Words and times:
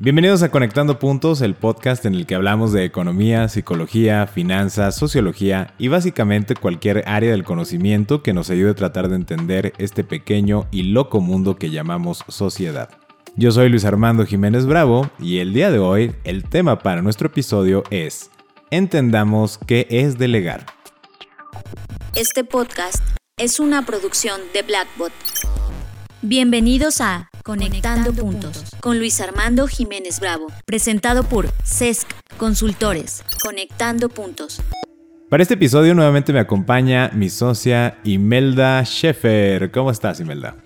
Bienvenidos 0.00 0.42
a 0.42 0.50
Conectando 0.50 0.98
Puntos, 0.98 1.40
el 1.40 1.54
podcast 1.54 2.04
en 2.04 2.16
el 2.16 2.26
que 2.26 2.34
hablamos 2.34 2.72
de 2.72 2.84
economía, 2.84 3.48
psicología, 3.48 4.26
finanzas, 4.26 4.96
sociología 4.96 5.72
y 5.78 5.86
básicamente 5.86 6.56
cualquier 6.56 7.04
área 7.06 7.30
del 7.30 7.44
conocimiento 7.44 8.20
que 8.20 8.32
nos 8.32 8.50
ayude 8.50 8.72
a 8.72 8.74
tratar 8.74 9.08
de 9.08 9.14
entender 9.14 9.72
este 9.78 10.02
pequeño 10.02 10.66
y 10.72 10.82
loco 10.82 11.20
mundo 11.20 11.54
que 11.54 11.70
llamamos 11.70 12.24
sociedad. 12.26 12.90
Yo 13.36 13.52
soy 13.52 13.68
Luis 13.68 13.84
Armando 13.84 14.26
Jiménez 14.26 14.66
Bravo 14.66 15.08
y 15.20 15.38
el 15.38 15.52
día 15.54 15.70
de 15.70 15.78
hoy 15.78 16.12
el 16.24 16.42
tema 16.42 16.80
para 16.80 17.00
nuestro 17.00 17.28
episodio 17.28 17.84
es 17.90 18.32
Entendamos 18.72 19.60
qué 19.64 19.86
es 19.90 20.18
delegar. 20.18 20.66
Este 22.16 22.42
podcast 22.42 23.00
es 23.36 23.60
una 23.60 23.86
producción 23.86 24.40
de 24.52 24.62
Blackbot. 24.62 25.12
Bienvenidos 26.26 27.02
a 27.02 27.28
Conectando, 27.42 28.14
Puntos 28.14 28.64
con 28.80 28.98
Luis 28.98 29.20
Armando 29.20 29.66
Jiménez 29.66 30.20
Bravo, 30.20 30.46
presentado 30.64 31.24
por 31.24 31.48
CESC 31.64 32.08
Consultores. 32.38 33.22
Conectando 33.42 34.08
Puntos. 34.08 34.62
Para 35.28 35.42
este 35.42 35.52
episodio 35.52 35.94
nuevamente 35.94 36.32
me 36.32 36.38
acompaña 36.38 37.10
mi 37.12 37.28
socia 37.28 37.98
Imelda 38.04 38.82
Scheffer. 38.86 39.70
¿Cómo 39.70 39.90
estás, 39.90 40.18
Imelda? 40.18 40.56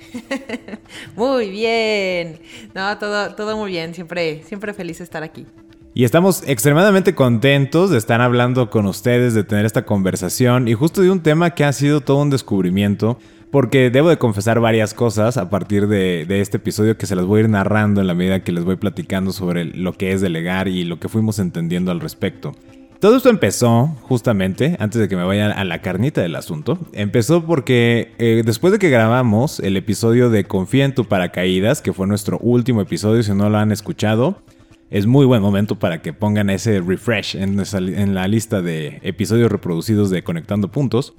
muy 1.16 1.51
bien. 1.51 2.38
No, 2.73 2.96
todo, 2.98 3.34
todo 3.34 3.56
muy 3.56 3.73
bien. 3.73 3.95
Siempre, 3.95 4.45
siempre 4.45 4.73
feliz 4.73 4.98
de 4.98 5.04
estar 5.04 5.24
aquí. 5.24 5.45
Y 5.93 6.04
estamos 6.04 6.45
extremadamente 6.46 7.16
contentos 7.16 7.90
de 7.90 7.98
estar 7.98 8.20
hablando 8.20 8.70
con 8.70 8.87
ustedes, 8.87 9.34
de 9.34 9.43
tener 9.43 9.66
esta 9.66 9.84
conversación 9.84 10.68
y 10.68 10.74
justo 10.74 11.02
de 11.02 11.10
un 11.10 11.24
tema 11.24 11.51
que 11.51 11.65
ha 11.65 11.73
sido 11.73 12.01
todo 12.01 12.18
un 12.23 12.30
descubrimiento 12.30 13.18
porque 13.51 13.91
debo 13.91 14.09
de 14.09 14.19
confesar 14.19 14.61
varias 14.61 14.95
cosas 14.95 15.37
a 15.37 15.48
partir 15.51 15.88
de, 15.88 16.27
este 16.41 16.59
episodio 16.59 16.98
que 16.98 17.07
se 17.07 17.16
las 17.16 17.25
voy 17.25 17.38
a 17.41 17.45
ir 17.45 17.48
narrando 17.48 18.01
en 18.01 18.07
la 18.07 18.15
medida 18.15 18.45
que 18.45 18.52
les 18.52 18.65
voy 18.65 18.77
platicando 18.77 19.33
sobre 19.33 19.65
lo 19.65 19.93
que 19.93 20.12
es 20.12 20.21
delegar 20.21 20.69
y 20.69 20.84
lo 20.84 20.98
que 20.98 21.09
fuimos 21.09 21.38
entendiendo 21.38 21.91
al 21.91 22.01
respecto. 22.01 22.55
Todo 23.01 23.16
esto 23.16 23.30
empezó, 23.30 23.96
justamente, 24.02 24.77
antes 24.80 25.01
de 25.01 25.09
que 25.09 25.16
me 25.16 25.23
vayan 25.23 25.52
a 25.52 25.65
la 25.65 25.80
carnita 25.80 26.21
del 26.21 26.35
asunto, 26.35 26.79
empezó 26.93 27.45
porque 27.46 28.13
eh, 28.18 28.43
después 28.45 28.73
de 28.73 28.80
que 28.80 28.90
grabamos 28.90 29.60
el 29.60 29.77
episodio 29.77 30.30
de 30.30 30.45
Confía 30.45 30.85
en 30.85 30.96
tu 30.96 31.05
paracaídas, 31.05 31.80
que 31.80 31.93
fue 31.93 32.09
nuestro 32.09 32.38
último 32.38 32.80
episodio, 32.80 33.23
si 33.23 33.33
no 33.35 33.51
lo 33.51 33.59
han 33.59 33.71
escuchado, 33.71 34.43
es 34.90 35.07
muy 35.07 35.27
buen 35.27 35.43
momento 35.43 35.79
para 35.79 36.02
que 36.02 36.12
pongan 36.12 36.51
ese 36.51 36.80
refresh 36.80 37.37
en, 37.37 37.62
en 37.74 38.15
la 38.15 38.27
lista 38.27 38.62
de 38.62 38.99
episodios 39.02 39.52
reproducidos 39.52 40.10
de 40.10 40.24
Conectando 40.24 40.66
Puntos. 40.66 41.15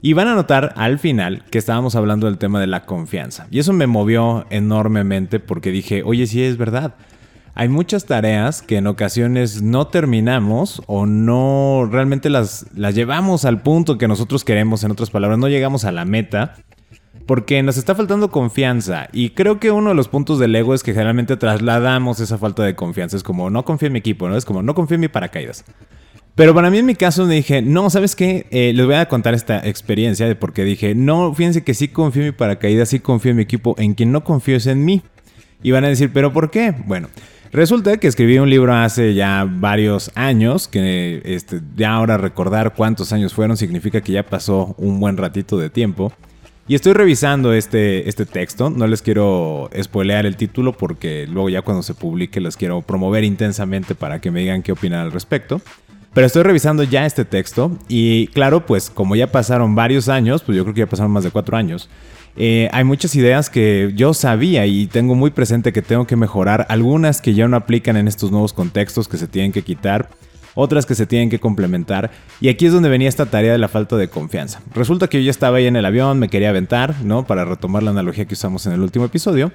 Y 0.00 0.12
van 0.12 0.28
a 0.28 0.34
notar 0.34 0.72
al 0.76 0.98
final 0.98 1.44
que 1.50 1.58
estábamos 1.58 1.96
hablando 1.96 2.26
del 2.26 2.38
tema 2.38 2.60
de 2.60 2.66
la 2.66 2.84
confianza. 2.84 3.48
Y 3.50 3.58
eso 3.58 3.72
me 3.72 3.86
movió 3.86 4.46
enormemente 4.50 5.40
porque 5.40 5.70
dije, 5.70 6.02
oye, 6.04 6.26
sí 6.26 6.42
es 6.42 6.56
verdad. 6.56 6.94
Hay 7.54 7.68
muchas 7.68 8.06
tareas 8.06 8.62
que 8.62 8.76
en 8.76 8.86
ocasiones 8.86 9.62
no 9.62 9.88
terminamos 9.88 10.80
o 10.86 11.06
no 11.06 11.88
realmente 11.90 12.30
las, 12.30 12.66
las 12.76 12.94
llevamos 12.94 13.44
al 13.44 13.62
punto 13.62 13.98
que 13.98 14.06
nosotros 14.06 14.44
queremos, 14.44 14.84
en 14.84 14.92
otras 14.92 15.10
palabras, 15.10 15.40
no 15.40 15.48
llegamos 15.48 15.84
a 15.84 15.90
la 15.90 16.04
meta 16.04 16.54
porque 17.26 17.62
nos 17.62 17.76
está 17.76 17.94
faltando 17.94 18.30
confianza. 18.30 19.08
Y 19.12 19.30
creo 19.30 19.60
que 19.60 19.70
uno 19.70 19.90
de 19.90 19.94
los 19.94 20.08
puntos 20.08 20.38
del 20.38 20.56
ego 20.56 20.72
es 20.72 20.82
que 20.82 20.92
generalmente 20.92 21.36
trasladamos 21.36 22.20
esa 22.20 22.38
falta 22.38 22.62
de 22.62 22.74
confianza. 22.74 23.16
Es 23.16 23.22
como, 23.22 23.50
no 23.50 23.64
confío 23.64 23.88
en 23.88 23.92
mi 23.92 23.98
equipo, 23.98 24.28
¿no? 24.28 24.36
Es 24.36 24.44
como, 24.44 24.62
no 24.62 24.74
confío 24.74 24.94
en 24.94 25.02
mi 25.02 25.08
paracaídas. 25.08 25.64
Pero 26.38 26.54
para 26.54 26.70
mí 26.70 26.78
en 26.78 26.86
mi 26.86 26.94
caso 26.94 27.26
me 27.26 27.34
dije, 27.34 27.62
no, 27.62 27.90
¿sabes 27.90 28.14
qué? 28.14 28.46
Eh, 28.52 28.72
les 28.72 28.86
voy 28.86 28.94
a 28.94 29.08
contar 29.08 29.34
esta 29.34 29.58
experiencia 29.66 30.28
de 30.28 30.36
por 30.36 30.52
qué 30.52 30.62
dije, 30.62 30.94
no, 30.94 31.34
fíjense 31.34 31.64
que 31.64 31.74
sí 31.74 31.88
confío 31.88 32.22
en 32.22 32.28
mi 32.28 32.32
paracaídas, 32.32 32.90
sí 32.90 33.00
confío 33.00 33.32
en 33.32 33.38
mi 33.38 33.42
equipo, 33.42 33.74
en 33.76 33.94
quien 33.94 34.12
no 34.12 34.22
confío 34.22 34.56
es 34.56 34.68
en 34.68 34.84
mí. 34.84 35.02
Y 35.64 35.72
van 35.72 35.84
a 35.84 35.88
decir, 35.88 36.12
¿pero 36.14 36.32
por 36.32 36.52
qué? 36.52 36.72
Bueno, 36.86 37.08
resulta 37.50 37.96
que 37.96 38.06
escribí 38.06 38.38
un 38.38 38.50
libro 38.50 38.72
hace 38.72 39.14
ya 39.14 39.48
varios 39.50 40.12
años, 40.14 40.68
que 40.68 41.22
este, 41.24 41.60
ya 41.74 41.94
ahora 41.94 42.18
recordar 42.18 42.72
cuántos 42.76 43.12
años 43.12 43.34
fueron 43.34 43.56
significa 43.56 44.00
que 44.00 44.12
ya 44.12 44.22
pasó 44.22 44.76
un 44.78 45.00
buen 45.00 45.16
ratito 45.16 45.58
de 45.58 45.70
tiempo. 45.70 46.12
Y 46.68 46.76
estoy 46.76 46.92
revisando 46.92 47.52
este, 47.52 48.08
este 48.08 48.26
texto, 48.26 48.70
no 48.70 48.86
les 48.86 49.02
quiero 49.02 49.70
spoilear 49.82 50.24
el 50.24 50.36
título 50.36 50.72
porque 50.72 51.26
luego 51.26 51.48
ya 51.48 51.62
cuando 51.62 51.82
se 51.82 51.94
publique 51.94 52.40
les 52.40 52.56
quiero 52.56 52.80
promover 52.82 53.24
intensamente 53.24 53.96
para 53.96 54.20
que 54.20 54.30
me 54.30 54.38
digan 54.38 54.62
qué 54.62 54.70
opinan 54.70 55.00
al 55.00 55.10
respecto. 55.10 55.60
Pero 56.14 56.26
estoy 56.26 56.42
revisando 56.42 56.82
ya 56.82 57.06
este 57.06 57.24
texto 57.24 57.76
y 57.88 58.28
claro, 58.28 58.66
pues 58.66 58.90
como 58.90 59.14
ya 59.14 59.30
pasaron 59.30 59.74
varios 59.74 60.08
años, 60.08 60.42
pues 60.42 60.56
yo 60.56 60.64
creo 60.64 60.74
que 60.74 60.80
ya 60.80 60.86
pasaron 60.86 61.12
más 61.12 61.24
de 61.24 61.30
cuatro 61.30 61.56
años, 61.56 61.88
eh, 62.40 62.68
hay 62.72 62.84
muchas 62.84 63.16
ideas 63.16 63.50
que 63.50 63.92
yo 63.96 64.14
sabía 64.14 64.64
y 64.64 64.86
tengo 64.86 65.16
muy 65.16 65.30
presente 65.30 65.72
que 65.72 65.82
tengo 65.82 66.06
que 66.06 66.14
mejorar, 66.16 66.66
algunas 66.68 67.20
que 67.20 67.34
ya 67.34 67.48
no 67.48 67.56
aplican 67.56 67.96
en 67.96 68.06
estos 68.06 68.30
nuevos 68.30 68.52
contextos 68.52 69.08
que 69.08 69.16
se 69.16 69.26
tienen 69.26 69.50
que 69.50 69.62
quitar, 69.62 70.08
otras 70.54 70.86
que 70.86 70.94
se 70.94 71.06
tienen 71.06 71.30
que 71.30 71.38
complementar. 71.40 72.10
Y 72.40 72.48
aquí 72.48 72.66
es 72.66 72.72
donde 72.72 72.88
venía 72.88 73.08
esta 73.08 73.26
tarea 73.26 73.52
de 73.52 73.58
la 73.58 73.68
falta 73.68 73.96
de 73.96 74.08
confianza. 74.08 74.60
Resulta 74.74 75.08
que 75.08 75.18
yo 75.18 75.24
ya 75.24 75.30
estaba 75.30 75.58
ahí 75.58 75.66
en 75.66 75.76
el 75.76 75.84
avión, 75.84 76.18
me 76.18 76.28
quería 76.28 76.50
aventar, 76.50 76.94
¿no? 77.02 77.26
Para 77.26 77.44
retomar 77.44 77.82
la 77.82 77.90
analogía 77.90 78.24
que 78.24 78.34
usamos 78.34 78.66
en 78.66 78.72
el 78.72 78.80
último 78.80 79.04
episodio. 79.04 79.52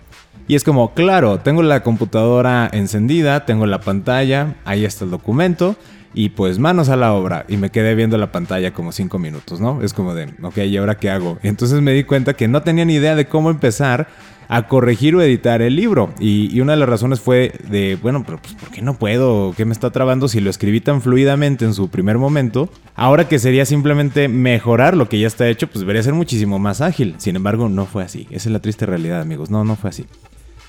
Y 0.48 0.56
es 0.56 0.64
como, 0.64 0.94
claro, 0.94 1.40
tengo 1.40 1.64
la 1.64 1.84
computadora 1.84 2.70
encendida, 2.72 3.46
tengo 3.46 3.66
la 3.66 3.80
pantalla, 3.80 4.56
ahí 4.66 4.84
está 4.84 5.06
el 5.06 5.12
documento. 5.12 5.78
Y 6.14 6.30
pues 6.30 6.60
manos 6.60 6.90
a 6.90 6.96
la 6.96 7.14
obra. 7.14 7.46
Y 7.48 7.58
me 7.58 7.70
quedé 7.70 7.96
viendo 7.96 8.18
la 8.18 8.32
pantalla 8.32 8.74
como 8.74 8.92
cinco 8.92 9.20
minutos, 9.20 9.60
¿no? 9.60 9.82
Es 9.82 9.94
como 9.94 10.14
de, 10.14 10.34
ok, 10.42 10.58
¿y 10.60 10.78
ahora 10.78 10.96
qué 10.96 11.10
hago? 11.10 11.38
Entonces 11.44 11.82
me 11.82 11.94
di 11.94 12.04
cuenta 12.04 12.34
que 12.34 12.48
no 12.48 12.62
tenía 12.62 12.86
ni 12.86 12.96
idea 12.96 13.16
de 13.16 13.28
cómo 13.28 13.50
empezar 13.50 14.08
a 14.48 14.68
corregir 14.68 15.16
o 15.16 15.22
editar 15.22 15.62
el 15.62 15.76
libro. 15.76 16.14
Y, 16.20 16.60
una 16.60 16.74
de 16.74 16.80
las 16.80 16.90
razones 16.90 17.20
fue 17.20 17.54
de, 17.70 17.98
bueno, 18.02 18.24
pero 18.26 18.40
pues, 18.40 18.54
¿por 18.54 18.70
qué 18.70 18.82
no 18.82 18.94
puedo? 18.94 19.54
¿Qué 19.56 19.66
me 19.66 19.74
está 19.74 19.92
trabando 19.92 20.28
si 20.28 20.40
lo 20.40 20.50
escribí 20.50 20.80
tan 20.80 21.02
fluidamente 21.02 21.66
en 21.66 21.74
su 21.74 21.90
primer 21.90 22.18
momento? 22.18 22.70
Ahora 22.96 23.28
que 23.28 23.40
sería 23.40 23.66
simplemente 23.66 24.28
mejorar 24.28 24.96
lo 24.96 25.10
que 25.10 25.20
ya 25.20 25.28
está 25.28 25.48
hecho, 25.48 25.68
pues 25.68 25.80
debería 25.80 26.04
ser 26.04 26.14
muchísimo 26.14 26.60
más 26.60 26.82
ágil. 26.82 27.16
Sin 27.18 27.36
embargo, 27.36 27.70
no 27.70 27.86
fue 27.86 28.04
así. 28.04 28.28
Esa 28.30 28.50
es 28.50 28.54
la 28.54 28.60
triste 28.60 28.86
realidad, 28.86 29.22
amigos. 29.22 29.50
No, 29.50 29.64
no 29.64 29.76
fue 29.76 29.90
así. 29.90 30.06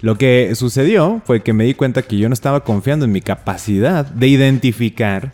Lo 0.00 0.16
que 0.19 0.55
sucedió 0.55 1.22
fue 1.25 1.43
que 1.43 1.53
me 1.53 1.65
di 1.65 1.75
cuenta 1.75 2.03
que 2.03 2.19
yo 2.19 2.28
no 2.28 2.34
estaba 2.34 2.65
confiando 2.65 3.05
en 3.05 3.12
mi 3.12 3.21
capacidad 3.21 4.05
de 4.05 4.28
identificar 4.28 5.32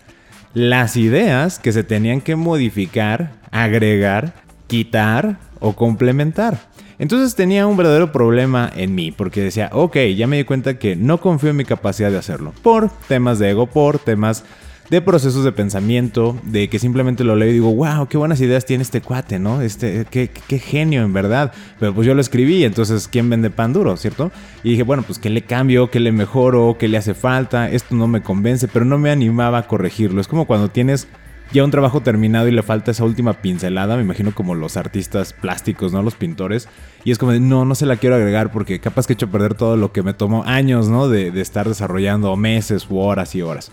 las 0.54 0.96
ideas 0.96 1.58
que 1.58 1.72
se 1.72 1.84
tenían 1.84 2.20
que 2.20 2.36
modificar, 2.36 3.32
agregar, 3.50 4.34
quitar 4.66 5.38
o 5.60 5.74
complementar. 5.74 6.58
Entonces 6.98 7.34
tenía 7.34 7.66
un 7.66 7.76
verdadero 7.76 8.12
problema 8.12 8.70
en 8.76 8.94
mí 8.94 9.10
porque 9.10 9.40
decía, 9.42 9.70
ok, 9.72 9.96
ya 10.16 10.26
me 10.26 10.36
di 10.36 10.44
cuenta 10.44 10.78
que 10.78 10.96
no 10.96 11.18
confío 11.18 11.50
en 11.50 11.56
mi 11.56 11.64
capacidad 11.64 12.10
de 12.10 12.18
hacerlo 12.18 12.52
por 12.62 12.90
temas 13.08 13.38
de 13.38 13.50
ego, 13.50 13.66
por 13.66 13.98
temas 13.98 14.44
de 14.90 15.00
procesos 15.00 15.44
de 15.44 15.52
pensamiento, 15.52 16.36
de 16.42 16.68
que 16.68 16.80
simplemente 16.80 17.22
lo 17.22 17.36
leo 17.36 17.48
y 17.48 17.52
digo, 17.52 17.72
wow, 17.72 18.08
qué 18.08 18.18
buenas 18.18 18.40
ideas 18.40 18.66
tiene 18.66 18.82
este 18.82 19.00
cuate, 19.00 19.38
¿no? 19.38 19.62
Este, 19.62 20.04
qué, 20.10 20.28
qué 20.28 20.58
genio 20.58 21.02
en 21.02 21.12
verdad. 21.12 21.52
Pero 21.78 21.94
pues 21.94 22.08
yo 22.08 22.14
lo 22.14 22.20
escribí, 22.20 22.64
entonces, 22.64 23.06
¿quién 23.06 23.30
vende 23.30 23.50
pan 23.50 23.72
duro, 23.72 23.96
cierto? 23.96 24.32
Y 24.64 24.70
dije, 24.70 24.82
bueno, 24.82 25.04
pues 25.04 25.20
qué 25.20 25.30
le 25.30 25.42
cambio, 25.42 25.90
qué 25.90 26.00
le 26.00 26.10
mejoro, 26.10 26.76
qué 26.76 26.88
le 26.88 26.98
hace 26.98 27.14
falta, 27.14 27.70
esto 27.70 27.94
no 27.94 28.08
me 28.08 28.20
convence, 28.20 28.66
pero 28.66 28.84
no 28.84 28.98
me 28.98 29.10
animaba 29.10 29.58
a 29.58 29.68
corregirlo. 29.68 30.20
Es 30.20 30.26
como 30.26 30.46
cuando 30.46 30.70
tienes 30.70 31.06
ya 31.52 31.64
un 31.64 31.70
trabajo 31.70 32.00
terminado 32.00 32.48
y 32.48 32.52
le 32.52 32.62
falta 32.64 32.90
esa 32.90 33.04
última 33.04 33.34
pincelada, 33.34 33.96
me 33.96 34.02
imagino 34.02 34.34
como 34.34 34.56
los 34.56 34.76
artistas 34.76 35.32
plásticos, 35.32 35.92
¿no? 35.92 36.02
Los 36.02 36.16
pintores. 36.16 36.68
Y 37.04 37.12
es 37.12 37.18
como 37.18 37.30
de, 37.30 37.38
no, 37.38 37.64
no 37.64 37.76
se 37.76 37.86
la 37.86 37.96
quiero 37.96 38.16
agregar 38.16 38.50
porque 38.50 38.80
capaz 38.80 39.06
que 39.06 39.12
he 39.12 39.14
hecho 39.14 39.30
perder 39.30 39.54
todo 39.54 39.76
lo 39.76 39.92
que 39.92 40.02
me 40.02 40.14
tomó 40.14 40.42
años, 40.44 40.88
¿no? 40.88 41.08
De, 41.08 41.30
de 41.30 41.40
estar 41.40 41.68
desarrollando 41.68 42.34
meses 42.34 42.88
u 42.90 42.98
horas 42.98 43.36
y 43.36 43.42
horas. 43.42 43.70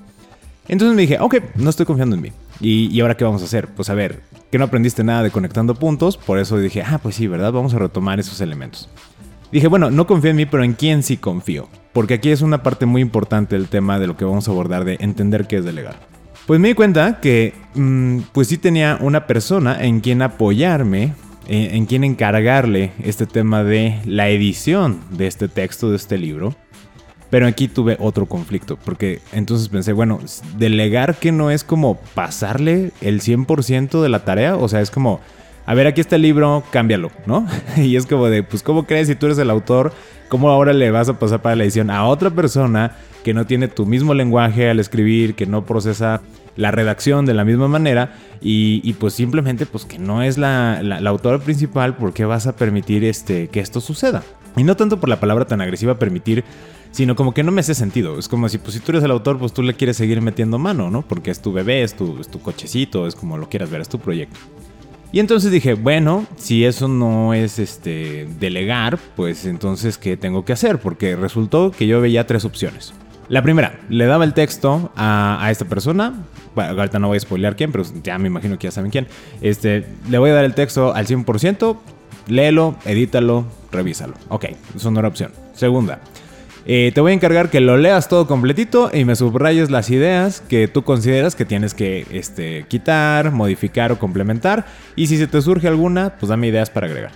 Entonces 0.68 0.96
me 0.96 1.02
dije, 1.04 1.18
ok, 1.20 1.36
no 1.56 1.70
estoy 1.70 1.86
confiando 1.86 2.16
en 2.16 2.22
mí. 2.22 2.32
¿Y, 2.60 3.00
ahora 3.00 3.16
qué 3.16 3.24
vamos 3.24 3.42
a 3.42 3.46
hacer? 3.46 3.68
Pues 3.68 3.90
a 3.90 3.94
ver, 3.94 4.22
que 4.52 4.58
no 4.58 4.66
aprendiste 4.66 5.04
nada 5.04 5.24
de 5.24 5.32
conectando 5.32 5.76
puntos, 5.76 6.18
por 6.18 6.40
eso 6.40 6.58
dije, 6.58 6.82
ah, 6.82 7.00
pues 7.02 7.16
sí, 7.16 7.28
¿verdad? 7.28 7.52
Vamos 7.52 7.74
a 7.74 7.80
retomar 7.80 8.20
esos 8.20 8.42
elementos. 8.42 8.90
Dije, 9.52 9.68
bueno, 9.68 9.90
no 9.90 10.08
confío 10.08 10.32
en 10.32 10.36
mí, 10.36 10.46
pero 10.46 10.64
¿en 10.64 10.74
quién 10.74 11.04
sí 11.04 11.18
confío? 11.18 11.70
Porque 11.94 12.16
aquí 12.16 12.30
es 12.30 12.42
una 12.42 12.64
parte 12.64 12.86
muy 12.86 13.02
importante 13.02 13.56
del 13.56 13.70
tema 13.70 13.98
de 13.98 14.08
lo 14.08 14.18
que 14.18 14.26
vamos 14.26 14.48
a 14.48 14.52
abordar 14.52 14.84
de 14.84 14.98
entender 15.00 15.48
qué 15.48 15.58
es 15.58 15.66
delegar. 15.66 15.96
Pues 16.46 16.60
me 16.60 16.70
di 16.70 16.74
cuenta 16.74 17.20
que, 17.22 17.54
mm, 17.76 18.20
pues 18.34 18.48
sí 18.50 18.58
tenía 18.58 18.98
una 19.02 19.26
persona 19.26 19.84
en 19.84 20.02
quien 20.02 20.22
apoyarme, 20.22 21.14
en, 21.48 21.76
en 21.76 21.86
quien 21.86 22.04
encargarle 22.04 22.92
este 23.04 23.26
tema 23.26 23.64
de 23.64 24.02
la 24.06 24.30
edición 24.30 25.00
de 25.12 25.28
este 25.28 25.48
texto, 25.48 25.90
de 25.90 25.96
este 25.96 26.18
libro 26.18 26.56
pero 27.30 27.48
aquí 27.48 27.68
tuve 27.68 27.98
otro 28.00 28.26
conflicto, 28.26 28.78
porque 28.84 29.22
entonces 29.34 29.70
pensé, 29.70 29.94
bueno, 29.94 30.20
delegar 30.58 31.16
que 31.16 31.32
no 31.32 31.52
es 31.52 31.64
como 31.64 31.96
pasarle 32.16 32.92
el 33.02 33.22
100% 33.22 34.02
de 34.02 34.10
la 34.10 34.24
tarea, 34.24 34.56
o 34.56 34.68
sea, 34.68 34.82
es 34.82 34.92
como, 34.92 35.20
a 35.66 35.74
ver, 35.74 35.88
aquí 35.88 36.00
está 36.00 36.16
el 36.16 36.22
libro, 36.22 36.64
cámbialo, 36.72 37.12
¿no? 37.26 37.46
y 37.78 37.96
es 37.96 38.06
como 38.06 38.28
de, 38.30 38.44
pues, 38.44 38.64
¿cómo 38.64 38.86
crees 38.86 39.08
si 39.08 39.16
tú 39.16 39.26
eres 39.26 39.38
el 39.38 39.50
autor? 39.50 39.92
¿Cómo 40.30 40.50
ahora 40.50 40.74
le 40.74 40.92
vas 40.92 41.10
a 41.10 41.20
pasar 41.20 41.42
para 41.42 41.56
la 41.56 41.64
edición 41.64 41.90
a 41.90 42.06
otra 42.06 42.30
persona 42.30 42.96
que 43.24 43.34
no 43.34 43.46
tiene 43.46 43.68
tu 43.68 43.86
mismo 43.86 44.14
lenguaje 44.14 44.70
al 44.70 44.80
escribir, 44.80 45.36
que 45.36 45.46
no 45.46 45.66
procesa 45.66 46.22
la 46.56 46.72
redacción 46.72 47.26
de 47.26 47.34
la 47.34 47.46
misma 47.46 47.68
manera 47.68 48.14
y, 48.42 48.94
pues 48.94 49.14
simplemente 49.14 49.66
pues 49.66 49.86
que 49.86 50.00
no 50.00 50.24
es 50.24 50.38
la, 50.38 50.82
la, 50.82 51.10
autora 51.10 51.40
principal, 51.40 51.96
¿por 51.96 52.14
qué 52.14 52.26
vas 52.26 52.48
a 52.48 52.56
permitir 52.56 53.04
este, 53.04 53.48
que 53.48 53.60
esto 53.60 53.80
suceda? 53.80 54.24
Y 54.56 54.64
no 54.64 54.76
tanto 54.76 55.00
por 55.00 55.10
la 55.10 55.20
palabra 55.20 55.46
tan 55.46 55.62
agresiva 55.62 56.00
permitir, 56.00 56.44
sino 56.92 57.16
como 57.16 57.34
que 57.34 57.44
no 57.44 57.52
me 57.52 57.62
hace 57.62 57.76
sentido. 57.76 58.18
Es 58.18 58.28
como 58.28 58.50
si, 58.50 58.58
pues, 58.58 58.74
si 58.74 58.80
tú 58.80 58.92
eres 58.92 59.04
el 59.04 59.12
autor, 59.12 59.38
pues 59.38 59.54
tú 59.54 59.64
le 59.64 59.74
quieres 59.74 59.98
seguir 59.98 60.22
metiendo 60.22 60.58
mano, 60.58 60.90
¿no? 60.90 61.02
Porque 61.02 61.32
es 61.32 61.42
tu 61.42 61.52
bebé, 61.54 61.84
es 61.84 61.96
tu, 61.96 62.20
es 62.20 62.28
tu 62.28 62.42
cochecito, 62.42 63.08
es 63.08 63.16
como 63.16 63.38
lo 63.38 63.50
quieras 63.50 63.70
ver, 63.70 63.82
es 63.82 63.90
tu 63.90 64.00
proyecto. 64.00 64.40
Y 65.12 65.20
entonces 65.20 65.52
dije, 65.52 65.74
bueno, 65.74 66.26
si 66.36 66.66
eso 66.66 66.88
no 66.88 67.34
es 67.34 67.60
este 67.60 68.28
delegar, 68.40 69.00
pues 69.16 69.46
entonces 69.46 69.98
¿qué 69.98 70.18
tengo 70.18 70.44
que 70.44 70.54
hacer? 70.54 70.80
Porque 70.80 71.16
resultó 71.16 71.72
que 71.72 71.88
yo 71.88 72.02
veía 72.02 72.28
tres 72.28 72.44
opciones. 72.44 72.94
La 73.30 73.42
primera, 73.42 73.80
le 73.90 74.06
daba 74.06 74.24
el 74.24 74.34
texto 74.34 74.92
a, 74.96 75.48
esta 75.50 75.66
persona. 75.66 76.14
Bueno, 76.56 76.80
ahorita 76.80 77.00
no 77.00 77.08
voy 77.08 77.18
a 77.18 77.20
spoilear 77.20 77.56
quién, 77.56 77.72
pero 77.72 77.84
ya 78.04 78.18
me 78.18 78.28
imagino 78.28 78.58
que 78.58 78.68
ya 78.68 78.72
saben 78.72 78.92
quién. 78.92 79.08
Este, 79.42 79.86
le 80.10 80.18
voy 80.18 80.30
a 80.30 80.34
dar 80.34 80.46
el 80.46 80.54
texto 80.54 80.94
al 80.94 81.08
100%, 81.08 81.78
léelo, 82.28 82.76
edítalo, 82.86 83.46
revísalo. 83.72 84.14
Ok, 84.30 84.46
eso 84.76 84.92
no 84.92 85.00
era 85.00 85.08
opción. 85.08 85.32
Segunda, 85.54 86.00
eh, 86.70 86.92
te 86.94 87.00
voy 87.00 87.14
a 87.14 87.16
encargar 87.16 87.50
que 87.50 87.62
lo 87.62 87.78
leas 87.78 88.10
todo 88.10 88.28
completito 88.28 88.92
y 88.94 89.06
me 89.06 89.16
subrayes 89.16 89.72
las 89.72 89.90
ideas 89.90 90.42
que 90.42 90.68
tú 90.68 90.84
consideras 90.84 91.34
que 91.34 91.46
tienes 91.46 91.74
que 91.74 92.06
este, 92.12 92.66
quitar, 92.68 93.32
modificar 93.32 93.94
o 93.94 94.00
complementar. 94.00 94.66
Y 94.98 95.08
si 95.08 95.18
se 95.18 95.28
te 95.28 95.42
surge 95.42 95.70
alguna, 95.70 96.18
pues 96.20 96.28
dame 96.28 96.48
ideas 96.48 96.70
para 96.70 96.88
agregar. 96.88 97.12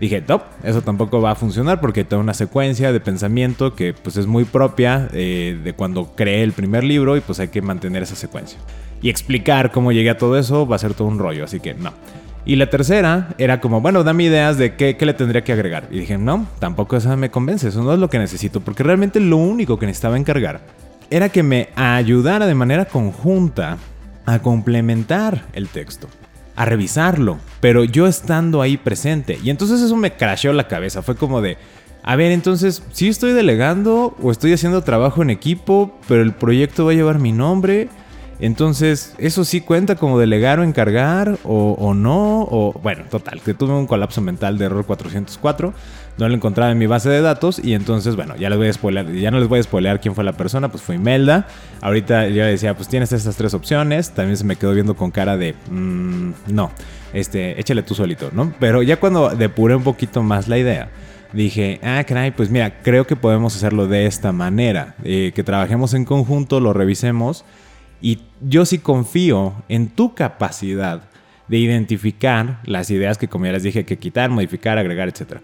Dije, 0.00 0.20
top, 0.22 0.42
eso 0.64 0.82
tampoco 0.82 1.20
va 1.20 1.30
a 1.30 1.34
funcionar 1.36 1.80
porque 1.80 2.02
tengo 2.02 2.20
una 2.20 2.34
secuencia 2.34 2.90
de 2.90 2.98
pensamiento 2.98 3.76
que 3.76 3.94
pues 3.94 4.16
es 4.16 4.26
muy 4.26 4.44
propia 4.44 5.08
eh, 5.12 5.56
de 5.62 5.72
cuando 5.72 6.16
creé 6.16 6.42
el 6.42 6.52
primer 6.52 6.82
libro 6.82 7.16
y 7.16 7.20
pues 7.20 7.38
hay 7.38 7.48
que 7.48 7.62
mantener 7.62 8.02
esa 8.02 8.16
secuencia. 8.16 8.58
Y 9.02 9.08
explicar 9.08 9.70
cómo 9.70 9.92
llegué 9.92 10.10
a 10.10 10.18
todo 10.18 10.36
eso 10.36 10.66
va 10.66 10.74
a 10.74 10.80
ser 10.80 10.94
todo 10.94 11.06
un 11.06 11.20
rollo, 11.20 11.44
así 11.44 11.60
que 11.60 11.74
no. 11.74 11.92
Y 12.44 12.56
la 12.56 12.70
tercera 12.70 13.28
era 13.38 13.60
como, 13.60 13.80
bueno, 13.80 14.02
dame 14.02 14.24
ideas 14.24 14.56
de 14.56 14.74
qué, 14.74 14.96
le 14.98 15.14
tendría 15.14 15.44
que 15.44 15.52
agregar. 15.52 15.88
Y 15.90 16.00
dije, 16.00 16.18
no, 16.18 16.46
tampoco 16.58 16.96
esa 16.96 17.16
me 17.16 17.30
convence, 17.30 17.68
eso 17.68 17.82
no 17.82 17.92
es 17.92 17.98
lo 17.98 18.08
que 18.08 18.18
necesito, 18.18 18.60
porque 18.60 18.82
realmente 18.82 19.20
lo 19.20 19.36
único 19.36 19.78
que 19.78 19.86
necesitaba 19.86 20.16
encargar 20.16 20.60
era 21.10 21.28
que 21.28 21.42
me 21.42 21.68
ayudara 21.74 22.46
de 22.46 22.54
manera 22.54 22.84
conjunta 22.86 23.78
a 24.26 24.38
complementar 24.38 25.44
el 25.52 25.68
texto, 25.68 26.08
a 26.56 26.64
revisarlo, 26.64 27.38
pero 27.60 27.84
yo 27.84 28.06
estando 28.06 28.62
ahí 28.62 28.76
presente. 28.76 29.38
Y 29.42 29.50
entonces 29.50 29.80
eso 29.80 29.96
me 29.96 30.12
crasheó 30.12 30.52
la 30.52 30.68
cabeza, 30.68 31.02
fue 31.02 31.16
como 31.16 31.42
de, 31.42 31.58
a 32.02 32.16
ver, 32.16 32.32
entonces, 32.32 32.82
si 32.92 33.08
estoy 33.08 33.32
delegando 33.32 34.16
o 34.22 34.30
estoy 34.30 34.52
haciendo 34.52 34.82
trabajo 34.82 35.22
en 35.22 35.30
equipo, 35.30 35.98
pero 36.08 36.22
el 36.22 36.32
proyecto 36.32 36.86
va 36.86 36.92
a 36.92 36.94
llevar 36.94 37.18
mi 37.18 37.32
nombre 37.32 37.88
entonces, 38.40 39.14
eso 39.18 39.44
sí 39.44 39.60
cuenta 39.60 39.96
como 39.96 40.18
delegar 40.18 40.60
o 40.60 40.64
encargar 40.64 41.38
o, 41.44 41.94
no. 41.94 42.42
O 42.50 42.72
bueno, 42.82 43.04
total, 43.10 43.40
que 43.42 43.54
tuve 43.54 43.74
un 43.74 43.86
colapso 43.86 44.20
mental 44.20 44.56
de 44.56 44.64
error 44.66 44.86
404. 44.86 45.74
No 46.18 46.28
lo 46.28 46.34
encontraba 46.34 46.70
en 46.72 46.78
mi 46.78 46.86
base 46.86 47.10
de 47.10 47.20
datos. 47.20 47.60
Y 47.62 47.74
entonces, 47.74 48.16
bueno, 48.16 48.36
ya 48.36 48.48
les 48.48 48.58
voy 48.58 48.68
a 48.68 48.72
spoiler, 48.72 49.12
ya 49.14 49.30
no 49.30 49.38
les 49.38 49.48
voy 49.48 49.60
a 49.60 49.62
spoilear 49.62 50.00
quién 50.00 50.14
fue 50.14 50.24
la 50.24 50.32
persona, 50.32 50.70
pues 50.70 50.82
fue 50.82 50.94
Imelda. 50.94 51.46
Ahorita 51.82 52.28
yo 52.28 52.44
decía, 52.44 52.74
pues 52.74 52.88
tienes 52.88 53.12
estas 53.12 53.36
tres 53.36 53.52
opciones. 53.52 54.10
También 54.10 54.36
se 54.36 54.44
me 54.44 54.56
quedó 54.56 54.72
viendo 54.72 54.96
con 54.96 55.10
cara 55.10 55.36
de 55.36 55.54
mm, 55.70 56.32
no. 56.48 56.70
Este, 57.12 57.60
échale 57.60 57.82
tú 57.82 57.94
solito, 57.94 58.30
¿no? 58.32 58.54
Pero 58.58 58.82
ya 58.82 58.98
cuando 58.98 59.30
depuré 59.30 59.74
un 59.74 59.82
poquito 59.82 60.22
más 60.22 60.48
la 60.48 60.58
idea 60.58 60.88
dije, 61.32 61.78
ah, 61.84 62.02
caray, 62.04 62.32
pues 62.32 62.50
mira, 62.50 62.82
creo 62.82 63.06
que 63.06 63.14
podemos 63.14 63.54
hacerlo 63.54 63.86
de 63.86 64.06
esta 64.06 64.32
manera. 64.32 64.94
Eh, 65.04 65.32
que 65.34 65.44
trabajemos 65.44 65.94
en 65.94 66.04
conjunto, 66.04 66.58
lo 66.58 66.72
revisemos 66.72 67.44
y 68.00 68.20
yo 68.40 68.64
sí 68.64 68.78
confío 68.78 69.54
en 69.68 69.88
tu 69.88 70.14
capacidad 70.14 71.02
de 71.48 71.58
identificar 71.58 72.60
las 72.64 72.90
ideas 72.90 73.18
que, 73.18 73.28
como 73.28 73.46
ya 73.46 73.52
les 73.52 73.64
dije, 73.64 73.84
que 73.84 73.98
quitar, 73.98 74.30
modificar, 74.30 74.78
agregar, 74.78 75.08
etc. 75.08 75.40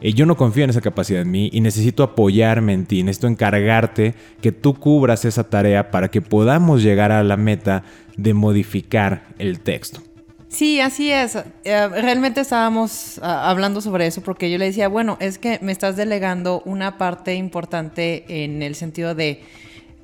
Y 0.00 0.14
yo 0.14 0.24
no 0.24 0.36
confío 0.36 0.64
en 0.64 0.70
esa 0.70 0.80
capacidad 0.80 1.22
en 1.22 1.30
mí 1.30 1.50
y 1.52 1.60
necesito 1.60 2.04
apoyarme 2.04 2.72
en 2.72 2.86
ti, 2.86 3.02
necesito 3.02 3.26
encargarte 3.26 4.14
que 4.40 4.52
tú 4.52 4.74
cubras 4.74 5.24
esa 5.24 5.50
tarea 5.50 5.90
para 5.90 6.08
que 6.08 6.22
podamos 6.22 6.82
llegar 6.82 7.10
a 7.10 7.24
la 7.24 7.36
meta 7.36 7.82
de 8.16 8.34
modificar 8.34 9.26
el 9.38 9.58
texto. 9.60 10.00
Sí, 10.48 10.80
así 10.80 11.10
es. 11.10 11.36
Eh, 11.64 11.88
realmente 11.88 12.40
estábamos 12.40 13.20
ah, 13.22 13.50
hablando 13.50 13.80
sobre 13.80 14.06
eso 14.06 14.22
porque 14.22 14.50
yo 14.50 14.58
le 14.58 14.66
decía, 14.66 14.88
bueno, 14.88 15.16
es 15.20 15.38
que 15.38 15.58
me 15.60 15.72
estás 15.72 15.96
delegando 15.96 16.62
una 16.64 16.96
parte 16.96 17.34
importante 17.34 18.44
en 18.44 18.62
el 18.62 18.76
sentido 18.76 19.14
de, 19.14 19.42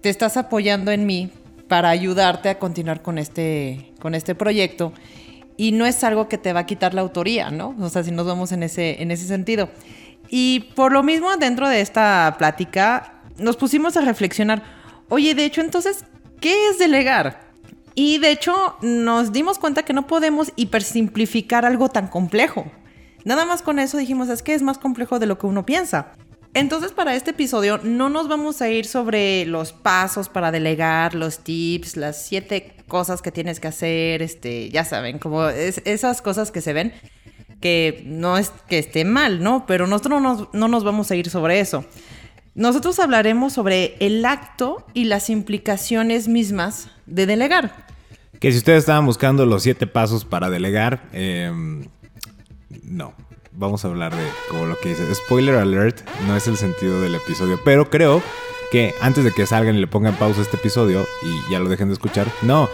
te 0.01 0.11
estás 0.11 0.37
apoyando 0.37 0.91
en 0.91 1.07
mí 1.07 1.31
para 1.69 1.89
ayudarte 1.91 2.49
a 2.49 2.59
continuar 2.59 3.03
con 3.03 3.19
este, 3.19 3.93
con 4.01 4.15
este 4.15 4.35
proyecto. 4.35 4.93
Y 5.57 5.73
no 5.73 5.87
es 5.87 6.03
algo 6.05 6.29
que 6.29 6.39
te 6.39 6.53
va 6.53 6.61
a 6.61 6.67
quitar 6.67 6.95
la 6.95 7.01
autoría, 7.01 7.51
¿no? 7.51 7.75
O 7.81 7.89
sea, 7.89 8.03
si 8.03 8.11
nos 8.11 8.27
vamos 8.27 8.53
en 8.53 8.63
ese, 8.63 9.03
en 9.03 9.11
ese 9.11 9.27
sentido. 9.27 9.69
Y 10.29 10.71
por 10.75 10.93
lo 10.93 11.03
mismo, 11.03 11.37
dentro 11.37 11.69
de 11.69 11.81
esta 11.81 12.35
plática, 12.39 13.23
nos 13.39 13.57
pusimos 13.57 13.97
a 13.97 14.01
reflexionar, 14.01 14.63
oye, 15.09 15.35
de 15.35 15.45
hecho, 15.45 15.61
entonces, 15.61 16.05
¿qué 16.41 16.69
es 16.69 16.79
delegar? 16.79 17.53
Y 17.95 18.19
de 18.19 18.33
hecho, 18.33 18.77
nos 18.83 19.33
dimos 19.33 19.59
cuenta 19.59 19.85
que 19.85 19.93
no 19.93 20.07
podemos 20.07 20.53
hipersimplificar 20.57 21.65
algo 21.65 21.89
tan 21.89 22.09
complejo. 22.09 22.65
Nada 23.25 23.47
más 23.47 23.63
con 23.63 23.79
eso 23.79 23.97
dijimos, 23.97 24.29
es 24.29 24.43
que 24.43 24.55
es 24.55 24.63
más 24.63 24.79
complejo 24.79 25.19
de 25.19 25.27
lo 25.27 25.39
que 25.39 25.47
uno 25.47 25.65
piensa. 25.65 26.13
Entonces, 26.55 26.93
para 26.93 27.17
este 27.17 27.33
episodio 27.33 27.81
no 27.83 28.09
nos 28.09 28.29
vamos 28.29 28.63
a 28.63 28.71
ir 28.71 28.87
sobre 28.87 29.45
los 29.45 29.73
pasos 29.73 30.29
para 30.29 30.53
delegar, 30.53 31.17
los 31.17 31.41
tips, 31.41 31.97
las 31.97 32.25
siete 32.25 32.77
cosas 32.87 33.23
que 33.23 33.33
tienes 33.33 33.59
que 33.59 33.67
hacer, 33.67 34.23
este, 34.23 34.71
ya 34.71 34.85
saben, 34.85 35.19
como 35.19 35.49
esas 35.49 36.23
cosas 36.23 36.53
que 36.53 36.61
se 36.61 36.73
ven, 36.73 36.93
que 37.61 38.05
no 38.07 38.39
es 38.39 38.53
que 38.69 38.79
esté 38.79 39.05
mal, 39.05 39.43
¿no? 39.43 39.67
Pero 39.67 39.89
nosotros 39.89 40.23
no 40.23 40.37
nos, 40.37 40.55
no 40.55 40.69
nos 40.69 40.85
vamos 40.85 41.11
a 41.11 41.17
ir 41.17 41.29
sobre 41.29 41.59
eso. 41.59 41.85
Nosotros 42.55 43.01
hablaremos 43.01 43.53
sobre 43.53 43.97
el 43.99 44.25
acto 44.25 44.87
y 44.95 45.05
las 45.05 45.31
implicaciones 45.31 46.29
mismas 46.29 46.89
de 47.07 47.27
delegar. 47.27 47.85
Que 48.39 48.53
si 48.53 48.59
ustedes 48.59 48.81
estaban 48.81 49.07
buscando 49.07 49.45
los 49.45 49.65
siete 49.65 49.89
pasos 49.89 50.25
para 50.25 50.51
delegar, 50.51 51.09
eh, 51.13 51.51
no 52.85 53.15
vamos 53.57 53.85
a 53.85 53.89
hablar 53.89 54.15
de 54.15 54.25
como 54.49 54.67
lo 54.67 54.79
que 54.79 54.91
dice. 54.91 55.15
Spoiler 55.15 55.57
alert, 55.57 56.01
no 56.27 56.37
es 56.37 56.47
el 56.47 56.57
sentido 56.57 57.01
del 57.01 57.15
episodio, 57.15 57.59
pero 57.65 57.91
creo 57.91 58.23
que 58.71 58.95
antes 59.01 59.25
de 59.25 59.33
que 59.33 59.47
salgan 59.47 59.77
y 59.77 59.81
le 59.81 59.87
pongan 59.87 60.17
pausa 60.17 60.41
a 60.41 60.43
este 60.43 60.57
episodio 60.57 61.07
y 61.23 61.53
ya 61.53 61.59
lo 61.59 61.69
dejen 61.69 61.89
de 61.89 61.95
escuchar, 61.95 62.27
no, 62.43 62.69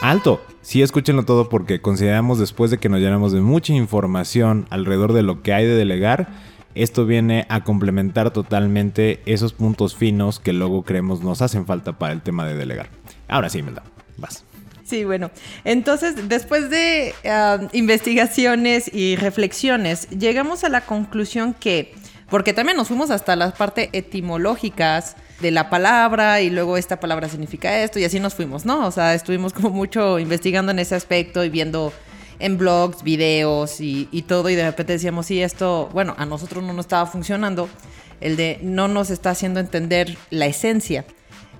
alto. 0.00 0.40
Sí, 0.60 0.80
escúchenlo 0.80 1.24
todo 1.24 1.48
porque 1.48 1.80
consideramos 1.80 2.38
después 2.38 2.70
de 2.70 2.78
que 2.78 2.88
nos 2.88 3.00
llenamos 3.00 3.32
de 3.32 3.40
mucha 3.40 3.72
información 3.72 4.66
alrededor 4.70 5.12
de 5.12 5.22
lo 5.22 5.42
que 5.42 5.52
hay 5.52 5.66
de 5.66 5.74
delegar, 5.74 6.28
esto 6.74 7.04
viene 7.04 7.46
a 7.48 7.64
complementar 7.64 8.30
totalmente 8.30 9.20
esos 9.26 9.52
puntos 9.52 9.96
finos 9.96 10.38
que 10.38 10.52
luego 10.52 10.84
creemos 10.84 11.22
nos 11.22 11.42
hacen 11.42 11.66
falta 11.66 11.98
para 11.98 12.12
el 12.12 12.22
tema 12.22 12.46
de 12.46 12.54
delegar. 12.54 12.88
Ahora 13.28 13.48
sí, 13.48 13.62
Melda, 13.62 13.82
vas. 14.16 14.44
Sí, 14.84 15.04
bueno. 15.04 15.30
Entonces, 15.64 16.28
después 16.28 16.70
de 16.70 17.14
ah, 17.24 17.58
investigaciones 17.72 18.92
y 18.92 19.16
reflexiones, 19.16 20.08
llegamos 20.10 20.64
a 20.64 20.68
la 20.68 20.82
conclusión 20.82 21.54
que, 21.54 21.94
porque 22.28 22.52
también 22.52 22.76
nos 22.76 22.88
fuimos 22.88 23.10
hasta 23.10 23.36
las 23.36 23.52
partes 23.54 23.88
etimológicas 23.92 25.16
de 25.40 25.50
la 25.50 25.70
palabra 25.70 26.40
y 26.40 26.50
luego 26.50 26.76
esta 26.76 27.00
palabra 27.00 27.28
significa 27.28 27.82
esto 27.82 27.98
y 27.98 28.04
así 28.04 28.20
nos 28.20 28.34
fuimos, 28.34 28.64
¿no? 28.64 28.86
O 28.86 28.90
sea, 28.90 29.14
estuvimos 29.14 29.52
como 29.52 29.70
mucho 29.70 30.18
investigando 30.18 30.72
en 30.72 30.78
ese 30.78 30.94
aspecto 30.94 31.44
y 31.44 31.50
viendo 31.50 31.92
en 32.38 32.58
blogs, 32.58 33.02
videos 33.02 33.80
y, 33.80 34.08
y 34.10 34.22
todo 34.22 34.50
y 34.50 34.54
de 34.54 34.64
repente 34.64 34.94
decíamos, 34.94 35.26
sí, 35.26 35.42
esto, 35.42 35.88
bueno, 35.92 36.14
a 36.18 36.26
nosotros 36.26 36.64
no 36.64 36.72
nos 36.72 36.86
estaba 36.86 37.06
funcionando, 37.06 37.68
el 38.20 38.36
de 38.36 38.58
no 38.62 38.88
nos 38.88 39.10
está 39.10 39.30
haciendo 39.30 39.60
entender 39.60 40.16
la 40.30 40.46
esencia. 40.46 41.04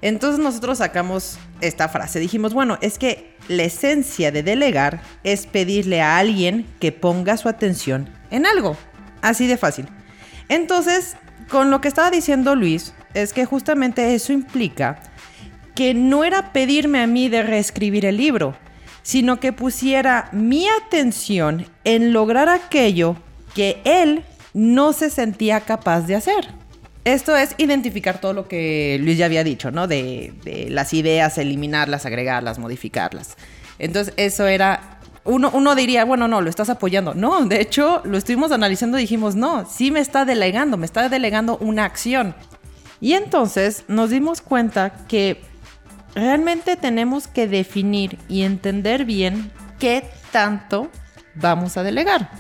Entonces 0.02 0.40
nosotros 0.40 0.78
sacamos 0.78 1.38
esta 1.61 1.88
frase. 1.88 2.18
Dijimos, 2.18 2.52
bueno, 2.52 2.76
es 2.82 2.99
que 2.99 3.37
la 3.49 3.62
esencia 3.62 4.32
de 4.32 4.42
delegar 4.42 5.00
es 5.23 5.47
pedirle 5.47 6.02
a 6.02 6.18
alguien 6.18 6.66
que 6.80 6.92
ponga 6.92 7.37
su 7.37 7.49
atención 7.49 8.11
en 8.30 8.44
algo. 8.44 8.76
Así 9.23 9.47
de 9.47 9.56
fácil. 9.56 9.87
Entonces, 10.49 11.16
con 11.49 11.71
lo 11.71 11.80
que 11.80 11.88
estaba 11.88 12.11
diciendo 12.11 12.56
Luis, 12.56 12.94
es 13.14 13.32
que 13.32 13.47
justamente 13.47 14.14
eso 14.14 14.32
implica 14.32 15.00
que 15.75 15.94
no 15.94 16.25
era 16.25 16.52
pedirme 16.52 17.00
a 17.00 17.06
mí 17.06 17.28
de 17.28 17.42
reescribir 17.42 18.04
el 18.04 18.16
libro, 18.16 18.56
sino 19.02 19.40
que 19.40 19.52
pusiera 19.52 20.28
mi 20.32 20.66
atención 20.68 21.66
en 21.85 22.12
lograr 22.12 22.49
aquello 22.49 23.16
que 23.54 23.80
él 23.85 24.25
no 24.54 24.92
se 24.92 25.11
sentía 25.11 25.61
capaz 25.61 26.02
de 26.02 26.16
hacer. 26.16 26.62
Esto 27.04 27.37
es 27.37 27.54
identificar 27.59 28.21
todo 28.21 28.32
lo 28.32 28.47
que 28.47 28.99
Luis 29.02 29.18
ya 29.18 29.26
había 29.26 29.42
dicho, 29.42 29.71
¿no? 29.71 29.88
De, 29.88 30.32
las 30.71 30.94
ideas, 30.94 31.37
eliminarlas, 31.38 32.06
agregarlas, 32.06 32.59
modificarlas. 32.59 33.37
Entonces, 33.78 34.14
eso 34.16 34.47
era. 34.47 34.99
Uno, 35.25 35.50
uno 35.52 35.75
diría, 35.75 36.04
bueno, 36.04 36.26
no, 36.26 36.40
lo 36.40 36.50
estás 36.50 36.68
apoyando. 36.68 37.14
No, 37.14 37.44
de 37.44 37.61
hecho, 37.61 38.02
lo 38.04 38.18
estuvimos 38.18 38.50
analizando 38.52 38.99
y 38.99 39.02
dijimos, 39.02 39.37
no, 39.37 39.66
sí 39.66 39.90
me 39.90 40.00
está 40.00 40.25
delegando, 40.25 40.76
me 40.76 40.87
está 40.87 41.09
delegando 41.09 41.59
una 41.59 41.85
acción. 41.85 42.35
Y 43.00 43.14
entonces 43.14 43.85
nos 43.88 44.11
dimos 44.11 44.40
cuenta 44.40 44.92
que 45.09 45.40
realmente 46.14 46.76
tenemos 46.76 47.26
que 47.26 47.49
definir 47.49 48.18
y 48.28 48.42
entender 48.42 49.04
bien 49.04 49.50
qué 49.78 50.04
tanto 50.30 50.88
vamos 51.35 51.76
a 51.76 51.82
delegar. 51.82 52.30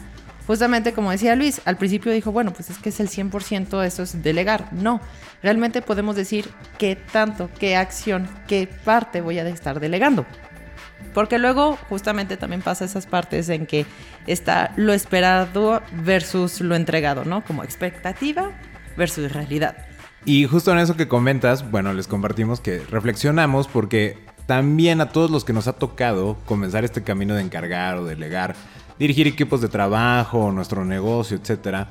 Justamente 0.52 0.92
como 0.92 1.10
decía 1.10 1.34
Luis, 1.34 1.62
al 1.64 1.78
principio 1.78 2.12
dijo, 2.12 2.30
bueno, 2.30 2.52
pues 2.52 2.68
es 2.68 2.76
que 2.76 2.90
es 2.90 3.00
el 3.00 3.08
100%, 3.08 3.86
eso 3.86 4.02
es 4.02 4.22
delegar. 4.22 4.70
No, 4.70 5.00
realmente 5.42 5.80
podemos 5.80 6.14
decir 6.14 6.50
qué 6.76 6.94
tanto, 6.94 7.48
qué 7.58 7.74
acción, 7.74 8.28
qué 8.46 8.68
parte 8.84 9.22
voy 9.22 9.38
a 9.38 9.48
estar 9.48 9.80
delegando. 9.80 10.26
Porque 11.14 11.38
luego 11.38 11.78
justamente 11.88 12.36
también 12.36 12.60
pasa 12.60 12.84
esas 12.84 13.06
partes 13.06 13.48
en 13.48 13.64
que 13.64 13.86
está 14.26 14.74
lo 14.76 14.92
esperado 14.92 15.80
versus 16.04 16.60
lo 16.60 16.76
entregado, 16.76 17.24
¿no? 17.24 17.42
Como 17.42 17.64
expectativa 17.64 18.50
versus 18.94 19.32
realidad. 19.32 19.86
Y 20.26 20.44
justo 20.44 20.70
en 20.70 20.80
eso 20.80 20.98
que 20.98 21.08
comentas, 21.08 21.70
bueno, 21.70 21.94
les 21.94 22.08
compartimos 22.08 22.60
que 22.60 22.80
reflexionamos 22.80 23.68
porque 23.68 24.18
también 24.44 25.00
a 25.00 25.08
todos 25.08 25.30
los 25.30 25.46
que 25.46 25.54
nos 25.54 25.66
ha 25.66 25.72
tocado 25.72 26.36
comenzar 26.44 26.84
este 26.84 27.02
camino 27.02 27.34
de 27.34 27.40
encargar 27.40 27.96
o 27.96 28.04
delegar, 28.04 28.54
dirigir 28.98 29.26
equipos 29.26 29.60
de 29.60 29.68
trabajo, 29.68 30.52
nuestro 30.52 30.84
negocio, 30.84 31.36
etcétera, 31.36 31.88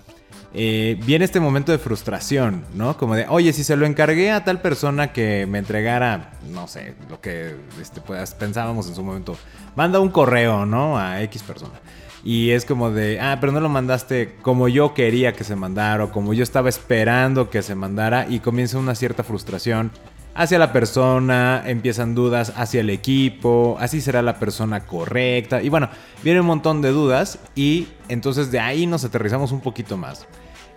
eh, 0.53 0.99
viene 1.05 1.23
este 1.23 1.39
momento 1.39 1.71
de 1.71 1.77
frustración, 1.77 2.65
¿no? 2.73 2.97
Como 2.97 3.15
de, 3.15 3.25
oye, 3.29 3.53
si 3.53 3.63
se 3.63 3.77
lo 3.77 3.85
encargué 3.85 4.31
a 4.31 4.43
tal 4.43 4.61
persona 4.61 5.13
que 5.13 5.45
me 5.47 5.59
entregara, 5.59 6.33
no 6.49 6.67
sé, 6.67 6.95
lo 7.09 7.21
que 7.21 7.55
este, 7.81 8.01
pues, 8.01 8.33
pensábamos 8.33 8.87
en 8.87 8.95
su 8.95 9.03
momento, 9.03 9.37
manda 9.75 9.99
un 10.01 10.09
correo, 10.09 10.65
¿no? 10.65 10.97
A 10.97 11.21
X 11.23 11.43
persona. 11.43 11.79
Y 12.23 12.51
es 12.51 12.65
como 12.65 12.91
de, 12.91 13.19
ah, 13.19 13.37
pero 13.39 13.51
no 13.51 13.61
lo 13.61 13.69
mandaste 13.69 14.35
como 14.41 14.67
yo 14.67 14.93
quería 14.93 15.33
que 15.33 15.43
se 15.43 15.55
mandara 15.55 16.03
o 16.03 16.11
como 16.11 16.33
yo 16.33 16.43
estaba 16.43 16.69
esperando 16.69 17.49
que 17.49 17.63
se 17.63 17.73
mandara 17.73 18.27
y 18.29 18.39
comienza 18.39 18.77
una 18.77 18.93
cierta 18.93 19.23
frustración 19.23 19.91
hacia 20.33 20.59
la 20.59 20.71
persona, 20.71 21.63
empiezan 21.65 22.15
dudas 22.15 22.53
hacia 22.55 22.81
el 22.81 22.89
equipo, 22.89 23.77
así 23.79 24.01
será 24.01 24.21
la 24.21 24.39
persona 24.39 24.85
correcta 24.85 25.61
y 25.61 25.69
bueno, 25.69 25.89
viene 26.23 26.39
un 26.39 26.47
montón 26.47 26.81
de 26.81 26.91
dudas 26.91 27.39
y 27.55 27.87
entonces 28.07 28.51
de 28.51 28.59
ahí 28.59 28.85
nos 28.85 29.03
aterrizamos 29.03 29.51
un 29.51 29.61
poquito 29.61 29.97
más. 29.97 30.27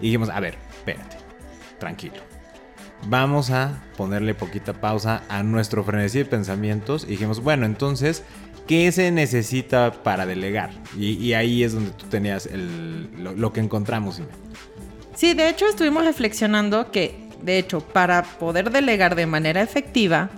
Y 0.01 0.07
dijimos, 0.07 0.29
a 0.29 0.41
ver, 0.41 0.57
espérate, 0.77 1.17
tranquilo. 1.79 2.35
Vamos 3.09 3.51
a 3.51 3.83
ponerle 3.97 4.35
poquita 4.35 4.73
pausa 4.73 5.23
a 5.29 5.43
nuestro 5.43 5.85
frenesí 5.85 6.19
de 6.19 6.25
pensamientos. 6.25 7.05
Y 7.05 7.09
dijimos, 7.09 7.43
bueno, 7.43 7.67
entonces, 7.67 8.25
¿qué 8.67 8.91
se 8.93 9.11
necesita 9.11 9.93
para 10.03 10.25
delegar? 10.27 10.71
Y, 10.99 11.33
ahí 11.35 11.63
es 11.63 11.75
donde 11.75 11.91
tú 11.91 12.07
tenías 12.07 12.49
lo, 13.17 13.53
que 13.53 13.61
encontramos. 13.61 14.23
Sí, 15.15 15.35
de 15.35 15.49
hecho 15.49 15.67
estuvimos 15.67 16.05
reflexionando 16.05 16.91
que, 16.91 17.24
de 17.45 17.59
hecho, 17.59 17.81
para 17.81 18.23
poder 18.23 18.71
delegar 18.71 19.15
de 19.15 19.27
manera 19.27 19.61
efectiva, 19.61 20.31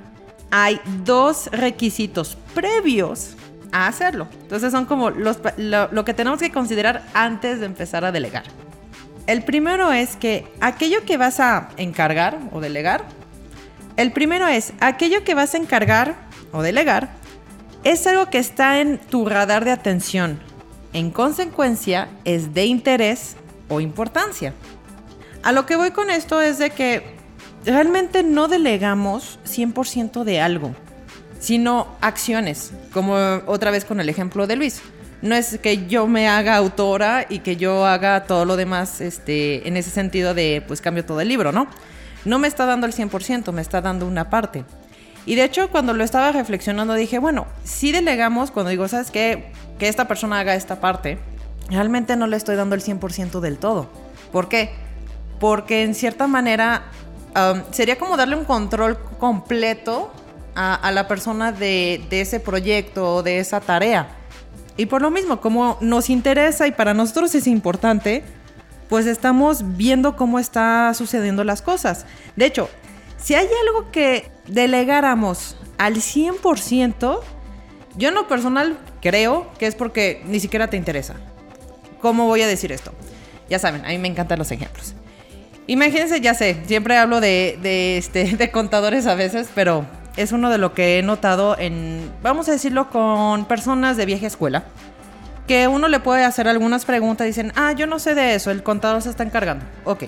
hay 0.50 0.80
dos 1.04 1.46
requisitos 1.52 2.36
previos 2.54 3.36
a 3.70 3.86
hacerlo. 3.86 4.26
Entonces 4.42 4.72
son 4.72 4.86
como 4.86 5.10
lo 5.10 6.04
que 6.04 6.14
tenemos 6.14 6.40
que 6.40 6.50
considerar 6.50 7.04
antes 7.14 7.60
de 7.60 7.66
empezar 7.66 8.04
a 8.04 8.12
delegar. 8.12 8.44
El 9.26 9.42
primero 9.42 9.92
es 9.92 10.16
que 10.16 10.46
aquello 10.60 11.04
que 11.04 11.16
vas 11.16 11.40
a 11.40 11.70
encargar 11.76 12.38
o 12.52 12.60
delegar, 12.60 13.04
el 13.96 14.12
primero 14.12 14.46
es 14.46 14.72
aquello 14.80 15.25
que 15.25 15.34
vas 15.34 15.54
a 15.54 15.58
encargar 15.58 16.16
o 16.52 16.62
delegar 16.62 17.10
es 17.84 18.04
algo 18.08 18.26
que 18.26 18.38
está 18.38 18.80
en 18.80 18.98
tu 18.98 19.28
radar 19.28 19.64
de 19.64 19.70
atención. 19.70 20.40
En 20.92 21.10
consecuencia, 21.10 22.08
es 22.25 22.52
de 22.52 22.64
interés 22.64 23.36
o 23.68 23.80
importancia. 23.80 24.54
A 25.46 25.52
lo 25.52 25.64
que 25.64 25.76
voy 25.76 25.92
con 25.92 26.10
esto 26.10 26.42
es 26.42 26.58
de 26.58 26.70
que 26.70 27.04
realmente 27.64 28.24
no 28.24 28.48
delegamos 28.48 29.38
100% 29.46 30.24
de 30.24 30.40
algo, 30.40 30.74
sino 31.38 31.86
acciones, 32.00 32.72
como 32.92 33.14
otra 33.46 33.70
vez 33.70 33.84
con 33.84 34.00
el 34.00 34.08
ejemplo 34.08 34.48
de 34.48 34.56
Luis 34.56 34.82
no 35.22 35.36
es 35.36 35.58
que 35.58 35.86
yo 35.86 36.08
me 36.08 36.28
haga 36.28 36.56
autora 36.56 37.26
y 37.28 37.38
que 37.38 37.56
yo 37.56 37.86
haga 37.86 38.24
todo 38.24 38.44
lo 38.44 38.56
demás 38.56 39.00
este, 39.00 39.66
en 39.68 39.76
ese 39.76 39.90
sentido 39.90 40.34
de 40.34 40.64
pues 40.66 40.80
cambio 40.80 41.04
todo 41.04 41.20
el 41.20 41.28
libro, 41.28 41.52
¿no? 41.52 41.68
No 42.24 42.40
me 42.40 42.48
está 42.48 42.66
dando 42.66 42.86
el 42.86 42.92
100%, 42.92 43.52
me 43.52 43.62
está 43.62 43.80
dando 43.80 44.06
una 44.06 44.30
parte. 44.30 44.64
Y 45.26 45.36
de 45.36 45.44
hecho 45.44 45.70
cuando 45.70 45.94
lo 45.94 46.02
estaba 46.02 46.32
reflexionando 46.32 46.94
dije, 46.94 47.20
bueno, 47.20 47.46
si 47.62 47.92
delegamos 47.92 48.50
cuando 48.50 48.70
digo, 48.70 48.88
¿sabes 48.88 49.12
qué? 49.12 49.52
Que 49.78 49.86
esta 49.86 50.08
persona 50.08 50.40
haga 50.40 50.56
esta 50.56 50.80
parte, 50.80 51.18
realmente 51.70 52.16
no 52.16 52.26
le 52.26 52.36
estoy 52.36 52.56
dando 52.56 52.74
el 52.74 52.82
100% 52.82 53.38
del 53.38 53.58
todo. 53.58 53.88
¿Por 54.32 54.48
qué? 54.48 54.85
Porque 55.38 55.82
en 55.82 55.94
cierta 55.94 56.26
manera 56.26 56.84
um, 57.34 57.62
sería 57.72 57.98
como 57.98 58.16
darle 58.16 58.36
un 58.36 58.44
control 58.44 58.98
completo 59.18 60.12
a, 60.54 60.90
la 60.90 61.06
persona 61.06 61.52
de, 61.52 62.02
de 62.08 62.22
ese 62.22 62.40
proyecto 62.40 63.16
o 63.16 63.22
de 63.22 63.40
esa 63.40 63.60
tarea. 63.60 64.08
Y 64.78 64.86
por 64.86 65.02
lo 65.02 65.10
mismo, 65.10 65.40
como 65.40 65.76
nos 65.82 66.08
interesa 66.08 66.66
y 66.66 66.72
para 66.72 66.94
nosotros 66.94 67.34
es 67.34 67.46
importante, 67.46 68.24
pues 68.88 69.06
estamos 69.06 69.76
viendo 69.76 70.16
cómo 70.16 70.38
está 70.38 70.92
sucediendo 70.94 71.44
las 71.44 71.60
cosas. 71.60 72.06
De 72.36 72.46
hecho, 72.46 72.70
si 73.18 73.34
hay 73.34 73.48
algo 73.66 73.90
que 73.90 74.30
delegáramos 74.46 75.56
al 75.78 75.96
100%, 75.96 77.20
yo 77.96 78.08
en 78.08 78.14
lo 78.14 78.28
personal 78.28 78.78
creo 79.00 79.50
que 79.58 79.66
es 79.66 79.74
porque 79.74 80.22
ni 80.26 80.40
siquiera 80.40 80.68
te 80.68 80.76
interesa. 80.76 81.16
¿Cómo 82.00 82.26
voy 82.26 82.42
a 82.42 82.46
decir 82.46 82.72
esto? 82.72 82.92
Ya 83.48 83.58
saben, 83.58 83.84
a 83.84 83.88
mí 83.88 83.98
me 83.98 84.08
encantan 84.08 84.38
los 84.38 84.50
ejemplos. 84.50 84.94
Imagínense, 85.66 86.20
ya 86.20 86.35
sé, 86.35 86.56
siempre 86.66 86.96
hablo 86.96 87.20
de, 87.20 87.58
de, 87.61 87.99
este, 87.99 88.25
de 88.37 88.50
contadores 88.50 89.06
a 89.06 89.14
veces, 89.14 89.49
pero 89.54 89.85
es 90.16 90.32
uno 90.32 90.50
de 90.50 90.58
lo 90.58 90.75
que 90.75 90.99
he 90.99 91.02
notado 91.02 91.56
en, 91.58 92.11
vamos 92.23 92.49
a 92.49 92.52
decirlo, 92.52 92.90
con 92.90 93.44
personas 93.46 93.96
de 93.96 94.06
vieja 94.06 94.26
escuela, 94.26 94.64
que 95.46 95.68
uno 95.68 95.88
le 95.88 96.00
puede 96.00 96.25
hacer 96.25 96.49
algunas 96.49 96.85
preguntas 96.85 97.26
dicen, 97.26 97.52
ah, 97.54 97.73
yo 97.73 97.87
no 97.87 97.99
sé 97.99 98.14
de 98.14 98.35
eso, 98.35 98.50
el 98.50 98.62
contador 98.62 99.02
se 99.02 99.11
está 99.11 99.23
encargando. 99.23 99.64
Ok. 99.85 100.04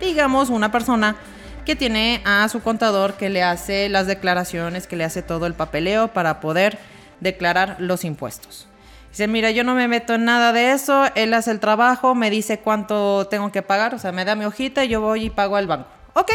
Digamos 0.00 0.50
una 0.50 0.70
persona 0.70 1.16
que 1.64 1.74
tiene 1.74 2.22
a 2.24 2.48
su 2.48 2.60
contador 2.62 3.14
que 3.14 3.28
le 3.28 3.42
hace 3.42 3.88
las 3.88 4.06
declaraciones, 4.06 4.86
que 4.86 4.96
le 4.96 5.04
hace 5.04 5.22
todo 5.22 5.46
el 5.46 5.54
papeleo 5.54 6.08
para 6.08 6.40
poder 6.40 6.78
declarar 7.20 7.76
los 7.78 8.04
impuestos. 8.04 8.69
Dice, 9.10 9.26
mira, 9.26 9.50
yo 9.50 9.64
no 9.64 9.74
me 9.74 9.88
meto 9.88 10.14
en 10.14 10.24
nada 10.24 10.52
de 10.52 10.72
eso, 10.72 11.06
él 11.16 11.34
hace 11.34 11.50
el 11.50 11.60
trabajo, 11.60 12.14
me 12.14 12.30
dice 12.30 12.60
cuánto 12.60 13.26
tengo 13.28 13.50
que 13.50 13.62
pagar, 13.62 13.94
o 13.94 13.98
sea, 13.98 14.12
me 14.12 14.24
da 14.24 14.36
mi 14.36 14.44
hojita 14.44 14.84
y 14.84 14.88
yo 14.88 15.00
voy 15.00 15.24
y 15.24 15.30
pago 15.30 15.56
al 15.56 15.66
banco. 15.66 15.88
Ok, 16.14 16.30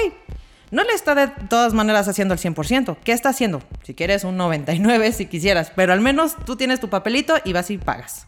no 0.71 0.83
le 0.83 0.93
está 0.93 1.15
de 1.15 1.27
todas 1.27 1.73
maneras 1.73 2.07
haciendo 2.07 2.33
el 2.33 2.39
100%. 2.39 2.97
¿Qué 3.03 3.13
está 3.13 3.29
haciendo? 3.29 3.61
Si 3.83 3.93
quieres 3.93 4.25
un 4.25 4.35
99, 4.35 5.11
si 5.13 5.25
quisieras, 5.27 5.71
pero 5.73 5.93
al 5.93 6.01
menos 6.01 6.35
tú 6.45 6.57
tienes 6.57 6.79
tu 6.81 6.89
papelito 6.89 7.35
y 7.45 7.53
vas 7.53 7.71
y 7.71 7.77
pagas. 7.77 8.27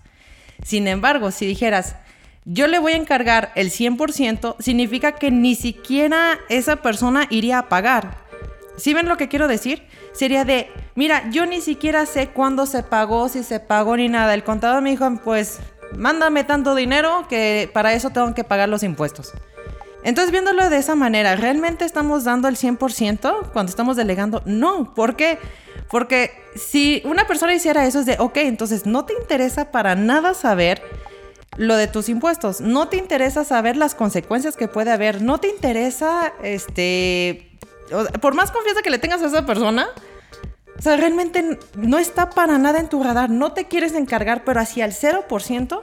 Sin 0.64 0.88
embargo, 0.88 1.32
si 1.32 1.46
dijeras, 1.46 1.96
yo 2.46 2.68
le 2.68 2.80
voy 2.80 2.94
a 2.94 2.98
encargar 2.98 3.52
el 3.56 3.70
100%, 3.70 4.56
significa 4.60 5.12
que 5.14 5.32
ni 5.32 5.56
siquiera 5.56 6.40
esa 6.48 6.78
persona 6.78 7.28
iría 7.30 7.60
a 7.60 7.70
pagar. 7.70 8.27
¿Sí 8.78 8.94
ven 8.94 9.10
lo 9.10 9.18
que 9.18 9.28
quiero 9.28 9.48
decir? 9.48 9.84
Sería 10.14 10.46
de, 10.46 10.72
mira, 10.96 11.30
yo 11.32 11.46
ni 11.46 11.62
siquiera 11.62 12.06
sé 12.06 12.30
cuándo 12.30 12.66
se 12.66 12.84
pagó, 12.84 13.28
si 13.28 13.44
se 13.44 13.60
pagó 13.60 13.98
ni 13.98 14.08
nada. 14.08 14.34
El 14.34 14.44
contador 14.44 14.82
me 14.82 14.92
dijo, 14.92 15.10
pues, 15.24 15.60
mándame 15.96 16.44
tanto 16.44 16.76
dinero 16.76 17.26
que 17.28 17.70
para 17.74 17.94
eso 17.94 18.12
tengo 18.12 18.34
que 18.34 18.44
pagar 18.44 18.70
los 18.70 18.84
impuestos. 18.84 19.34
Entonces, 20.04 20.32
viéndolo 20.32 20.70
de 20.70 20.78
esa 20.78 20.96
manera, 20.96 21.36
¿realmente 21.36 21.84
estamos 21.84 22.24
dando 22.24 22.48
el 22.48 22.56
100% 22.56 23.52
cuando 23.52 23.70
estamos 23.70 23.98
delegando? 23.98 24.42
No, 24.46 24.94
¿por 24.94 25.16
qué? 25.16 25.40
Porque 25.90 26.32
si 26.56 27.02
una 27.06 27.28
persona 27.28 27.54
hiciera 27.54 27.86
eso 27.86 28.00
es 28.00 28.06
de, 28.06 28.16
ok, 28.20 28.38
entonces 28.38 28.86
no 28.86 29.06
te 29.06 29.14
interesa 29.14 29.72
para 29.72 29.96
nada 29.96 30.34
saber 30.34 30.82
lo 31.58 31.76
de 31.76 31.88
tus 31.88 32.08
impuestos, 32.10 32.62
no 32.62 32.88
te 32.88 32.98
interesa 32.98 33.44
saber 33.44 33.76
las 33.76 33.96
consecuencias 33.96 34.56
que 34.56 34.68
puede 34.68 34.92
haber, 34.92 35.22
no 35.22 35.40
te 35.40 35.48
interesa, 35.48 36.34
este, 36.44 37.47
por 38.22 38.36
más 38.36 38.52
confianza 38.52 38.82
que 38.82 38.90
le 38.90 39.00
tengas 39.00 39.22
a 39.22 39.28
esa 39.28 39.46
persona, 39.46 39.90
o 40.78 40.82
sea, 40.82 40.96
realmente 40.96 41.60
no 41.76 41.98
está 41.98 42.30
para 42.30 42.58
nada 42.58 42.80
en 42.80 42.88
tu 42.88 43.04
radar, 43.04 43.30
no 43.30 43.54
te 43.54 43.66
quieres 43.66 43.94
encargar, 43.94 44.44
pero 44.44 44.60
hacia 44.60 44.86
el 44.86 44.94
0%, 44.94 45.80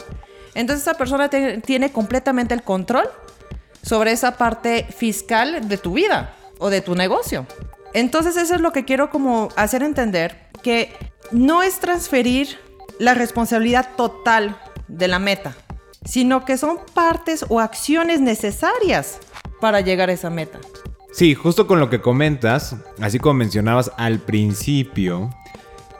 entonces 0.54 0.82
esa 0.82 0.94
persona 0.94 1.28
tiene 1.28 1.90
completamente 1.90 2.54
el 2.54 2.62
control 2.62 3.08
sobre 3.82 4.12
esa 4.12 4.36
parte 4.36 4.86
fiscal 4.96 5.68
de 5.68 5.76
tu 5.78 5.94
vida 5.94 6.34
o 6.58 6.70
de 6.70 6.80
tu 6.80 6.94
negocio. 6.94 7.46
Entonces 7.92 8.36
eso 8.36 8.54
es 8.54 8.60
lo 8.60 8.72
que 8.72 8.84
quiero 8.84 9.10
como 9.10 9.48
hacer 9.56 9.82
entender, 9.82 10.48
que 10.62 10.92
no 11.32 11.62
es 11.62 11.80
transferir 11.80 12.58
la 12.98 13.14
responsabilidad 13.14 13.90
total 13.96 14.60
de 14.88 15.08
la 15.08 15.18
meta, 15.18 15.56
sino 16.04 16.44
que 16.44 16.56
son 16.56 16.78
partes 16.94 17.44
o 17.48 17.60
acciones 17.60 18.20
necesarias 18.20 19.18
para 19.60 19.80
llegar 19.80 20.08
a 20.08 20.12
esa 20.12 20.30
meta. 20.30 20.60
Sí, 21.14 21.34
justo 21.34 21.66
con 21.66 21.78
lo 21.78 21.90
que 21.90 22.00
comentas, 22.00 22.76
así 23.00 23.18
como 23.18 23.34
mencionabas 23.34 23.92
al 23.96 24.18
principio, 24.18 25.30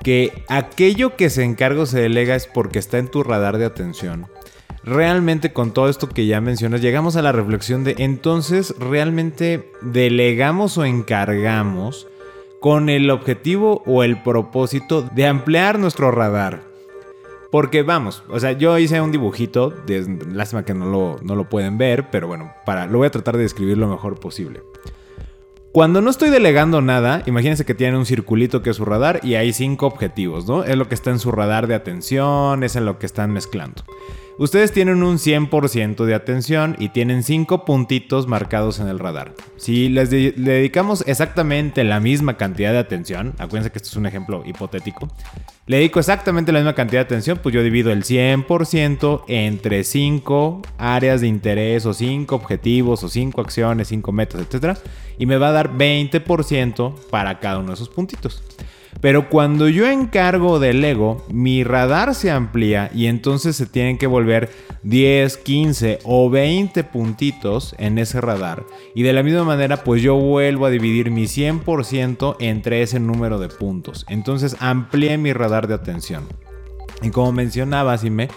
que 0.02 0.44
aquello 0.48 1.16
que 1.16 1.30
se 1.30 1.44
encarga 1.44 1.82
o 1.82 1.86
se 1.86 2.00
delega 2.00 2.34
es 2.34 2.46
porque 2.46 2.78
está 2.78 2.98
en 2.98 3.08
tu 3.08 3.22
radar 3.22 3.56
de 3.56 3.64
atención 3.64 4.26
realmente 4.84 5.52
con 5.52 5.72
todo 5.72 5.88
esto 5.88 6.08
que 6.08 6.26
ya 6.26 6.40
mencionas, 6.40 6.80
llegamos 6.80 7.16
a 7.16 7.22
la 7.22 7.32
reflexión 7.32 7.84
de 7.84 7.96
entonces 7.98 8.74
realmente 8.78 9.72
delegamos 9.80 10.78
o 10.78 10.84
encargamos 10.84 12.06
con 12.60 12.88
el 12.88 13.10
objetivo 13.10 13.82
o 13.86 14.04
el 14.04 14.22
propósito 14.22 15.02
de 15.02 15.26
ampliar 15.26 15.78
nuestro 15.78 16.10
radar. 16.10 16.62
Porque 17.50 17.82
vamos, 17.82 18.24
o 18.28 18.40
sea, 18.40 18.52
yo 18.52 18.78
hice 18.78 19.00
un 19.00 19.12
dibujito, 19.12 19.70
de, 19.70 20.04
lástima 20.32 20.64
que 20.64 20.74
no 20.74 20.86
lo, 20.86 21.18
no 21.22 21.36
lo 21.36 21.48
pueden 21.48 21.78
ver, 21.78 22.10
pero 22.10 22.26
bueno, 22.26 22.52
para, 22.66 22.86
lo 22.86 22.98
voy 22.98 23.06
a 23.06 23.10
tratar 23.10 23.36
de 23.36 23.44
describir 23.44 23.78
lo 23.78 23.86
mejor 23.86 24.18
posible. 24.18 24.62
Cuando 25.74 26.00
no 26.00 26.08
estoy 26.08 26.30
delegando 26.30 26.80
nada, 26.82 27.24
imagínense 27.26 27.64
que 27.64 27.74
tiene 27.74 27.98
un 27.98 28.06
circulito 28.06 28.62
que 28.62 28.70
es 28.70 28.76
su 28.76 28.84
radar 28.84 29.18
y 29.24 29.34
hay 29.34 29.52
cinco 29.52 29.88
objetivos, 29.88 30.46
¿no? 30.46 30.62
Es 30.62 30.76
lo 30.76 30.88
que 30.88 30.94
está 30.94 31.10
en 31.10 31.18
su 31.18 31.32
radar 31.32 31.66
de 31.66 31.74
atención, 31.74 32.62
es 32.62 32.76
en 32.76 32.84
lo 32.84 33.00
que 33.00 33.06
están 33.06 33.32
mezclando. 33.32 33.82
Ustedes 34.36 34.72
tienen 34.72 35.04
un 35.04 35.18
100% 35.18 36.04
de 36.04 36.14
atención 36.14 36.74
y 36.80 36.88
tienen 36.88 37.22
5 37.22 37.64
puntitos 37.64 38.26
marcados 38.26 38.80
en 38.80 38.88
el 38.88 38.98
radar. 38.98 39.32
Si 39.56 39.88
les 39.88 40.10
le 40.10 40.32
dedicamos 40.32 41.04
exactamente 41.06 41.84
la 41.84 42.00
misma 42.00 42.36
cantidad 42.36 42.72
de 42.72 42.78
atención, 42.78 43.34
acuérdense 43.38 43.70
que 43.70 43.78
esto 43.78 43.90
es 43.90 43.96
un 43.96 44.06
ejemplo 44.06 44.42
hipotético, 44.44 45.08
le 45.66 45.76
dedico 45.76 46.00
exactamente 46.00 46.50
la 46.50 46.58
misma 46.58 46.74
cantidad 46.74 47.02
de 47.02 47.06
atención, 47.06 47.38
pues 47.40 47.54
yo 47.54 47.62
divido 47.62 47.92
el 47.92 48.02
100% 48.02 49.22
entre 49.28 49.84
5 49.84 50.62
áreas 50.78 51.20
de 51.20 51.28
interés 51.28 51.86
o 51.86 51.94
5 51.94 52.34
objetivos 52.34 53.04
o 53.04 53.08
5 53.08 53.40
acciones, 53.40 53.86
5 53.86 54.10
metas, 54.10 54.40
etc. 54.40 54.76
Y 55.16 55.26
me 55.26 55.36
va 55.36 55.50
a 55.50 55.52
dar 55.52 55.70
20% 55.72 56.94
para 57.08 57.38
cada 57.38 57.60
uno 57.60 57.68
de 57.68 57.74
esos 57.74 57.88
puntitos. 57.88 58.42
Pero 59.04 59.28
cuando 59.28 59.68
yo 59.68 59.86
encargo 59.86 60.58
del 60.58 60.82
ego, 60.82 61.26
mi 61.28 61.62
radar 61.62 62.14
se 62.14 62.30
amplía 62.30 62.90
y 62.94 63.04
entonces 63.04 63.54
se 63.54 63.66
tienen 63.66 63.98
que 63.98 64.06
volver 64.06 64.48
10, 64.82 65.36
15 65.36 65.98
o 66.04 66.30
20 66.30 66.84
puntitos 66.84 67.74
en 67.76 67.98
ese 67.98 68.22
radar. 68.22 68.64
Y 68.94 69.02
de 69.02 69.12
la 69.12 69.22
misma 69.22 69.44
manera, 69.44 69.84
pues 69.84 70.00
yo 70.00 70.16
vuelvo 70.16 70.64
a 70.64 70.70
dividir 70.70 71.10
mi 71.10 71.24
100% 71.24 72.36
entre 72.38 72.80
ese 72.80 72.98
número 72.98 73.38
de 73.38 73.48
puntos. 73.48 74.06
Entonces 74.08 74.56
amplié 74.58 75.18
mi 75.18 75.34
radar 75.34 75.68
de 75.68 75.74
atención. 75.74 76.24
Y 77.02 77.10
como 77.10 77.30
mencionaba, 77.30 77.98
Sime, 77.98 78.30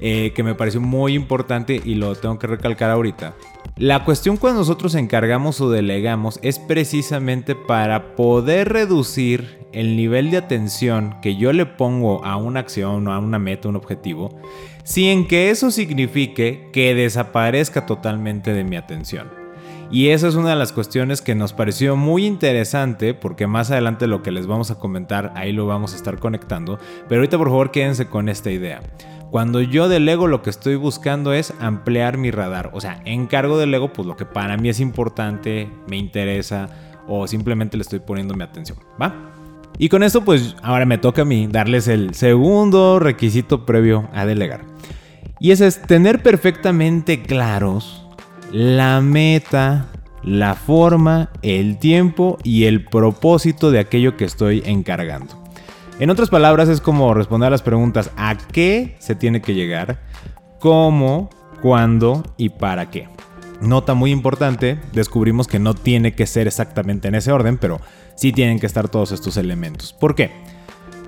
eh, 0.00 0.32
que 0.34 0.42
me 0.42 0.56
pareció 0.56 0.80
muy 0.80 1.14
importante 1.14 1.80
y 1.84 1.94
lo 1.94 2.16
tengo 2.16 2.40
que 2.40 2.48
recalcar 2.48 2.90
ahorita. 2.90 3.36
La 3.78 4.04
cuestión 4.04 4.38
cuando 4.38 4.58
nosotros 4.58 4.96
encargamos 4.96 5.60
o 5.60 5.70
delegamos 5.70 6.40
es 6.42 6.58
precisamente 6.58 7.54
para 7.54 8.16
poder 8.16 8.70
reducir 8.70 9.68
el 9.70 9.96
nivel 9.96 10.32
de 10.32 10.36
atención 10.36 11.14
que 11.22 11.36
yo 11.36 11.52
le 11.52 11.64
pongo 11.64 12.24
a 12.24 12.36
una 12.38 12.58
acción 12.58 13.06
o 13.06 13.12
a 13.12 13.20
una 13.20 13.38
meta, 13.38 13.68
un 13.68 13.76
objetivo, 13.76 14.36
sin 14.82 15.28
que 15.28 15.50
eso 15.50 15.70
signifique 15.70 16.70
que 16.72 16.96
desaparezca 16.96 17.86
totalmente 17.86 18.52
de 18.52 18.64
mi 18.64 18.74
atención. 18.74 19.30
Y 19.90 20.10
esa 20.10 20.28
es 20.28 20.34
una 20.34 20.50
de 20.50 20.56
las 20.56 20.72
cuestiones 20.72 21.22
que 21.22 21.34
nos 21.34 21.54
pareció 21.54 21.96
muy 21.96 22.26
interesante 22.26 23.14
porque 23.14 23.46
más 23.46 23.70
adelante 23.70 24.06
lo 24.06 24.22
que 24.22 24.30
les 24.30 24.46
vamos 24.46 24.70
a 24.70 24.78
comentar 24.78 25.32
ahí 25.34 25.52
lo 25.52 25.66
vamos 25.66 25.94
a 25.94 25.96
estar 25.96 26.18
conectando. 26.18 26.78
Pero 27.08 27.20
ahorita 27.20 27.38
por 27.38 27.48
favor 27.48 27.70
quédense 27.70 28.06
con 28.06 28.28
esta 28.28 28.50
idea. 28.50 28.80
Cuando 29.30 29.62
yo 29.62 29.88
delego 29.88 30.26
lo 30.26 30.42
que 30.42 30.50
estoy 30.50 30.76
buscando 30.76 31.32
es 31.32 31.54
ampliar 31.58 32.18
mi 32.18 32.30
radar. 32.30 32.70
O 32.74 32.82
sea, 32.82 33.00
encargo 33.06 33.56
del 33.58 33.72
ego 33.72 33.92
pues 33.92 34.06
lo 34.06 34.16
que 34.16 34.26
para 34.26 34.58
mí 34.58 34.68
es 34.68 34.80
importante, 34.80 35.70
me 35.88 35.96
interesa 35.96 36.68
o 37.06 37.26
simplemente 37.26 37.78
le 37.78 37.82
estoy 37.82 38.00
poniendo 38.00 38.34
mi 38.34 38.42
atención. 38.42 38.78
¿Va? 39.00 39.14
Y 39.78 39.88
con 39.88 40.02
esto 40.02 40.22
pues 40.22 40.54
ahora 40.62 40.84
me 40.84 40.98
toca 40.98 41.22
a 41.22 41.24
mí 41.24 41.46
darles 41.46 41.88
el 41.88 42.14
segundo 42.14 42.98
requisito 42.98 43.64
previo 43.64 44.10
a 44.12 44.26
delegar. 44.26 44.66
Y 45.40 45.52
ese 45.52 45.66
es 45.66 45.80
tener 45.80 46.22
perfectamente 46.22 47.22
claros 47.22 48.07
la 48.52 49.00
meta, 49.00 49.88
la 50.22 50.54
forma, 50.54 51.30
el 51.42 51.78
tiempo 51.78 52.38
y 52.42 52.64
el 52.64 52.84
propósito 52.84 53.70
de 53.70 53.78
aquello 53.78 54.16
que 54.16 54.24
estoy 54.24 54.62
encargando. 54.64 55.34
En 56.00 56.10
otras 56.10 56.30
palabras, 56.30 56.68
es 56.68 56.80
como 56.80 57.12
responder 57.12 57.48
a 57.48 57.50
las 57.50 57.62
preguntas 57.62 58.10
¿a 58.16 58.36
qué 58.36 58.96
se 59.00 59.14
tiene 59.14 59.42
que 59.42 59.54
llegar? 59.54 60.00
¿Cómo? 60.60 61.30
¿Cuándo? 61.60 62.22
¿Y 62.36 62.50
para 62.50 62.90
qué? 62.90 63.08
Nota 63.60 63.94
muy 63.94 64.12
importante, 64.12 64.78
descubrimos 64.92 65.48
que 65.48 65.58
no 65.58 65.74
tiene 65.74 66.14
que 66.14 66.26
ser 66.26 66.46
exactamente 66.46 67.08
en 67.08 67.16
ese 67.16 67.32
orden, 67.32 67.58
pero 67.58 67.80
sí 68.14 68.32
tienen 68.32 68.60
que 68.60 68.66
estar 68.66 68.88
todos 68.88 69.10
estos 69.10 69.36
elementos. 69.36 69.92
¿Por 69.92 70.14
qué? 70.14 70.30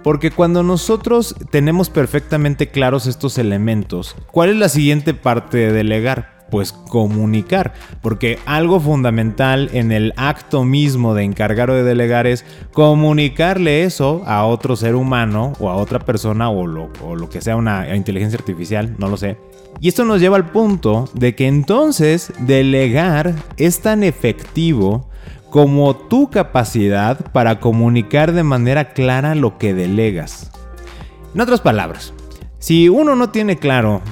Porque 0.03 0.33
cuando 0.33 0.65
nosotros 0.65 1.37
tenemos 1.51 1.91
perfectamente 1.91 2.71
claros 2.71 3.07
estos 3.07 3.39
elementos, 3.39 4.17
¿cuál 4.33 4.51
es 4.51 4.57
la 4.57 4.69
siguiente 4.69 5.15
parte 5.15 5.59
de 5.59 5.73
delegar? 5.73 6.40
Pues 6.51 6.73
comunicar, 6.73 7.73
porque 8.03 8.39
algo 8.45 8.81
fundamental 8.81 9.71
en 9.73 9.93
el 9.93 10.13
acto 10.17 10.65
mismo 10.65 11.15
de 11.15 11.25
encargar 11.25 11.71
o 11.71 11.75
de 11.75 11.83
delegar 11.83 12.27
es 12.27 12.45
comunicarle 12.73 13.85
eso 13.85 14.23
a 14.27 14.45
otro 14.45 14.77
ser 14.77 14.95
humano 14.95 15.53
o 15.61 15.71
a 15.71 15.77
otra 15.77 16.01
persona 16.01 16.51
o 16.51 16.67
lo, 16.67 16.91
o 17.05 17.17
lo 17.17 17.31
que 17.31 17.41
sea 17.41 17.57
una 17.57 17.95
inteligencia 17.95 18.39
artificial, 18.39 18.95
no 18.99 19.09
lo 19.09 19.17
sé. 19.17 19.37
Y 19.81 19.89
esto 19.89 20.05
nos 20.05 20.21
lleva 20.21 20.37
al 20.37 20.51
punto 20.51 21.09
de 21.15 21.35
que 21.35 21.47
entonces 21.47 22.33
delegar 22.41 23.35
es 23.57 23.81
tan 23.81 24.03
efectivo 24.03 25.09
como 25.51 25.97
tu 25.97 26.31
capacidad 26.31 27.19
para 27.33 27.61
comunicar 27.61 28.33
de 28.33 28.43
manera 28.43 28.93
clara 28.93 29.35
lo 29.35 29.59
que 29.59 29.75
delegas. 29.75 30.51
En 31.35 31.41
otras 31.41 31.61
palabras, 31.61 32.13
si 32.59 32.89
uno 32.89 33.17
no 33.17 33.31
tiene 33.31 33.57
claro 33.57 34.03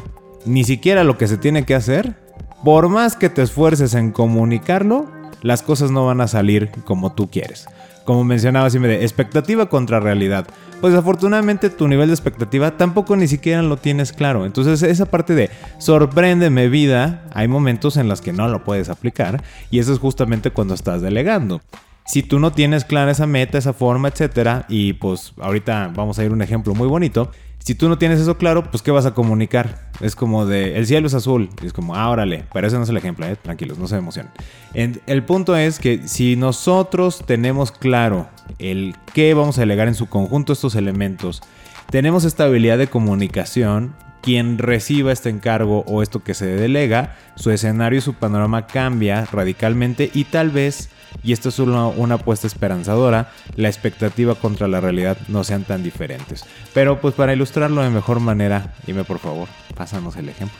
ni 0.46 0.64
siquiera 0.64 1.04
lo 1.04 1.18
que 1.18 1.28
se 1.28 1.36
tiene 1.36 1.64
que 1.64 1.74
hacer, 1.74 2.16
por 2.64 2.88
más 2.88 3.16
que 3.16 3.28
te 3.28 3.42
esfuerces 3.42 3.94
en 3.94 4.10
comunicarlo, 4.10 5.06
las 5.42 5.62
cosas 5.62 5.90
no 5.90 6.06
van 6.06 6.20
a 6.20 6.28
salir 6.28 6.70
como 6.84 7.12
tú 7.12 7.30
quieres. 7.30 7.66
Como 8.04 8.24
mencionaba 8.24 8.70
siempre, 8.70 8.98
de 8.98 9.04
expectativa 9.04 9.68
contra 9.68 10.00
realidad. 10.00 10.46
Pues 10.80 10.94
afortunadamente 10.94 11.70
tu 11.70 11.88
nivel 11.88 12.08
de 12.08 12.14
expectativa 12.14 12.76
tampoco 12.76 13.16
ni 13.16 13.28
siquiera 13.28 13.62
lo 13.62 13.76
tienes 13.76 14.12
claro. 14.12 14.46
Entonces 14.46 14.82
esa 14.82 15.06
parte 15.06 15.34
de 15.34 15.50
sorpréndeme 15.78 16.68
vida, 16.68 17.24
hay 17.34 17.48
momentos 17.48 17.96
en 17.96 18.08
los 18.08 18.20
que 18.20 18.32
no 18.32 18.48
lo 18.48 18.64
puedes 18.64 18.88
aplicar 18.88 19.42
y 19.70 19.80
eso 19.80 19.92
es 19.92 19.98
justamente 19.98 20.50
cuando 20.50 20.74
estás 20.74 21.02
delegando. 21.02 21.60
Si 22.08 22.22
tú 22.22 22.40
no 22.40 22.52
tienes 22.52 22.86
clara 22.86 23.10
esa 23.10 23.26
meta, 23.26 23.58
esa 23.58 23.74
forma, 23.74 24.08
etcétera, 24.08 24.64
y 24.70 24.94
pues 24.94 25.34
ahorita 25.38 25.92
vamos 25.94 26.18
a 26.18 26.24
ir 26.24 26.32
un 26.32 26.40
ejemplo 26.40 26.74
muy 26.74 26.88
bonito, 26.88 27.30
si 27.58 27.74
tú 27.74 27.90
no 27.90 27.98
tienes 27.98 28.18
eso 28.18 28.38
claro, 28.38 28.64
pues 28.70 28.82
¿qué 28.82 28.90
vas 28.90 29.04
a 29.04 29.12
comunicar? 29.12 29.90
Es 30.00 30.16
como 30.16 30.46
de, 30.46 30.78
el 30.78 30.86
cielo 30.86 31.06
es 31.06 31.12
azul. 31.12 31.50
Y 31.62 31.66
es 31.66 31.74
como, 31.74 31.94
ah, 31.94 32.08
órale, 32.08 32.46
pero 32.50 32.66
ese 32.66 32.78
no 32.78 32.84
es 32.84 32.88
el 32.88 32.96
ejemplo, 32.96 33.26
¿eh? 33.26 33.36
tranquilos, 33.36 33.76
no 33.76 33.86
se 33.86 33.96
emocionen. 33.96 34.32
el 34.72 35.22
punto 35.24 35.54
es 35.54 35.78
que 35.78 36.08
si 36.08 36.34
nosotros 36.34 37.22
tenemos 37.26 37.72
claro 37.72 38.26
el 38.58 38.96
qué 39.12 39.34
vamos 39.34 39.58
a 39.58 39.60
delegar 39.60 39.86
en 39.86 39.94
su 39.94 40.08
conjunto 40.08 40.54
estos 40.54 40.76
elementos, 40.76 41.42
tenemos 41.90 42.24
esta 42.24 42.44
habilidad 42.44 42.78
de 42.78 42.86
comunicación, 42.86 43.94
quien 44.22 44.58
reciba 44.58 45.12
este 45.12 45.28
encargo 45.30 45.84
o 45.86 46.02
esto 46.02 46.22
que 46.22 46.34
se 46.34 46.46
delega, 46.46 47.16
su 47.36 47.50
escenario 47.50 47.98
y 47.98 48.02
su 48.02 48.14
panorama 48.14 48.66
cambia 48.66 49.24
radicalmente 49.26 50.10
y 50.12 50.24
tal 50.24 50.50
vez 50.50 50.90
y 51.22 51.32
esto 51.32 51.48
es 51.48 51.58
una, 51.58 51.86
una, 51.86 52.16
apuesta 52.16 52.46
esperanzadora, 52.46 53.32
la 53.56 53.68
expectativa 53.68 54.34
contra 54.34 54.68
la 54.68 54.80
realidad 54.80 55.16
no 55.28 55.42
sean 55.42 55.64
tan 55.64 55.82
diferentes. 55.82 56.44
Pero 56.74 57.00
pues 57.00 57.14
para 57.14 57.32
ilustrarlo 57.32 57.82
de 57.82 57.90
mejor 57.90 58.20
manera, 58.20 58.74
dime 58.86 59.04
por 59.04 59.18
favor, 59.18 59.48
pásanos 59.74 60.16
el 60.16 60.28
ejemplo. 60.28 60.58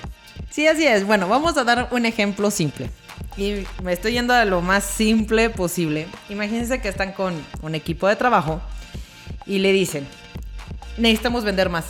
Sí, 0.50 0.66
así 0.66 0.86
es. 0.86 1.06
Bueno, 1.06 1.28
vamos 1.28 1.56
a 1.56 1.64
dar 1.64 1.88
un 1.90 2.06
ejemplo 2.06 2.50
simple. 2.50 2.90
Y 3.36 3.64
me 3.82 3.92
estoy 3.92 4.12
yendo 4.12 4.34
a 4.34 4.44
lo 4.44 4.60
más 4.62 4.84
simple 4.84 5.50
posible. 5.50 6.06
Imagínense 6.28 6.80
que 6.80 6.88
están 6.88 7.12
con 7.12 7.34
un 7.62 7.74
equipo 7.74 8.08
de 8.08 8.16
trabajo 8.16 8.60
y 9.46 9.58
le 9.58 9.72
dicen, 9.72 10.06
necesitamos 10.96 11.44
vender 11.44 11.68
más. 11.68 11.84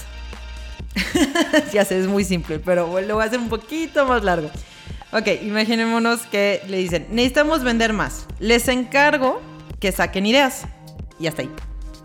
ya 1.72 1.84
sé, 1.84 1.98
es 1.98 2.06
muy 2.06 2.24
simple, 2.24 2.58
pero 2.58 3.00
lo 3.00 3.14
voy 3.14 3.24
a 3.24 3.26
hacer 3.26 3.38
un 3.38 3.48
poquito 3.48 4.06
más 4.06 4.22
largo. 4.24 4.50
Ok, 5.12 5.26
imaginémonos 5.42 6.20
que 6.26 6.62
le 6.68 6.78
dicen, 6.78 7.06
necesitamos 7.10 7.64
vender 7.64 7.92
más. 7.92 8.26
Les 8.40 8.68
encargo 8.68 9.40
que 9.80 9.90
saquen 9.90 10.26
ideas. 10.26 10.64
Y 11.18 11.26
hasta 11.26 11.42
ahí. 11.42 11.50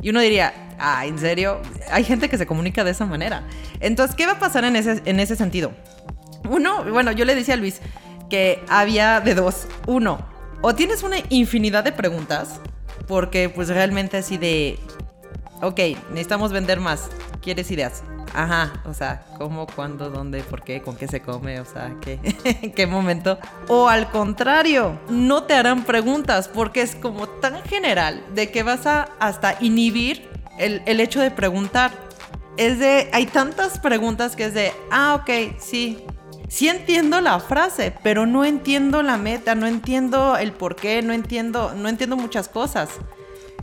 Y 0.01 0.09
uno 0.09 0.21
diría, 0.21 0.53
ah, 0.79 1.05
¿en 1.05 1.19
serio? 1.19 1.61
Hay 1.91 2.03
gente 2.03 2.29
que 2.29 2.37
se 2.37 2.45
comunica 2.45 2.83
de 2.83 2.91
esa 2.91 3.05
manera. 3.05 3.43
Entonces, 3.79 4.15
¿qué 4.15 4.25
va 4.25 4.33
a 4.33 4.39
pasar 4.39 4.63
en 4.63 4.75
ese, 4.75 5.01
en 5.05 5.19
ese 5.19 5.35
sentido? 5.35 5.73
Uno, 6.49 6.83
bueno, 6.85 7.11
yo 7.11 7.25
le 7.25 7.35
decía 7.35 7.55
a 7.55 7.57
Luis 7.57 7.81
que 8.29 8.63
había 8.69 9.19
de 9.19 9.35
dos. 9.35 9.67
Uno, 9.85 10.25
o 10.61 10.73
tienes 10.73 11.03
una 11.03 11.17
infinidad 11.29 11.83
de 11.83 11.91
preguntas, 11.91 12.59
porque 13.07 13.49
pues 13.49 13.67
realmente 13.67 14.17
así 14.17 14.37
de, 14.37 14.79
ok, 15.61 15.79
necesitamos 16.11 16.51
vender 16.51 16.79
más. 16.79 17.09
¿Quieres 17.41 17.69
ideas? 17.69 18.03
Ajá, 18.33 18.73
o 18.85 18.93
sea, 18.93 19.23
cómo, 19.37 19.67
cuándo, 19.67 20.09
dónde, 20.09 20.41
por 20.41 20.63
qué, 20.63 20.81
con 20.81 20.95
qué 20.95 21.07
se 21.07 21.21
come, 21.21 21.59
o 21.59 21.65
sea, 21.65 21.95
qué, 22.01 22.19
en 22.61 22.71
qué 22.75 22.87
momento. 22.87 23.37
O 23.67 23.87
al 23.87 24.09
contrario, 24.09 24.99
no 25.07 25.43
te 25.43 25.53
harán 25.53 25.83
preguntas 25.83 26.47
porque 26.47 26.81
es 26.81 26.95
como 26.95 27.27
tan 27.27 27.61
general 27.63 28.23
de 28.33 28.49
que 28.49 28.63
vas 28.63 28.87
a 28.87 29.09
hasta 29.19 29.57
inhibir 29.61 30.27
el, 30.57 30.81
el 30.85 30.99
hecho 30.99 31.21
de 31.21 31.29
preguntar. 31.29 31.91
Es 32.57 32.79
de, 32.79 33.09
hay 33.13 33.27
tantas 33.27 33.79
preguntas 33.79 34.35
que 34.35 34.45
es 34.45 34.53
de, 34.55 34.73
ah, 34.89 35.19
ok, 35.21 35.59
sí, 35.59 36.03
sí 36.47 36.69
entiendo 36.69 37.21
la 37.21 37.39
frase, 37.39 37.93
pero 38.01 38.25
no 38.25 38.45
entiendo 38.45 39.03
la 39.03 39.17
meta, 39.17 39.53
no 39.53 39.67
entiendo 39.67 40.37
el 40.37 40.53
por 40.53 40.75
qué, 40.75 41.03
no 41.03 41.13
entiendo, 41.13 41.73
no 41.75 41.87
entiendo 41.87 42.15
muchas 42.15 42.47
cosas. 42.47 42.89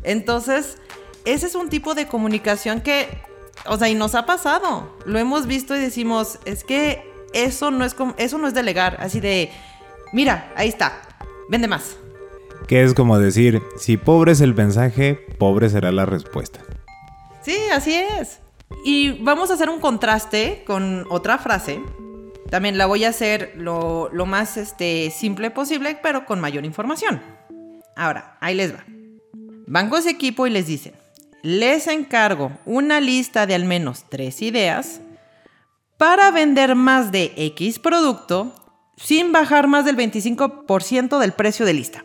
Entonces, 0.04 0.78
ese 1.24 1.46
es 1.46 1.54
un 1.54 1.68
tipo 1.68 1.94
de 1.94 2.06
comunicación 2.06 2.80
que 2.80 3.29
o 3.66 3.76
sea, 3.76 3.88
y 3.88 3.94
nos 3.94 4.14
ha 4.14 4.26
pasado. 4.26 4.96
Lo 5.04 5.18
hemos 5.18 5.46
visto 5.46 5.76
y 5.76 5.80
decimos, 5.80 6.38
es 6.44 6.64
que 6.64 7.10
eso 7.32 7.70
no 7.70 7.84
es, 7.84 7.96
eso 8.16 8.38
no 8.38 8.48
es 8.48 8.54
delegar. 8.54 8.96
Así 9.00 9.20
de, 9.20 9.50
mira, 10.12 10.52
ahí 10.56 10.68
está, 10.68 11.00
vende 11.48 11.68
más. 11.68 11.96
Que 12.66 12.82
es 12.82 12.94
como 12.94 13.18
decir, 13.18 13.62
si 13.76 13.96
pobre 13.96 14.32
es 14.32 14.40
el 14.40 14.54
mensaje, 14.54 15.14
pobre 15.38 15.68
será 15.70 15.90
la 15.92 16.06
respuesta. 16.06 16.60
Sí, 17.42 17.56
así 17.72 17.94
es. 17.94 18.40
Y 18.84 19.22
vamos 19.22 19.50
a 19.50 19.54
hacer 19.54 19.68
un 19.68 19.80
contraste 19.80 20.62
con 20.66 21.06
otra 21.10 21.38
frase. 21.38 21.80
También 22.50 22.78
la 22.78 22.86
voy 22.86 23.04
a 23.04 23.10
hacer 23.10 23.52
lo, 23.56 24.10
más 24.26 24.56
este, 24.56 25.10
simple 25.10 25.50
posible, 25.50 25.98
pero 26.02 26.26
con 26.26 26.40
mayor 26.40 26.64
información. 26.64 27.20
Ahora, 27.96 28.36
ahí 28.40 28.54
les 28.54 28.74
va. 28.74 28.84
Van 29.66 29.88
con 29.88 30.02
su 30.02 30.08
equipo 30.08 30.46
y 30.46 30.50
les 30.50 30.66
dicen, 30.66 30.94
les 31.42 31.86
encargo 31.86 32.52
una 32.64 33.00
lista 33.00 33.46
de 33.46 33.54
al 33.54 33.64
menos 33.64 34.04
tres 34.08 34.42
ideas 34.42 35.00
para 35.96 36.30
vender 36.30 36.74
más 36.74 37.12
de 37.12 37.32
X 37.36 37.78
producto 37.78 38.54
sin 38.96 39.32
bajar 39.32 39.66
más 39.66 39.84
del 39.84 39.96
25% 39.96 41.18
del 41.18 41.32
precio 41.32 41.64
de 41.64 41.74
lista. 41.74 42.02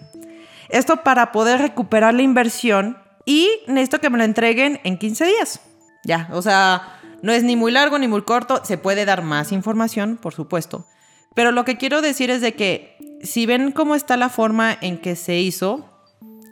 Esto 0.69 1.03
para 1.03 1.31
poder 1.31 1.61
recuperar 1.61 2.13
la 2.13 2.21
inversión 2.21 2.97
y 3.25 3.49
necesito 3.67 3.99
que 3.99 4.09
me 4.09 4.17
lo 4.17 4.23
entreguen 4.23 4.79
en 4.83 4.97
15 4.97 5.25
días. 5.25 5.61
Ya, 6.03 6.29
o 6.31 6.41
sea, 6.41 6.99
no 7.21 7.31
es 7.31 7.43
ni 7.43 7.55
muy 7.55 7.71
largo 7.71 7.97
ni 7.99 8.07
muy 8.07 8.21
corto, 8.21 8.63
se 8.63 8.77
puede 8.77 9.05
dar 9.05 9.23
más 9.23 9.51
información, 9.51 10.17
por 10.17 10.33
supuesto. 10.33 10.85
Pero 11.33 11.51
lo 11.51 11.65
que 11.65 11.77
quiero 11.77 12.01
decir 12.01 12.29
es 12.29 12.41
de 12.41 12.53
que 12.53 12.97
si 13.21 13.45
ven 13.45 13.71
cómo 13.71 13.95
está 13.95 14.15
la 14.15 14.29
forma 14.29 14.77
en 14.79 14.99
que 14.99 15.15
se 15.15 15.37
hizo, 15.37 15.89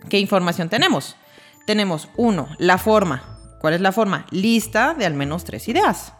¿qué 0.10 0.20
información 0.20 0.70
tenemos? 0.70 1.16
Tenemos, 1.66 2.10
uno, 2.18 2.50
la 2.58 2.78
forma. 2.78 3.24
¿Cuál 3.60 3.76
es 3.76 3.82
la 3.82 3.94
forma? 3.94 4.26
Lista 4.32 4.94
de 4.94 5.06
al 5.06 5.14
menos 5.14 5.46
tres 5.46 5.68
ideas. 5.70 6.14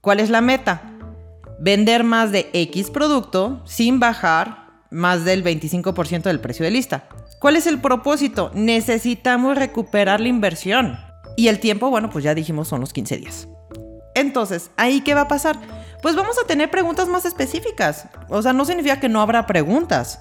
¿Cuál 0.00 0.20
es 0.20 0.30
la 0.30 0.40
meta? 0.40 0.82
Vender 1.58 2.04
más 2.04 2.32
de 2.32 2.48
X 2.52 2.90
producto 2.90 3.62
sin 3.66 4.00
bajar 4.00 4.66
más 4.90 5.24
del 5.24 5.44
25% 5.44 6.22
del 6.22 6.40
precio 6.40 6.64
de 6.64 6.70
lista. 6.70 7.08
¿Cuál 7.40 7.56
es 7.56 7.66
el 7.66 7.80
propósito? 7.80 8.50
Necesitamos 8.54 9.56
recuperar 9.56 10.20
la 10.20 10.28
inversión. 10.28 10.98
Y 11.36 11.48
el 11.48 11.60
tiempo, 11.60 11.90
bueno, 11.90 12.08
pues 12.08 12.24
ya 12.24 12.34
dijimos 12.34 12.68
son 12.68 12.80
los 12.80 12.94
15 12.94 13.18
días. 13.18 13.48
Entonces, 14.14 14.70
¿ahí 14.78 15.02
qué 15.02 15.14
va 15.14 15.22
a 15.22 15.28
pasar? 15.28 15.58
Pues 16.00 16.16
vamos 16.16 16.38
a 16.42 16.46
tener 16.46 16.70
preguntas 16.70 17.08
más 17.08 17.26
específicas. 17.26 18.08
O 18.30 18.40
sea, 18.40 18.54
no 18.54 18.64
significa 18.64 18.98
que 18.98 19.10
no 19.10 19.20
habrá 19.20 19.46
preguntas, 19.46 20.20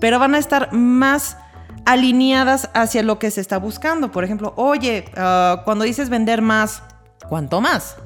pero 0.00 0.18
van 0.18 0.34
a 0.34 0.38
estar 0.38 0.72
más 0.72 1.36
alineadas 1.84 2.70
hacia 2.74 3.02
lo 3.02 3.18
que 3.18 3.30
se 3.30 3.40
está 3.40 3.58
buscando. 3.58 4.10
Por 4.10 4.24
ejemplo, 4.24 4.52
oye, 4.56 5.04
ah, 5.16 5.62
cuando 5.64 5.84
dices 5.84 6.08
vender 6.08 6.42
más, 6.42 6.82
¿cuánto 7.28 7.60
más? 7.60 7.96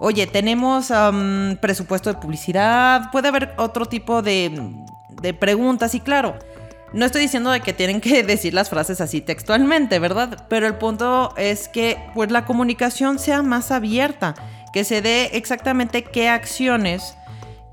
Oye, 0.00 0.26
tenemos 0.28 0.92
presupuesto 1.60 2.12
de 2.12 2.20
publicidad, 2.20 3.10
puede 3.10 3.28
haber 3.28 3.52
otro 3.56 3.86
tipo 3.86 4.22
de, 4.22 4.72
de 5.20 5.34
preguntas 5.34 5.94
y 5.96 6.00
claro, 6.00 6.36
no 6.92 7.04
estoy 7.04 7.22
diciendo 7.22 7.50
de 7.50 7.60
que 7.60 7.72
tienen 7.72 8.00
que 8.00 8.22
decir 8.24 8.54
las 8.54 8.70
frases 8.70 9.00
así 9.00 9.20
textualmente, 9.20 9.98
¿verdad? 9.98 10.46
Pero 10.48 10.66
el 10.66 10.74
punto 10.74 11.34
es 11.36 11.68
que 11.68 11.98
pues 12.14 12.30
la 12.30 12.44
comunicación 12.44 13.18
sea 13.18 13.42
más 13.42 13.72
abierta, 13.72 14.34
que 14.72 14.84
se 14.84 15.02
dé 15.02 15.30
exactamente 15.32 16.04
qué 16.04 16.28
acciones 16.28 17.17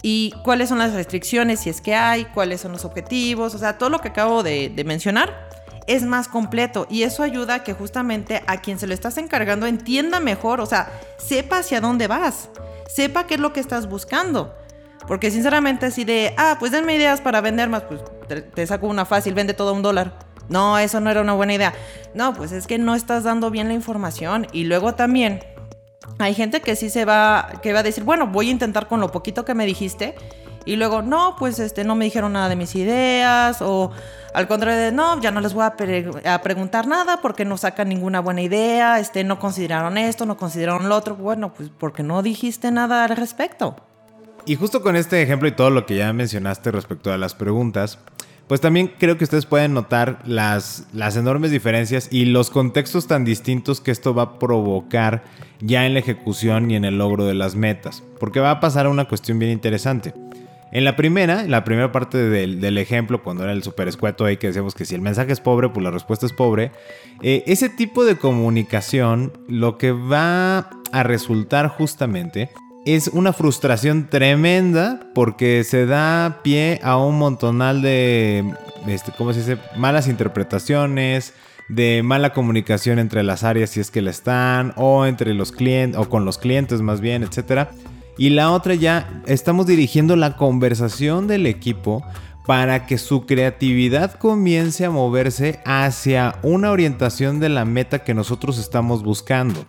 y 0.07 0.29
cuáles 0.43 0.69
son 0.69 0.77
las 0.77 0.93
restricciones, 0.93 1.61
si 1.61 1.71
es 1.71 1.81
que 1.81 1.95
hay, 1.95 2.25
cuáles 2.25 2.61
son 2.61 2.71
los 2.71 2.85
objetivos, 2.85 3.55
o 3.55 3.57
sea, 3.57 3.79
todo 3.79 3.89
lo 3.89 3.97
que 4.01 4.09
acabo 4.09 4.43
de, 4.43 4.71
mencionar 4.85 5.49
es 5.87 6.03
más 6.03 6.27
completo 6.27 6.85
y 6.91 7.01
eso 7.01 7.23
ayuda 7.23 7.55
a 7.55 7.63
que 7.63 7.73
justamente 7.73 8.43
a 8.45 8.61
quien 8.61 8.77
se 8.77 8.85
lo 8.85 8.93
estás 8.93 9.17
encargando 9.17 9.65
entienda 9.65 10.19
mejor, 10.19 10.61
o 10.61 10.67
sea, 10.67 10.91
sepa 11.17 11.57
hacia 11.57 11.81
dónde 11.81 12.05
vas, 12.05 12.49
sepa 12.87 13.25
qué 13.25 13.33
es 13.33 13.39
lo 13.39 13.51
que 13.51 13.59
estás 13.59 13.89
buscando. 13.89 14.55
Porque 15.07 15.31
sinceramente 15.31 15.87
así 15.87 16.03
de, 16.03 16.35
ah, 16.37 16.57
pues 16.59 16.71
denme 16.71 16.93
ideas 16.93 17.19
para 17.19 17.41
vender 17.41 17.69
más, 17.69 17.81
pues 17.81 18.01
te, 18.27 18.67
saco 18.67 18.85
una 18.85 19.05
fácil, 19.05 19.33
vende 19.33 19.55
todo 19.55 19.73
un 19.73 19.81
dólar. 19.81 20.19
No, 20.49 20.77
eso 20.77 20.99
no 20.99 21.09
era 21.09 21.21
una 21.21 21.33
buena 21.33 21.55
idea. 21.55 21.73
No, 22.13 22.35
pues 22.35 22.51
es 22.51 22.67
que 22.67 22.77
no 22.77 22.93
estás 22.93 23.23
dando 23.23 23.49
bien 23.49 23.69
la 23.69 23.73
información. 23.73 24.45
Y 24.51 24.65
luego 24.65 24.93
también 24.93 25.41
hay 26.19 26.33
gente 26.33 26.61
que 26.61 26.75
sí 26.75 26.89
se 26.89 27.05
va, 27.05 27.49
que 27.61 27.73
va 27.73 27.79
a 27.79 27.83
decir, 27.83 28.03
bueno, 28.03 28.27
voy 28.27 28.49
a 28.49 28.51
intentar 28.51 28.87
con 28.87 28.99
lo 28.99 29.11
poquito 29.11 29.45
que 29.45 29.53
me 29.53 29.65
dijiste. 29.65 30.15
Y 30.65 30.77
luego, 30.77 31.03
no, 31.03 31.35
pues 31.37 31.59
este, 31.59 31.83
no 31.83 31.95
me 31.95 32.05
dijeron 32.05 32.33
nada 32.33 32.49
de 32.49 32.55
mis 32.55 32.73
ideas. 32.75 33.61
O 33.61 33.91
al 34.33 34.47
contrario 34.47 34.79
de, 34.79 34.91
no, 34.91 35.21
ya 35.21 35.29
no 35.31 35.39
les 35.39 35.53
voy 35.53 35.63
a, 35.63 36.33
a 36.33 36.41
preguntar 36.41 36.87
nada 36.87 37.21
porque 37.21 37.45
no 37.45 37.57
sacan 37.57 37.89
ninguna 37.89 38.19
buena 38.19 38.41
idea. 38.41 38.99
Este, 38.99 39.23
no 39.23 39.37
consideraron 39.39 39.97
esto, 39.97 40.25
no 40.25 40.37
consideraron 40.37 40.89
lo 40.89 40.95
otro. 40.95 41.15
Bueno, 41.15 41.53
pues 41.53 41.69
porque 41.77 42.01
no 42.01 42.23
dijiste 42.23 42.71
nada 42.71 43.03
al 43.03 43.15
respecto. 43.15 43.75
Y 44.45 44.55
justo 44.55 44.81
con 44.81 44.95
este 44.95 45.21
ejemplo 45.21 45.47
y 45.47 45.51
todo 45.51 45.69
lo 45.69 45.85
que 45.85 45.97
ya 45.97 46.13
mencionaste 46.13 46.71
respecto 46.71 47.11
a 47.11 47.17
las 47.17 47.33
preguntas, 47.33 47.99
pues 48.47 48.61
también 48.61 48.91
creo 48.99 49.17
que 49.17 49.23
ustedes 49.23 49.45
pueden 49.45 49.73
notar 49.73 50.19
las, 50.25 50.85
las 50.93 51.17
enormes 51.17 51.51
diferencias 51.51 52.07
y 52.11 52.25
los 52.25 52.49
contextos 52.49 53.07
tan 53.07 53.25
distintos 53.25 53.81
que 53.81 53.91
esto 53.91 54.13
va 54.13 54.23
a 54.23 54.39
provocar 54.39 55.23
ya 55.61 55.85
en 55.85 55.93
la 55.93 55.99
ejecución 55.99 56.69
y 56.69 56.75
en 56.75 56.85
el 56.85 56.97
logro 56.97 57.25
de 57.25 57.33
las 57.33 57.55
metas. 57.55 58.03
Porque 58.19 58.39
va 58.39 58.51
a 58.51 58.59
pasar 58.59 58.87
una 58.87 59.05
cuestión 59.05 59.39
bien 59.39 59.51
interesante. 59.51 60.13
En 60.71 60.83
la 60.83 60.95
primera, 60.95 61.43
la 61.43 61.63
primera 61.63 61.91
parte 61.91 62.17
del, 62.17 62.77
ejemplo, 62.77 63.23
cuando 63.23 63.43
era 63.43 63.53
el 63.53 63.63
super 63.63 63.87
escueto 63.87 64.25
ahí 64.25 64.37
que 64.37 64.47
decíamos 64.47 64.75
que 64.75 64.83
si 64.83 64.93
el 64.93 65.01
mensaje 65.01 65.31
es 65.31 65.39
pobre, 65.39 65.69
pues 65.69 65.83
la 65.83 65.89
respuesta 65.89 66.25
es 66.25 66.33
pobre. 66.33 66.71
Eh, 67.21 67.43
ese 67.47 67.69
tipo 67.69 68.03
de 68.03 68.17
comunicación 68.17 69.31
lo 69.47 69.77
que 69.77 69.91
va 69.91 70.69
a 70.91 71.03
resultar 71.03 71.69
justamente 71.69 72.49
es 72.85 73.07
una 73.07 73.33
frustración 73.33 74.09
tremenda 74.09 74.99
porque 75.15 75.63
se 75.63 75.87
da 75.87 76.41
pie 76.43 76.79
a 76.83 76.97
un 76.97 77.17
montonal 77.17 77.81
de, 77.81 78.53
este, 78.87 79.11
¿cómo 79.17 79.33
se 79.33 79.39
dice? 79.39 79.57
Malas 79.75 80.07
interpretaciones, 80.07 81.33
de 81.67 82.03
mala 82.03 82.31
comunicación 82.31 82.99
entre 82.99 83.23
las 83.23 83.43
áreas 83.43 83.71
si 83.71 83.79
es 83.79 83.89
que 83.89 84.03
la 84.03 84.11
están, 84.11 84.73
o 84.75 85.07
entre 85.07 85.33
los 85.33 85.51
clientes, 85.51 85.99
o 85.99 86.09
con 86.09 86.25
los 86.25 86.37
clientes 86.37 86.81
más 86.81 87.01
bien, 87.01 87.23
etc. 87.23 87.69
Y 88.19 88.29
la 88.29 88.51
otra 88.51 88.75
ya, 88.75 89.23
estamos 89.25 89.65
dirigiendo 89.65 90.15
la 90.15 90.37
conversación 90.37 91.27
del 91.27 91.47
equipo 91.47 92.05
para 92.45 92.85
que 92.85 92.99
su 92.99 93.25
creatividad 93.25 94.13
comience 94.13 94.85
a 94.85 94.91
moverse 94.91 95.59
hacia 95.65 96.35
una 96.43 96.69
orientación 96.69 97.39
de 97.39 97.49
la 97.49 97.65
meta 97.65 98.03
que 98.03 98.13
nosotros 98.13 98.59
estamos 98.59 99.01
buscando. 99.01 99.65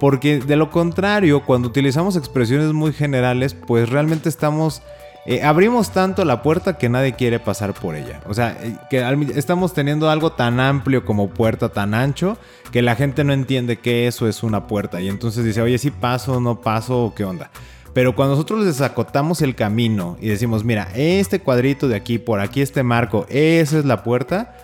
Porque 0.00 0.38
de 0.38 0.56
lo 0.56 0.70
contrario, 0.70 1.44
cuando 1.44 1.68
utilizamos 1.68 2.16
expresiones 2.16 2.72
muy 2.72 2.92
generales, 2.92 3.54
pues 3.54 3.88
realmente 3.88 4.28
estamos... 4.28 4.82
Eh, 5.26 5.42
abrimos 5.42 5.90
tanto 5.90 6.22
la 6.26 6.42
puerta 6.42 6.76
que 6.76 6.90
nadie 6.90 7.14
quiere 7.14 7.40
pasar 7.40 7.72
por 7.72 7.94
ella. 7.94 8.20
O 8.26 8.34
sea, 8.34 8.58
eh, 8.62 8.76
que 8.90 9.02
estamos 9.36 9.72
teniendo 9.72 10.10
algo 10.10 10.32
tan 10.32 10.60
amplio 10.60 11.06
como 11.06 11.30
puerta, 11.30 11.70
tan 11.70 11.94
ancho, 11.94 12.36
que 12.72 12.82
la 12.82 12.94
gente 12.94 13.24
no 13.24 13.32
entiende 13.32 13.78
que 13.78 14.06
eso 14.06 14.28
es 14.28 14.42
una 14.42 14.66
puerta. 14.66 15.00
Y 15.00 15.08
entonces 15.08 15.44
dice, 15.44 15.62
oye, 15.62 15.78
si 15.78 15.90
paso, 15.90 16.40
no 16.40 16.60
paso, 16.60 17.14
¿qué 17.16 17.24
onda? 17.24 17.50
Pero 17.94 18.16
cuando 18.16 18.34
nosotros 18.34 18.66
les 18.66 18.80
acotamos 18.80 19.40
el 19.40 19.54
camino 19.54 20.18
y 20.20 20.28
decimos, 20.28 20.64
mira, 20.64 20.88
este 20.94 21.38
cuadrito 21.38 21.86
de 21.86 21.94
aquí, 21.94 22.18
por 22.18 22.40
aquí 22.40 22.60
este 22.60 22.82
marco, 22.82 23.24
esa 23.30 23.78
es 23.78 23.84
la 23.84 24.02
puerta, 24.02 24.56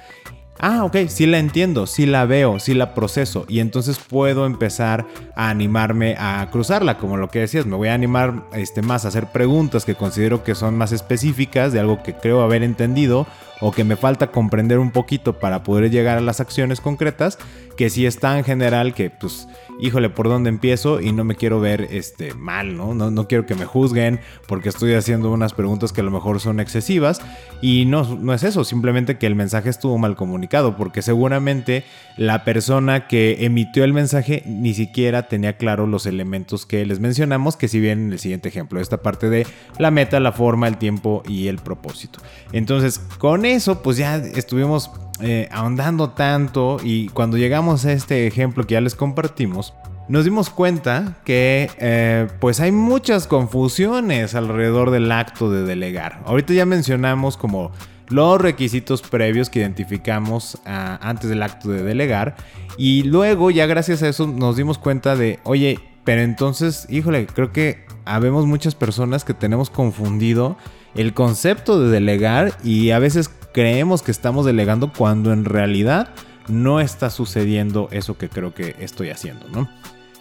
ah, 0.60 0.84
ok, 0.84 0.96
sí 1.08 1.26
la 1.26 1.38
entiendo, 1.38 1.86
sí 1.86 2.06
la 2.06 2.24
veo, 2.24 2.58
sí 2.58 2.74
la 2.74 2.94
proceso. 2.94 3.44
Y 3.48 3.60
entonces 3.60 3.98
puedo 3.98 4.46
empezar 4.46 5.06
a 5.34 5.50
animarme 5.50 6.16
a 6.18 6.46
cruzarla, 6.50 6.98
como 6.98 7.16
lo 7.16 7.28
que 7.28 7.40
decías, 7.40 7.66
me 7.66 7.76
voy 7.76 7.88
a 7.88 7.94
animar 7.94 8.44
este, 8.52 8.82
más 8.82 9.04
a 9.04 9.08
hacer 9.08 9.26
preguntas 9.26 9.84
que 9.84 9.94
considero 9.94 10.44
que 10.44 10.54
son 10.54 10.76
más 10.76 10.92
específicas 10.92 11.72
de 11.72 11.80
algo 11.80 12.02
que 12.02 12.14
creo 12.14 12.42
haber 12.42 12.62
entendido 12.62 13.26
o 13.60 13.72
que 13.72 13.84
me 13.84 13.96
falta 13.96 14.30
comprender 14.30 14.78
un 14.78 14.90
poquito 14.90 15.38
para 15.38 15.62
poder 15.62 15.90
llegar 15.90 16.18
a 16.18 16.20
las 16.20 16.40
acciones 16.40 16.80
concretas, 16.80 17.38
que 17.76 17.90
si 17.90 18.06
es 18.06 18.18
tan 18.18 18.44
general 18.44 18.94
que 18.94 19.10
pues 19.10 19.46
híjole, 19.80 20.10
¿por 20.10 20.28
dónde 20.28 20.50
empiezo? 20.50 21.00
Y 21.00 21.12
no 21.12 21.24
me 21.24 21.34
quiero 21.34 21.60
ver 21.60 21.88
este, 21.90 22.34
mal, 22.34 22.76
¿no? 22.76 22.94
¿no? 22.94 23.10
No 23.10 23.26
quiero 23.26 23.46
que 23.46 23.54
me 23.54 23.64
juzguen 23.64 24.20
porque 24.46 24.68
estoy 24.68 24.94
haciendo 24.94 25.30
unas 25.32 25.54
preguntas 25.54 25.92
que 25.92 26.02
a 26.02 26.04
lo 26.04 26.10
mejor 26.10 26.40
son 26.40 26.60
excesivas. 26.60 27.20
Y 27.62 27.86
no, 27.86 28.16
no 28.16 28.34
es 28.34 28.42
eso, 28.42 28.64
simplemente 28.64 29.18
que 29.18 29.26
el 29.26 29.34
mensaje 29.34 29.70
estuvo 29.70 29.98
mal 29.98 30.16
comunicado, 30.16 30.76
porque 30.76 31.02
seguramente 31.02 31.84
la 32.16 32.44
persona 32.44 33.06
que 33.06 33.44
emitió 33.44 33.84
el 33.84 33.92
mensaje 33.92 34.42
ni 34.46 34.74
siquiera 34.74 35.28
tenía 35.28 35.56
claro 35.56 35.86
los 35.86 36.06
elementos 36.06 36.66
que 36.66 36.84
les 36.84 37.00
mencionamos, 37.00 37.56
que 37.56 37.68
si 37.68 37.80
bien 37.80 38.06
en 38.06 38.12
el 38.12 38.18
siguiente 38.18 38.48
ejemplo, 38.48 38.80
esta 38.80 38.98
parte 38.98 39.30
de 39.30 39.46
la 39.78 39.90
meta, 39.90 40.20
la 40.20 40.32
forma, 40.32 40.68
el 40.68 40.76
tiempo 40.76 41.22
y 41.26 41.48
el 41.48 41.58
propósito. 41.58 42.20
Entonces, 42.52 42.98
con 43.18 43.44
eso, 43.54 43.82
pues 43.82 43.96
ya 43.96 44.16
estuvimos 44.16 44.90
eh, 45.20 45.48
ahondando 45.52 46.10
tanto 46.10 46.78
y 46.82 47.08
cuando 47.08 47.36
llegamos 47.36 47.84
a 47.84 47.92
este 47.92 48.26
ejemplo 48.26 48.66
que 48.66 48.74
ya 48.74 48.80
les 48.80 48.94
compartimos, 48.94 49.74
nos 50.08 50.24
dimos 50.24 50.50
cuenta 50.50 51.18
que 51.24 51.70
eh, 51.78 52.26
pues 52.40 52.60
hay 52.60 52.72
muchas 52.72 53.26
confusiones 53.26 54.34
alrededor 54.34 54.90
del 54.90 55.12
acto 55.12 55.50
de 55.50 55.62
delegar. 55.62 56.20
Ahorita 56.26 56.52
ya 56.52 56.66
mencionamos 56.66 57.36
como 57.36 57.70
los 58.08 58.40
requisitos 58.40 59.02
previos 59.02 59.50
que 59.50 59.60
identificamos 59.60 60.58
ah, 60.66 60.98
antes 61.00 61.30
del 61.30 61.42
acto 61.42 61.70
de 61.70 61.82
delegar 61.82 62.34
y 62.76 63.04
luego 63.04 63.50
ya 63.50 63.66
gracias 63.66 64.02
a 64.02 64.08
eso 64.08 64.26
nos 64.26 64.56
dimos 64.56 64.78
cuenta 64.78 65.14
de, 65.14 65.38
oye, 65.44 65.78
pero 66.04 66.22
entonces, 66.22 66.86
híjole, 66.90 67.26
creo 67.26 67.52
que 67.52 67.84
habemos 68.04 68.46
muchas 68.46 68.74
personas 68.74 69.24
que 69.24 69.34
tenemos 69.34 69.70
confundido 69.70 70.56
el 70.94 71.14
concepto 71.14 71.80
de 71.80 71.90
delegar 71.90 72.54
y 72.64 72.90
a 72.90 72.98
veces 72.98 73.30
creemos 73.52 74.02
que 74.02 74.10
estamos 74.10 74.46
delegando 74.46 74.92
cuando 74.92 75.32
en 75.32 75.44
realidad 75.44 76.10
no 76.48 76.80
está 76.80 77.10
sucediendo 77.10 77.88
eso 77.92 78.18
que 78.18 78.28
creo 78.28 78.54
que 78.54 78.76
estoy 78.78 79.10
haciendo, 79.10 79.48
¿no? 79.48 79.68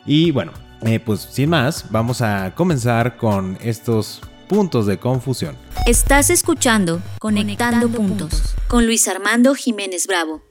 Y 0.06 0.32
bueno, 0.32 0.52
eh, 0.82 1.00
pues 1.00 1.22
sin 1.22 1.50
más, 1.50 1.86
vamos 1.92 2.22
a 2.22 2.54
comenzar 2.56 3.18
con 3.18 3.58
estos 3.62 4.22
puntos 4.48 4.86
de 4.86 4.98
confusión. 4.98 5.56
Estás 5.86 6.30
escuchando 6.30 7.02
Conectando, 7.20 7.90
puntos, 7.90 8.56
con 8.68 8.86
Luis 8.86 9.08
Armando 9.08 9.54
Jiménez 9.56 10.08
Bravo. 10.08 10.42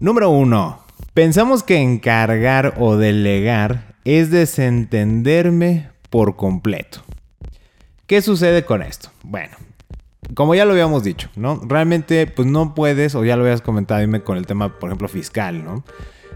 Número 0.00 0.30
1. 0.30 0.84
Pensamos 1.14 1.62
que 1.62 1.76
encargar 1.76 2.74
o 2.78 2.96
delegar 2.96 3.96
es 4.04 4.30
desentenderme 4.30 5.90
por 6.10 6.36
completo. 6.36 7.02
¿Qué 8.06 8.22
sucede 8.22 8.64
con 8.64 8.82
esto? 8.82 9.10
Bueno, 9.22 9.56
como 10.34 10.54
ya 10.54 10.64
lo 10.64 10.72
habíamos 10.72 11.02
dicho, 11.04 11.28
¿no? 11.36 11.60
Realmente, 11.64 12.26
pues 12.26 12.48
no 12.48 12.74
puedes, 12.74 13.14
o 13.14 13.24
ya 13.24 13.36
lo 13.36 13.42
habías 13.42 13.60
comentado, 13.60 14.00
dime 14.00 14.22
con 14.22 14.38
el 14.38 14.46
tema, 14.46 14.78
por 14.78 14.88
ejemplo, 14.88 15.08
fiscal, 15.08 15.64
¿no? 15.64 15.84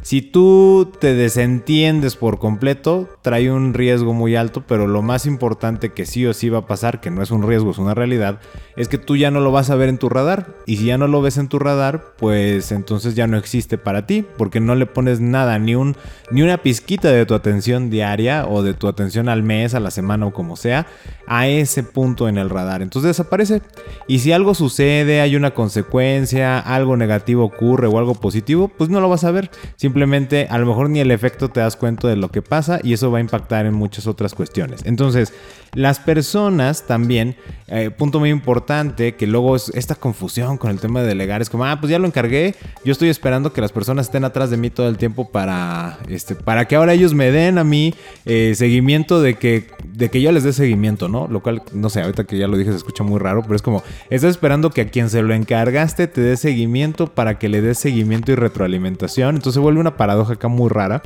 Si 0.03 0.23
tú 0.23 0.93
te 1.01 1.15
desentiendes 1.15 2.17
por 2.17 2.39
completo, 2.39 3.09
trae 3.23 3.51
un 3.51 3.75
riesgo 3.75 4.13
muy 4.13 4.37
alto, 4.37 4.63
pero 4.67 4.87
lo 4.87 5.03
más 5.03 5.27
importante 5.27 5.93
que 5.93 6.07
sí 6.07 6.25
o 6.27 6.33
sí 6.33 6.49
va 6.49 6.59
a 6.59 6.67
pasar, 6.67 7.01
que 7.01 7.11
no 7.11 7.23
es 7.23 7.31
un 7.31 7.43
riesgo, 7.43 7.73
es 7.73 7.79
una 7.79 7.95
realidad, 7.95 8.41
es 8.77 8.89
que 8.89 8.99
tú 8.99 9.17
ya 9.17 9.31
no 9.31 9.41
lo 9.41 9.51
vas 9.51 9.71
a 9.71 9.75
ver 9.75 9.89
en 9.89 9.99
tu 9.99 10.09
radar. 10.09 10.55
Y 10.67 10.77
si 10.77 10.87
ya 10.87 10.99
no 10.99 11.09
lo 11.09 11.23
ves 11.23 11.39
en 11.39 11.49
tu 11.49 11.59
radar, 11.59 12.15
pues 12.19 12.71
entonces 12.73 13.15
ya 13.15 13.27
no 13.27 13.37
existe 13.37 13.79
para 13.79 14.07
ti, 14.07 14.25
porque 14.37 14.61
no 14.61 14.75
le 14.75 14.87
pones 14.87 15.21
nada, 15.21 15.59
ni, 15.59 15.75
un, 15.75 15.97
ni 16.31 16.43
una 16.43 16.59
pizquita 16.59 17.11
de 17.11 17.27
tu 17.27 17.35
atención 17.35 17.91
diaria 17.91 18.47
o 18.47 18.63
de 18.63 18.75
tu 18.75 18.87
atención 18.89 19.29
al 19.29 19.43
mes, 19.43 19.75
a 19.75 19.81
la 19.81 19.91
semana 19.91 20.27
o 20.27 20.33
como 20.33 20.57
sea, 20.57 20.87
a 21.27 21.49
ese 21.49 21.83
punto 21.83 22.29
en 22.29 22.39
el 22.39 22.51
radar. 22.51 22.83
Entonces 22.83 23.11
desaparece. 23.11 23.63
Y 24.07 24.21
si 24.21 24.33
algo 24.33 24.55
sucede, 24.55 25.21
hay 25.21 25.37
una 25.37 25.53
consecuencia, 25.53 26.59
algo 26.59 26.97
negativo 26.97 27.45
ocurre 27.45 27.89
o 27.89 27.99
algo 27.99 28.15
positivo, 28.15 28.69
pues 28.69 28.91
no 28.91 29.01
lo 29.01 29.09
vas 29.09 29.25
a 29.25 29.31
ver. 29.31 29.51
Simplemente 29.87 30.49
a 30.51 30.59
lo 30.59 30.67
mejor 30.67 30.91
ni 30.91 30.99
el 30.99 31.13
efecto 31.13 31.49
te 31.49 31.61
das 31.61 31.77
cuenta 31.77 32.09
de 32.09 32.17
lo 32.17 32.29
que 32.29 32.43
pasa 32.43 32.81
y 32.83 32.93
eso 32.93 33.13
va 33.13 33.19
a 33.19 33.21
impactar 33.21 33.67
en 33.67 33.75
muchas 33.75 34.09
otras 34.09 34.35
cuestiones. 34.35 34.81
Entonces, 34.85 35.33
las 35.75 36.01
personas 36.01 36.87
también, 36.87 37.37
eh, 37.69 37.91
punto 37.91 38.19
muy 38.19 38.31
importante, 38.31 39.15
que 39.15 39.29
luego 39.29 39.55
es 39.55 39.69
esta 39.75 39.95
confusión 39.95 40.59
con 40.59 40.71
el 40.73 40.81
tema 40.81 41.03
de 41.03 41.07
delegar, 41.07 41.41
es 41.41 41.51
como, 41.51 41.67
ah, 41.67 41.79
pues 41.79 41.91
ya 41.91 42.01
lo 42.01 42.07
encargué, 42.07 42.57
yo 42.85 42.91
estoy 42.91 43.11
esperando 43.11 43.53
que 43.53 43.61
las 43.61 43.71
personas 43.71 44.07
estén 44.07 44.25
atrás 44.25 44.51
de 44.51 44.57
mí 44.57 44.71
todo 44.71 44.89
el 44.89 44.97
tiempo 44.97 45.31
para, 45.31 45.99
este, 46.09 46.35
para 46.35 46.65
que 46.65 46.75
ahora 46.75 46.95
ellos 46.95 47.15
me 47.15 47.31
den 47.31 47.59
a 47.59 47.65
mí 47.65 47.95
eh, 48.25 48.55
seguimiento 48.57 49.21
de 49.21 49.35
que, 49.35 49.69
de 49.85 50.09
que 50.09 50.21
yo 50.21 50.33
les 50.33 50.43
dé 50.43 50.53
seguimiento, 50.53 51.09
¿no? 51.09 51.29
Lo 51.29 51.43
cual, 51.43 51.63
no 51.73 51.91
sé, 51.91 52.01
ahorita 52.01 52.25
que 52.25 52.39
ya 52.39 52.49
lo 52.49 52.57
dije 52.57 52.73
se 52.73 52.79
escucha 52.79 53.05
muy 53.05 53.21
raro, 53.21 53.43
pero 53.43 53.55
es 53.55 53.63
como, 53.63 53.85
estás 54.11 54.31
esperando 54.31 54.71
que 54.71 54.81
a 54.81 54.89
quien 54.89 55.11
se 55.11 55.23
lo 55.23 55.33
encargaste 55.33 56.09
te 56.09 56.23
dé 56.23 56.37
seguimiento 56.37 57.07
para 57.15 57.39
que 57.39 57.49
le 57.49 57.61
des 57.61 57.79
seguimiento 57.79 58.33
y 58.33 58.35
retroalimentación. 58.35 59.37
Entonces 59.37 59.61
vuelve 59.61 59.76
una 59.79 59.97
paradoja 59.97 60.35
acá 60.35 60.49
muy 60.49 60.69
rara. 60.69 61.03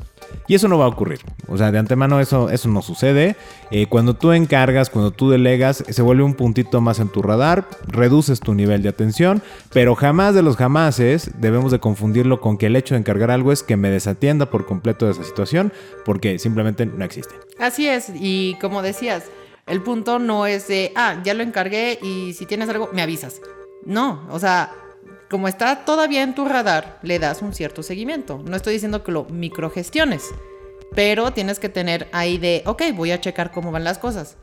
Y 0.46 0.54
eso 0.54 0.68
no 0.68 0.78
va 0.78 0.84
a 0.84 0.88
ocurrir. 0.88 1.20
O 1.48 1.56
sea, 1.56 1.72
de 1.72 1.78
antemano 1.78 2.20
eso, 2.20 2.50
eso 2.50 2.68
no 2.68 2.82
sucede. 2.82 3.36
Eh, 3.70 3.86
cuando 3.86 4.14
tú 4.14 4.32
encargas, 4.32 4.90
cuando 4.90 5.10
tú 5.10 5.30
delegas, 5.30 5.84
se 5.88 6.02
vuelve 6.02 6.22
un 6.22 6.34
puntito 6.34 6.80
más 6.80 7.00
en 7.00 7.08
tu 7.08 7.22
radar, 7.22 7.66
reduces 7.86 8.40
tu 8.40 8.54
nivel 8.54 8.82
de 8.82 8.88
atención, 8.88 9.42
pero 9.72 9.94
jamás 9.94 10.34
de 10.34 10.42
los 10.42 10.56
jamases 10.56 11.32
debemos 11.40 11.72
de 11.72 11.80
confundirlo 11.80 12.40
con 12.40 12.58
que 12.58 12.66
el 12.66 12.76
hecho 12.76 12.94
de 12.94 13.00
encargar 13.00 13.30
algo 13.30 13.52
es 13.52 13.62
que 13.62 13.76
me 13.76 13.90
desatienda 13.90 14.50
por 14.50 14.66
completo 14.66 15.06
de 15.06 15.12
esa 15.12 15.24
situación, 15.24 15.72
porque 16.04 16.38
simplemente 16.38 16.86
no 16.86 17.04
existe. 17.04 17.34
Así 17.58 17.86
es, 17.86 18.10
y 18.14 18.56
como 18.60 18.82
decías, 18.82 19.24
el 19.66 19.82
punto 19.82 20.18
no 20.18 20.46
es 20.46 20.68
de, 20.68 20.92
ah, 20.96 21.20
ya 21.24 21.34
lo 21.34 21.42
encargué 21.42 21.98
y 22.02 22.32
si 22.32 22.46
tienes 22.46 22.68
algo, 22.68 22.90
me 22.92 23.02
avisas. 23.02 23.40
No, 23.84 24.26
o 24.30 24.38
sea, 24.38 24.72
como 25.30 25.46
está 25.46 25.84
todavía 25.84 26.24
en 26.24 26.34
tu 26.34 26.44
radar, 26.44 26.98
le 27.02 27.20
das 27.20 27.40
un 27.40 27.54
cierto 27.54 27.84
seguimiento. 27.84 28.42
No 28.44 28.56
estoy 28.56 28.74
diciendo 28.74 29.04
que 29.04 29.12
lo 29.12 29.24
microgestiones, 29.26 30.24
pero 30.94 31.30
tienes 31.30 31.60
que 31.60 31.68
tener 31.68 32.08
ahí 32.12 32.36
de, 32.36 32.64
ok, 32.66 32.82
voy 32.96 33.12
a 33.12 33.20
checar 33.20 33.52
cómo 33.52 33.70
van 33.70 33.84
las 33.84 33.98
cosas. 33.98 34.36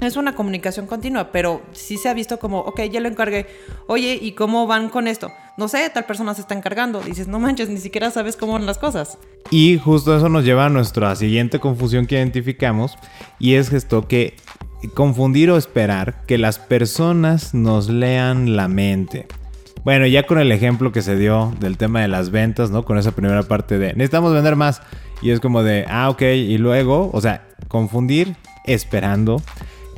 Es 0.00 0.16
una 0.16 0.34
comunicación 0.34 0.86
continua, 0.86 1.30
pero 1.30 1.62
sí 1.72 1.98
se 1.98 2.08
ha 2.08 2.14
visto 2.14 2.38
como, 2.38 2.60
ok, 2.60 2.80
ya 2.90 3.00
lo 3.00 3.08
encargué. 3.08 3.46
Oye, 3.86 4.18
¿y 4.20 4.32
cómo 4.32 4.66
van 4.66 4.88
con 4.88 5.06
esto? 5.06 5.30
No 5.58 5.68
sé, 5.68 5.88
tal 5.90 6.04
persona 6.04 6.34
se 6.34 6.40
está 6.40 6.54
encargando. 6.54 7.00
Dices, 7.00 7.28
no 7.28 7.38
manches, 7.38 7.68
ni 7.68 7.78
siquiera 7.78 8.10
sabes 8.10 8.36
cómo 8.36 8.54
van 8.54 8.66
las 8.66 8.78
cosas. 8.78 9.18
Y 9.50 9.78
justo 9.78 10.16
eso 10.16 10.30
nos 10.30 10.44
lleva 10.44 10.66
a 10.66 10.70
nuestra 10.70 11.14
siguiente 11.16 11.60
confusión 11.60 12.06
que 12.06 12.16
identificamos, 12.16 12.96
y 13.38 13.54
es 13.54 13.72
esto 13.72 14.08
que 14.08 14.36
confundir 14.94 15.50
o 15.50 15.58
esperar 15.58 16.24
que 16.26 16.38
las 16.38 16.58
personas 16.58 17.52
nos 17.52 17.88
lean 17.90 18.56
la 18.56 18.68
mente. 18.68 19.28
Bueno, 19.84 20.06
ya 20.06 20.22
con 20.22 20.38
el 20.38 20.50
ejemplo 20.50 20.92
que 20.92 21.02
se 21.02 21.16
dio 21.16 21.52
del 21.60 21.76
tema 21.76 22.00
de 22.00 22.08
las 22.08 22.30
ventas, 22.30 22.70
¿no? 22.70 22.86
Con 22.86 22.96
esa 22.96 23.12
primera 23.12 23.42
parte 23.42 23.78
de 23.78 23.88
necesitamos 23.88 24.32
vender 24.32 24.56
más. 24.56 24.80
Y 25.20 25.30
es 25.30 25.40
como 25.40 25.62
de, 25.62 25.84
ah, 25.88 26.08
ok, 26.10 26.22
y 26.22 26.58
luego, 26.58 27.10
o 27.12 27.20
sea, 27.20 27.46
confundir 27.68 28.34
esperando 28.64 29.42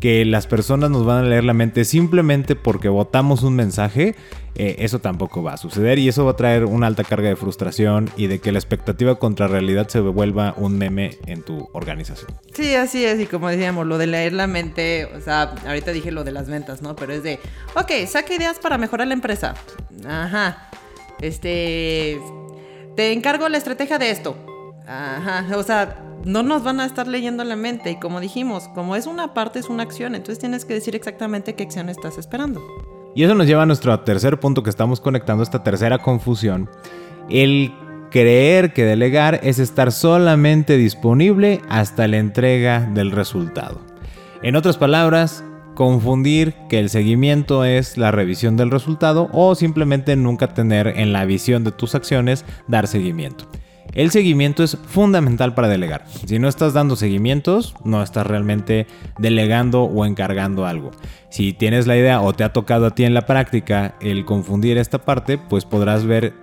que 0.01 0.25
las 0.25 0.47
personas 0.47 0.91
nos 0.91 1.05
van 1.05 1.25
a 1.25 1.29
leer 1.29 1.45
la 1.45 1.55
mente 1.55 1.85
simplemente 1.85 2.57
porque 2.57 2.89
votamos 2.89 3.43
un 3.43 3.55
mensaje, 3.55 4.15
eh, 4.55 4.77
eso 4.79 5.01
tampoco 5.01 5.43
va 5.43 5.55
a 5.55 5.57
suceder 5.57 5.99
y 5.99 6.09
eso 6.09 6.25
va 6.25 6.33
a 6.33 6.37
traer 6.37 6.65
una 6.65 6.87
alta 6.87 7.05
carga 7.05 7.29
de 7.29 7.37
frustración 7.37 8.11
y 8.17 8.27
de 8.27 8.39
que 8.39 8.53
la 8.53 8.59
expectativa 8.59 9.17
contra 9.17 9.49
realidad 9.49 9.89
se 9.89 10.01
vuelva 10.01 10.55
un 10.57 10.79
meme 10.79 11.19
en 11.27 11.43
tu 11.43 11.69
organización. 11.73 12.31
Sí, 12.55 12.75
así 12.75 13.05
es, 13.05 13.21
y 13.21 13.27
como 13.27 13.49
decíamos, 13.49 13.87
lo 13.87 13.99
de 13.99 14.07
leer 14.07 14.33
la 14.33 14.47
mente, 14.47 15.07
o 15.17 15.21
sea, 15.21 15.55
ahorita 15.67 15.93
dije 15.93 16.11
lo 16.11 16.25
de 16.25 16.33
las 16.33 16.49
ventas, 16.49 16.83
¿no? 16.83 16.97
Pero 16.97 17.13
es 17.13 17.23
de, 17.23 17.39
ok, 17.75 18.07
saca 18.07 18.35
ideas 18.35 18.59
para 18.59 18.79
mejorar 18.79 19.07
la 19.07 19.15
empresa. 19.15 19.55
Ajá. 20.07 20.71
Este, 21.21 22.21
te 22.95 23.13
encargo 23.13 23.49
la 23.49 23.59
estrategia 23.59 23.99
de 23.99 24.11
esto. 24.11 24.37
Ajá, 24.87 25.45
o 25.57 25.63
sea, 25.63 26.03
no 26.27 26.43
nos 26.43 26.65
van 26.65 26.81
a 26.81 26.85
estar 26.85 27.07
leyendo 27.07 27.45
la 27.45 27.55
mente. 27.55 27.93
Y 27.93 27.97
como 27.97 28.21
dijimos, 28.21 28.69
como 28.75 28.97
es 28.97 29.07
una 29.07 29.33
parte, 29.33 29.61
es 29.61 29.71
una 29.71 29.85
acción. 29.85 30.15
Entonces 30.15 30.41
tienes 30.41 30.65
que 30.65 30.75
decir 30.75 30.97
exactamente 30.97 31.55
qué 31.55 31.63
acción 31.63 31.89
estás 31.89 32.19
esperando. 32.19 32.61
Y 33.15 33.23
eso 33.23 33.35
nos 33.35 33.47
lleva 33.47 33.63
a 33.63 33.67
nuestro 33.67 33.99
tercer 34.01 34.39
punto 34.41 34.63
que 34.63 34.69
estamos 34.69 35.01
conectando, 35.01 35.43
esta 35.43 35.63
tercera 35.63 35.99
confusión. 35.99 36.69
El 37.31 37.73
creer 38.11 38.73
que 38.73 38.85
delegar 38.85 39.41
es 39.45 39.61
estar 39.61 39.93
solamente 39.93 40.77
disponible 40.77 41.63
hasta 41.69 42.09
la 42.09 42.19
entrega 42.19 42.81
del 42.81 43.13
resultado. 43.13 43.81
En 44.43 44.57
otras 44.57 44.77
palabras, 44.77 45.45
confundir 45.75 46.55
que 46.69 46.81
el 46.81 46.91
seguimiento 46.91 47.65
es 47.65 47.97
la 47.97 48.11
revisión 48.11 48.57
del 48.57 48.73
resultado 48.73 49.29
o 49.33 49.55
simplemente 49.55 50.17
nunca 50.17 50.55
tener 50.55 50.89
en 50.89 51.13
la 51.13 51.25
visión 51.25 51.63
de 51.63 51.73
tus 51.73 51.95
acciones 51.95 52.45
dar 52.67 52.89
seguimiento. 52.89 53.47
El 53.97 54.11
seguimiento 54.11 54.63
es 54.63 54.77
fundamental 54.77 55.55
para 55.55 55.69
delegar. 55.69 56.05
Si 56.27 56.39
no 56.39 56.49
estás 56.49 56.75
dando 56.75 56.97
seguimientos, 56.97 57.75
no 57.83 58.03
estás 58.03 58.27
realmente 58.27 58.87
delegando 59.19 59.85
o 59.85 60.05
encargando 60.05 60.67
algo. 60.67 60.91
Si 61.31 61.55
tienes 61.55 61.87
la 61.87 61.97
idea 61.97 62.21
o 62.21 62.35
te 62.35 62.45
ha 62.45 62.53
tocado 62.53 62.85
a 62.85 62.95
ti 62.95 63.05
en 63.05 63.15
la 63.15 63.25
práctica 63.25 63.95
el 64.03 64.27
confundir 64.27 64.77
esta 64.77 64.99
parte, 64.99 65.39
pues 65.39 65.65
podrás 65.65 66.05
ver 66.05 66.35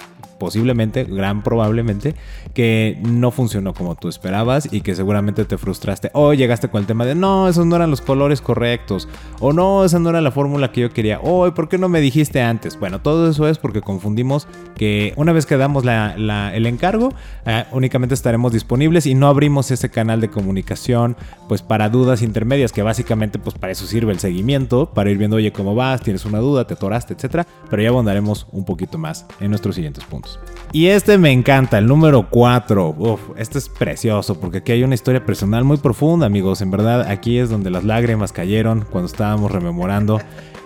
posiblemente, 0.43 1.05
gran 1.05 1.41
probablemente, 1.41 2.15
que 2.53 2.99
no 3.01 3.31
funcionó 3.31 3.73
como 3.73 3.95
tú 3.95 4.09
esperabas 4.09 4.67
y 4.73 4.81
que 4.81 4.93
seguramente 4.93 5.45
te 5.45 5.57
frustraste. 5.57 6.09
O 6.11 6.33
llegaste 6.33 6.67
con 6.67 6.81
el 6.81 6.85
tema 6.85 7.05
de 7.05 7.15
no, 7.15 7.47
esos 7.47 7.65
no 7.65 7.77
eran 7.77 7.89
los 7.89 8.01
colores 8.01 8.41
correctos. 8.41 9.07
O 9.39 9.53
no, 9.53 9.85
esa 9.85 9.99
no 9.99 10.09
era 10.09 10.19
la 10.19 10.31
fórmula 10.31 10.73
que 10.73 10.81
yo 10.81 10.89
quería. 10.89 11.21
O 11.23 11.49
¿por 11.53 11.69
qué 11.69 11.77
no 11.77 11.87
me 11.87 12.01
dijiste 12.01 12.41
antes? 12.41 12.77
Bueno, 12.77 12.99
todo 12.99 13.29
eso 13.29 13.47
es 13.47 13.57
porque 13.57 13.79
confundimos 13.79 14.49
que 14.75 15.13
una 15.15 15.31
vez 15.31 15.45
que 15.45 15.55
damos 15.55 15.85
el 15.85 16.65
encargo, 16.65 17.13
eh, 17.45 17.63
únicamente 17.71 18.13
estaremos 18.13 18.51
disponibles 18.51 19.05
y 19.05 19.15
no 19.15 19.27
abrimos 19.27 19.71
ese 19.71 19.87
canal 19.89 20.19
de 20.19 20.27
comunicación 20.27 21.15
pues 21.47 21.61
para 21.61 21.87
dudas 21.87 22.21
intermedias, 22.21 22.73
que 22.73 22.81
básicamente 22.81 23.39
pues 23.39 23.57
para 23.57 23.71
eso 23.71 23.87
sirve 23.87 24.11
el 24.11 24.19
seguimiento, 24.19 24.91
para 24.93 25.09
ir 25.09 25.17
viendo, 25.17 25.37
oye, 25.37 25.53
cómo 25.53 25.73
vas, 25.73 26.01
tienes 26.01 26.25
una 26.25 26.39
duda, 26.39 26.67
te 26.67 26.73
atoraste, 26.73 27.13
etcétera. 27.13 27.47
Pero 27.69 27.81
ya 27.81 27.87
abondaremos 27.87 28.45
un 28.51 28.65
poquito 28.65 28.97
más 28.97 29.25
en 29.39 29.51
nuestros 29.51 29.75
siguientes 29.75 30.03
puntos. 30.03 30.32
Y 30.71 30.87
este 30.87 31.19
me 31.19 31.31
encanta, 31.31 31.77
el 31.77 31.85
número 31.85 32.29
4. 32.29 32.95
Uf, 32.97 33.19
este 33.37 33.59
es 33.59 33.69
precioso 33.69 34.39
porque 34.39 34.57
aquí 34.57 34.71
hay 34.71 34.83
una 34.83 34.95
historia 34.95 35.23
personal 35.23 35.63
muy 35.63 35.77
profunda, 35.77 36.25
amigos. 36.25 36.61
En 36.61 36.71
verdad, 36.71 37.01
aquí 37.09 37.37
es 37.37 37.49
donde 37.49 37.69
las 37.69 37.83
lágrimas 37.83 38.33
cayeron 38.33 38.85
cuando 38.89 39.05
estábamos 39.05 39.51
rememorando 39.51 40.19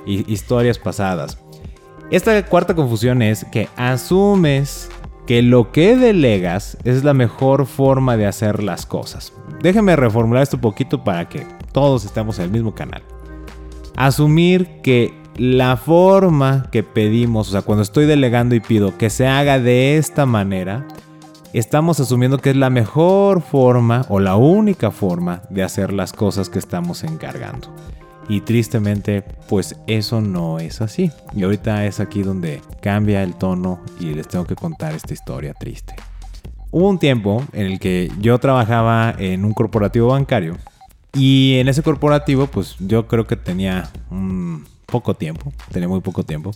historias 0.06 0.80
pasadas. 0.80 1.38
Esta 2.10 2.46
cuarta 2.46 2.74
confusión 2.74 3.22
es 3.22 3.46
que 3.52 3.68
asumes 3.76 4.90
que 5.26 5.42
lo 5.42 5.74
que 5.74 5.98
delegas 5.98 6.78
es 6.86 7.04
la 7.04 7.14
mejor 7.14 7.66
forma 7.66 8.16
de 8.16 8.28
hacer 8.28 8.64
las 8.64 8.86
cosas. 8.86 9.34
Déjenme 9.62 9.98
reformular 9.98 10.42
esto 10.42 10.56
un 10.56 10.62
poquito 10.62 11.04
para 11.04 11.28
que 11.28 11.46
todos 11.74 12.06
estemos 12.06 12.40
en 12.40 12.46
el 12.46 12.52
mismo 12.52 12.74
canal. 12.74 13.04
Asumir 13.98 14.82
que 14.82 15.14
la 15.38 15.78
forma 15.78 16.68
que 16.72 16.84
pedimos, 16.84 17.50
o 17.50 17.52
sea, 17.52 17.62
cuando 17.62 17.84
estoy 17.84 18.06
delegando 18.06 18.56
y 18.56 18.60
pido 18.60 18.98
que 18.98 19.10
se 19.10 19.28
haga 19.28 19.60
de 19.60 19.98
esta 19.98 20.26
manera, 20.26 20.86
estamos 21.54 22.00
asumiendo 22.00 22.40
que 22.40 22.52
es 22.52 22.56
la 22.56 22.70
mejor 22.70 23.42
forma 23.42 24.06
o 24.10 24.20
la 24.20 24.36
única 24.36 24.92
forma 24.92 25.44
de 25.50 25.64
hacer 25.64 25.94
las 25.94 26.14
cosas 26.14 26.50
que 26.50 26.60
estamos 26.60 27.04
encargando. 27.04 27.74
Y 28.30 28.42
tristemente, 28.42 29.24
pues 29.48 29.78
eso 29.88 30.20
no 30.20 30.60
es 30.60 30.82
así. 30.82 31.12
Y 31.34 31.44
ahorita 31.44 31.86
es 31.86 32.02
aquí 32.02 32.24
donde 32.24 32.62
cambia 32.82 33.24
el 33.24 33.36
tono 33.36 33.80
y 34.02 34.14
les 34.14 34.28
tengo 34.28 34.46
que 34.46 34.56
contar 34.56 34.94
esta 34.94 35.14
historia 35.14 35.54
triste. 35.54 35.96
Hubo 36.72 36.90
un 36.90 37.00
tiempo 37.00 37.44
en 37.54 37.68
el 37.68 37.80
que 37.80 38.12
yo 38.20 38.38
trabajaba 38.40 39.16
en 39.18 39.46
un 39.46 39.54
corporativo 39.54 40.10
bancario 40.10 40.58
y 41.14 41.58
en 41.60 41.70
ese 41.70 41.82
corporativo 41.82 42.48
pues 42.48 42.76
yo 42.80 43.08
creo 43.08 43.26
que 43.26 43.38
tenía 43.38 43.90
un 44.12 44.66
poco 44.88 45.14
tiempo, 45.14 45.54
tenía 45.72 45.88
muy 45.88 46.02
poco 46.02 46.24
tiempo. 46.24 46.52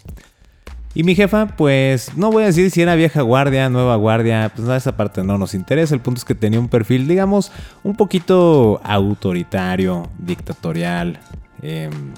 Y 0.93 1.03
mi 1.03 1.15
jefa, 1.15 1.47
pues 1.55 2.17
no 2.17 2.31
voy 2.31 2.43
a 2.43 2.47
decir 2.47 2.69
si 2.69 2.81
era 2.81 2.95
vieja 2.95 3.21
guardia, 3.21 3.69
nueva 3.69 3.95
guardia, 3.95 4.51
pues 4.53 4.67
esa 4.67 4.97
parte 4.97 5.23
no 5.23 5.37
nos 5.37 5.53
interesa. 5.53 5.93
El 5.93 6.01
punto 6.01 6.17
es 6.17 6.25
que 6.25 6.35
tenía 6.35 6.59
un 6.59 6.67
perfil, 6.67 7.07
digamos, 7.07 7.51
un 7.83 7.95
poquito 7.95 8.81
autoritario, 8.83 10.09
dictatorial, 10.17 11.17
em, 11.61 12.13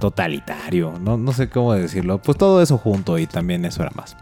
totalitario, 0.00 0.94
no, 1.00 1.16
no 1.16 1.32
sé 1.32 1.48
cómo 1.48 1.74
decirlo. 1.74 2.20
Pues 2.20 2.36
todo 2.36 2.60
eso 2.60 2.76
junto 2.78 3.18
y 3.18 3.26
también 3.26 3.64
eso 3.64 3.82
era 3.82 3.92
más. 3.94 4.16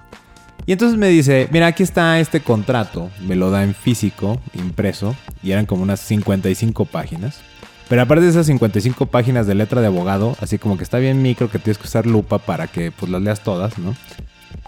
Y 0.67 0.73
entonces 0.73 0.99
me 0.99 1.09
dice, 1.09 1.49
mira, 1.53 1.69
aquí 1.69 1.83
está 1.83 2.19
este 2.19 2.41
contrato, 2.41 3.11
me 3.21 3.37
lo 3.37 3.51
da 3.51 3.63
en 3.63 3.73
físico, 3.73 4.41
impreso, 4.53 5.15
y 5.43 5.53
eran 5.53 5.65
como 5.65 5.83
unas 5.83 6.01
55 6.01 6.87
páginas. 6.87 7.41
Pero 7.89 8.03
aparte 8.03 8.25
de 8.25 8.31
esas 8.31 8.47
55 8.47 9.07
páginas 9.07 9.47
de 9.47 9.55
letra 9.55 9.81
de 9.81 9.87
abogado, 9.87 10.37
así 10.41 10.59
como 10.59 10.77
que 10.77 10.83
está 10.83 10.99
bien 10.99 11.23
micro 11.23 11.51
que 11.51 11.59
tienes 11.59 11.79
que 11.79 11.87
usar 11.87 12.07
lupa 12.07 12.39
para 12.39 12.67
que 12.67 12.91
pues 12.91 13.11
las 13.11 13.23
leas 13.23 13.41
todas, 13.41 13.79
¿no? 13.79 13.95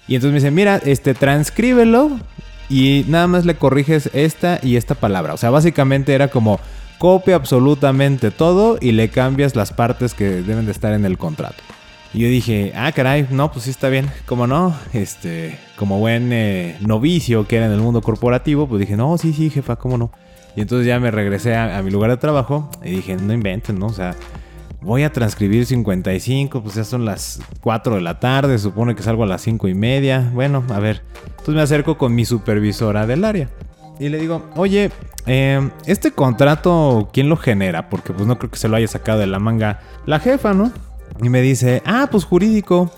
Y 0.07 0.15
entonces 0.15 0.33
me 0.33 0.39
dice, 0.39 0.51
mira, 0.51 0.77
este, 0.85 1.15
transcríbelo 1.15 2.19
y 2.69 3.05
nada 3.09 3.27
más 3.27 3.45
le 3.45 3.57
corriges 3.57 4.11
esta 4.13 4.61
y 4.63 4.77
esta 4.77 4.95
palabra. 4.95 5.35
O 5.35 5.37
sea, 5.37 5.51
básicamente 5.51 6.15
era 6.15 6.29
como 6.29 6.61
copia 6.99 7.37
absolutamente 7.37 8.31
todo 8.31 8.79
y 8.81 8.93
le 8.93 9.09
cambias 9.09 9.57
las 9.57 9.73
partes 9.73 10.15
que 10.15 10.43
deben 10.43 10.67
de 10.67 10.73
estar 10.73 10.93
en 10.95 11.05
el 11.05 11.19
contrato. 11.19 11.63
Y 12.15 12.21
yo 12.21 12.29
dije, 12.29 12.73
ah, 12.75 12.91
caray, 12.93 13.27
no, 13.31 13.53
pues 13.53 13.65
sí 13.65 13.71
está 13.71 13.89
bien. 13.89 14.11
Como 14.27 14.47
no, 14.47 14.75
este, 14.93 15.59
como 15.77 15.99
buen 15.99 16.33
eh, 16.33 16.77
novicio 16.81 17.47
que 17.47 17.57
era 17.57 17.67
en 17.67 17.73
el 17.73 17.81
mundo 17.81 18.01
corporativo, 18.01 18.67
pues 18.67 18.81
dije, 18.81 18.97
no, 18.97 19.19
sí, 19.19 19.33
sí, 19.33 19.51
jefa, 19.51 19.77
cómo 19.77 19.99
no. 19.99 20.11
Y 20.59 20.63
entonces 20.63 20.89
ya 20.89 20.99
me 20.99 21.13
regresé 21.13 21.55
a, 21.55 21.81
mi 21.85 21.91
lugar 21.93 22.11
de 22.11 22.17
trabajo 22.17 22.69
y 22.83 22.91
dije, 22.91 23.15
no 23.15 23.33
inventen, 23.33 23.79
¿no? 23.79 23.87
O 23.87 23.93
sea, 23.93 24.17
voy 24.81 25.05
a 25.05 25.13
transcribir 25.13 25.65
55, 25.65 26.65
pues 26.65 26.75
ya 26.75 26.83
son 26.83 27.05
las 27.05 27.41
4 27.61 27.95
de 27.95 28.01
la 28.01 28.19
tarde, 28.19 28.59
supone 28.59 28.97
que 28.97 29.05
salgo 29.05 29.23
a 29.23 29.27
las 29.27 29.41
5 29.43 29.69
y 29.69 29.75
media. 29.75 30.33
Bueno, 30.35 30.65
a 30.71 30.81
ver. 30.81 31.03
Entonces 31.29 31.55
me 31.55 31.63
acerco 31.63 31.97
con 31.97 32.13
mi 32.13 32.25
supervisora 32.25 33.07
del 33.07 33.25
área. 33.25 33.49
Y 34.01 34.09
le 34.09 34.19
digo, 34.19 34.51
oye, 34.57 34.91
em, 35.27 35.71
este 35.87 36.11
contrato, 36.11 37.09
¿quién 37.13 37.29
lo 37.29 37.37
genera? 37.37 37.89
Porque 37.89 38.13
pues 38.13 38.27
no 38.27 38.37
creo 38.37 38.51
que 38.51 38.59
se 38.59 38.67
lo 38.67 38.75
haya 38.75 38.89
sacado 38.89 39.21
de 39.21 39.29
la 39.29 39.39
manga 39.39 39.79
la 40.07 40.19
jefa, 40.19 40.55
¿no? 40.55 40.73
Y 41.23 41.29
me 41.29 41.41
dice, 41.41 41.85
ah, 41.87 42.09
pues 42.11 42.25
jurídico. 42.25 42.91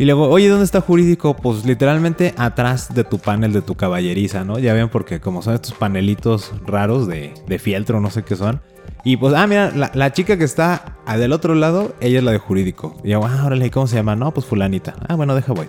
Y 0.00 0.06
luego, 0.06 0.30
oye, 0.30 0.48
¿dónde 0.48 0.64
está 0.64 0.80
jurídico? 0.80 1.36
Pues 1.36 1.66
literalmente 1.66 2.32
atrás 2.38 2.94
de 2.94 3.04
tu 3.04 3.18
panel 3.18 3.52
de 3.52 3.60
tu 3.60 3.74
caballeriza, 3.74 4.44
¿no? 4.44 4.58
Ya 4.58 4.72
ven, 4.72 4.88
porque 4.88 5.20
como 5.20 5.42
son 5.42 5.52
estos 5.52 5.74
panelitos 5.74 6.54
raros 6.64 7.06
de, 7.06 7.34
de 7.46 7.58
fieltro, 7.58 8.00
no 8.00 8.10
sé 8.10 8.22
qué 8.22 8.34
son. 8.34 8.62
Y 9.04 9.18
pues, 9.18 9.34
ah, 9.34 9.46
mira, 9.46 9.70
la, 9.92 10.12
chica 10.14 10.38
que 10.38 10.44
está 10.44 10.96
del 11.18 11.34
otro 11.34 11.54
lado, 11.54 11.94
ella 12.00 12.20
es 12.20 12.24
la 12.24 12.32
de 12.32 12.38
jurídico. 12.38 12.96
Y 13.04 13.10
yo, 13.10 13.22
ah, 13.22 13.44
órale, 13.44 13.70
¿cómo 13.70 13.86
se 13.86 13.96
llama? 13.96 14.16
No, 14.16 14.32
pues 14.32 14.46
fulanita. 14.46 14.94
Ah, 15.06 15.16
bueno, 15.16 15.34
deja 15.34 15.52
voy, 15.52 15.66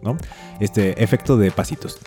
¿no? 0.00 0.16
Este, 0.60 1.02
efecto 1.02 1.36
de 1.36 1.50
pasitos. 1.50 1.98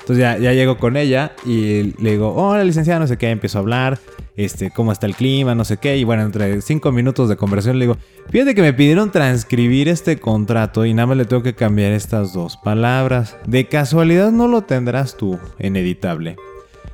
Entonces 0.00 0.18
ya, 0.18 0.36
ya 0.36 0.52
llego 0.52 0.78
con 0.78 0.96
ella 0.96 1.30
y 1.44 1.94
le 2.02 2.10
digo, 2.10 2.34
hola 2.34 2.64
licenciada, 2.64 2.98
no 2.98 3.06
sé 3.06 3.16
qué, 3.18 3.30
empiezo 3.30 3.58
a 3.58 3.60
hablar 3.60 4.00
este, 4.36 4.70
cómo 4.70 4.92
está 4.92 5.06
el 5.06 5.14
clima, 5.14 5.54
no 5.54 5.64
sé 5.64 5.78
qué. 5.78 5.96
Y 5.96 6.04
bueno, 6.04 6.22
entre 6.22 6.60
cinco 6.60 6.92
minutos 6.92 7.28
de 7.28 7.36
conversación 7.36 7.78
le 7.78 7.86
digo, 7.86 7.96
fíjate 8.30 8.54
que 8.54 8.62
me 8.62 8.72
pidieron 8.72 9.10
transcribir 9.10 9.88
este 9.88 10.18
contrato 10.18 10.84
y 10.84 10.94
nada 10.94 11.06
más 11.06 11.16
le 11.16 11.24
tengo 11.24 11.42
que 11.42 11.54
cambiar 11.54 11.92
estas 11.92 12.32
dos 12.32 12.56
palabras. 12.56 13.36
De 13.46 13.66
casualidad 13.66 14.32
no 14.32 14.48
lo 14.48 14.62
tendrás 14.62 15.16
tú 15.16 15.38
en 15.58 15.76
editable. 15.76 16.36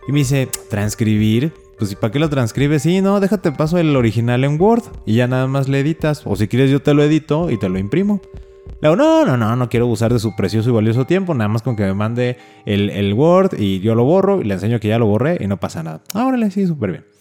Y 0.08 0.12
me 0.12 0.20
dice, 0.20 0.48
¿transcribir? 0.70 1.52
Pues 1.78 1.92
¿y 1.92 1.96
para 1.96 2.12
qué 2.12 2.18
lo 2.18 2.28
transcribes? 2.28 2.82
Sí, 2.82 3.00
no, 3.00 3.18
déjate 3.18 3.50
paso 3.52 3.78
el 3.78 3.96
original 3.96 4.44
en 4.44 4.60
Word 4.60 4.84
y 5.04 5.14
ya 5.14 5.26
nada 5.26 5.46
más 5.46 5.68
le 5.68 5.80
editas. 5.80 6.22
O 6.24 6.36
si 6.36 6.48
quieres 6.48 6.70
yo 6.70 6.80
te 6.80 6.94
lo 6.94 7.02
edito 7.02 7.50
y 7.50 7.58
te 7.58 7.68
lo 7.68 7.78
imprimo. 7.78 8.20
Le 8.80 8.88
digo, 8.88 8.96
no, 8.96 9.24
no, 9.24 9.36
no, 9.36 9.56
no 9.56 9.68
quiero 9.68 9.86
usar 9.86 10.12
de 10.12 10.18
su 10.18 10.34
precioso 10.34 10.70
y 10.70 10.72
valioso 10.72 11.06
tiempo, 11.06 11.34
nada 11.34 11.48
más 11.48 11.62
con 11.62 11.76
que 11.76 11.84
me 11.84 11.94
mande 11.94 12.36
el, 12.66 13.14
Word 13.14 13.54
y 13.58 13.80
yo 13.80 13.94
lo 13.94 14.04
borro 14.04 14.40
y 14.40 14.44
le 14.44 14.54
enseño 14.54 14.80
que 14.80 14.88
ya 14.88 14.98
lo 14.98 15.06
borré 15.06 15.38
y 15.40 15.46
no 15.46 15.56
pasa 15.56 15.82
nada. 15.82 16.02
Ahora 16.14 16.50
sí, 16.50 16.66
súper 16.66 16.90
bien. 16.90 17.11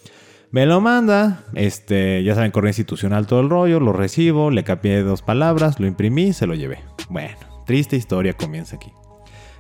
Me 0.52 0.66
lo 0.66 0.82
manda, 0.82 1.46
este, 1.54 2.24
ya 2.24 2.36
saben, 2.36 2.52
correo 2.52 2.70
institucional 2.70 3.26
todo 3.26 3.40
el 3.40 3.50
rollo, 3.50 3.80
lo 3.80 3.94
recibo, 3.94 4.52
le 4.52 4.66
capié 4.66 5.02
dos 5.02 5.22
palabras, 5.22 5.80
lo 5.80 5.88
imprimí, 5.88 6.34
se 6.34 6.46
lo 6.46 6.56
llevé. 6.56 6.80
Bueno, 7.10 7.38
triste 7.66 7.96
historia 7.96 8.34
comienza 8.34 8.76
aquí. 8.76 8.92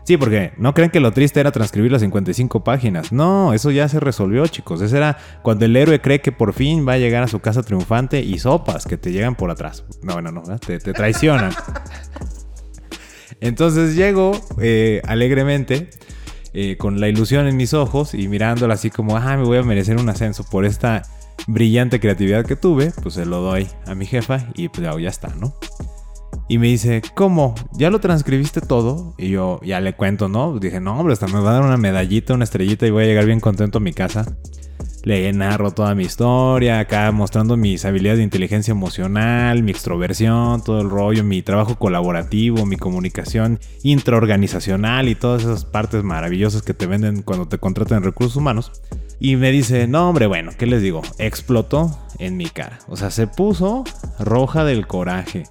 Sí, 0.03 0.17
porque 0.17 0.51
no 0.57 0.73
creen 0.73 0.89
que 0.89 0.99
lo 0.99 1.13
triste 1.13 1.39
era 1.39 1.51
transcribir 1.51 1.93
las 1.93 2.01
55 2.01 2.63
páginas. 2.65 3.13
No, 3.13 3.53
eso 3.53 3.71
ya 3.71 3.87
se 3.87 4.01
resolvió, 4.01 4.45
chicos. 4.47 4.81
Ese 4.81 4.97
era 4.97 5.17
cuando 5.43 5.63
el 5.63 5.77
héroe 5.77 6.01
cree 6.01 6.19
que 6.19 6.33
por 6.33 6.51
fin 6.51 6.85
va 6.85 6.93
a 6.93 6.97
llegar 6.97 7.23
a 7.23 7.29
su 7.29 7.39
casa 7.39 7.63
triunfante 7.63 8.19
y 8.19 8.39
sopas 8.39 8.85
que 8.85 8.97
te 8.97 9.13
llegan 9.13 9.35
por 9.35 9.49
atrás. 9.49 9.85
No, 10.03 10.13
bueno, 10.13 10.31
no, 10.31 10.41
te, 10.59 10.79
te 10.79 10.91
traicionan. 10.91 11.53
Entonces 13.39 13.95
llego 13.95 14.33
eh, 14.59 15.01
alegremente 15.05 15.89
eh, 16.53 16.77
con 16.77 16.99
la 16.99 17.07
ilusión 17.07 17.47
en 17.47 17.57
mis 17.57 17.73
ojos 17.73 18.13
y 18.13 18.27
mirándola 18.27 18.73
así 18.73 18.89
como, 18.89 19.17
ah, 19.17 19.37
me 19.37 19.43
voy 19.43 19.57
a 19.57 19.63
merecer 19.63 19.97
un 19.97 20.09
ascenso 20.09 20.43
por 20.43 20.65
esta 20.65 21.03
brillante 21.47 21.99
creatividad 21.99 22.45
que 22.45 22.55
tuve, 22.55 22.91
pues 23.01 23.15
se 23.15 23.25
lo 23.25 23.41
doy 23.41 23.67
a 23.85 23.95
mi 23.95 24.05
jefa 24.05 24.47
y 24.55 24.69
pues 24.69 24.83
ya, 24.83 24.99
ya 24.99 25.09
está, 25.09 25.29
¿no? 25.39 25.53
Y 26.47 26.57
me 26.57 26.67
dice, 26.67 27.01
¿cómo? 27.15 27.55
¿Ya 27.73 27.89
lo 27.89 27.99
transcribiste 27.99 28.59
todo? 28.59 29.13
Y 29.17 29.29
yo 29.29 29.59
ya 29.63 29.79
le 29.79 29.93
cuento, 29.93 30.27
¿no? 30.27 30.59
Dije, 30.59 30.81
no, 30.81 30.99
hombre, 30.99 31.13
hasta 31.13 31.27
me 31.27 31.39
va 31.39 31.51
a 31.51 31.53
dar 31.53 31.63
una 31.63 31.77
medallita, 31.77 32.33
una 32.33 32.43
estrellita 32.43 32.85
y 32.85 32.91
voy 32.91 33.05
a 33.05 33.07
llegar 33.07 33.25
bien 33.25 33.39
contento 33.39 33.77
a 33.77 33.81
mi 33.81 33.93
casa 33.93 34.25
le 35.03 35.31
narro 35.33 35.71
toda 35.71 35.95
mi 35.95 36.03
historia, 36.03 36.79
acá 36.79 37.11
mostrando 37.11 37.57
mis 37.57 37.85
habilidades 37.85 38.19
de 38.19 38.23
inteligencia 38.23 38.71
emocional, 38.71 39.63
mi 39.63 39.71
extroversión, 39.71 40.63
todo 40.63 40.81
el 40.81 40.89
rollo, 40.89 41.23
mi 41.23 41.41
trabajo 41.41 41.75
colaborativo, 41.75 42.65
mi 42.65 42.77
comunicación 42.77 43.59
intraorganizacional 43.83 45.09
y 45.09 45.15
todas 45.15 45.43
esas 45.43 45.65
partes 45.65 46.03
maravillosas 46.03 46.61
que 46.61 46.73
te 46.73 46.85
venden 46.85 47.23
cuando 47.23 47.47
te 47.47 47.57
contratan 47.57 47.99
en 47.99 48.03
recursos 48.03 48.35
humanos. 48.35 48.71
Y 49.19 49.35
me 49.35 49.51
dice, 49.51 49.87
no 49.87 50.09
hombre, 50.09 50.25
bueno, 50.25 50.51
¿qué 50.57 50.65
les 50.65 50.81
digo? 50.81 51.01
Explotó 51.19 51.95
en 52.17 52.37
mi 52.37 52.45
cara. 52.49 52.79
O 52.87 52.97
sea, 52.97 53.11
se 53.11 53.27
puso 53.27 53.83
roja 54.19 54.63
del 54.65 54.87
coraje 54.87 55.43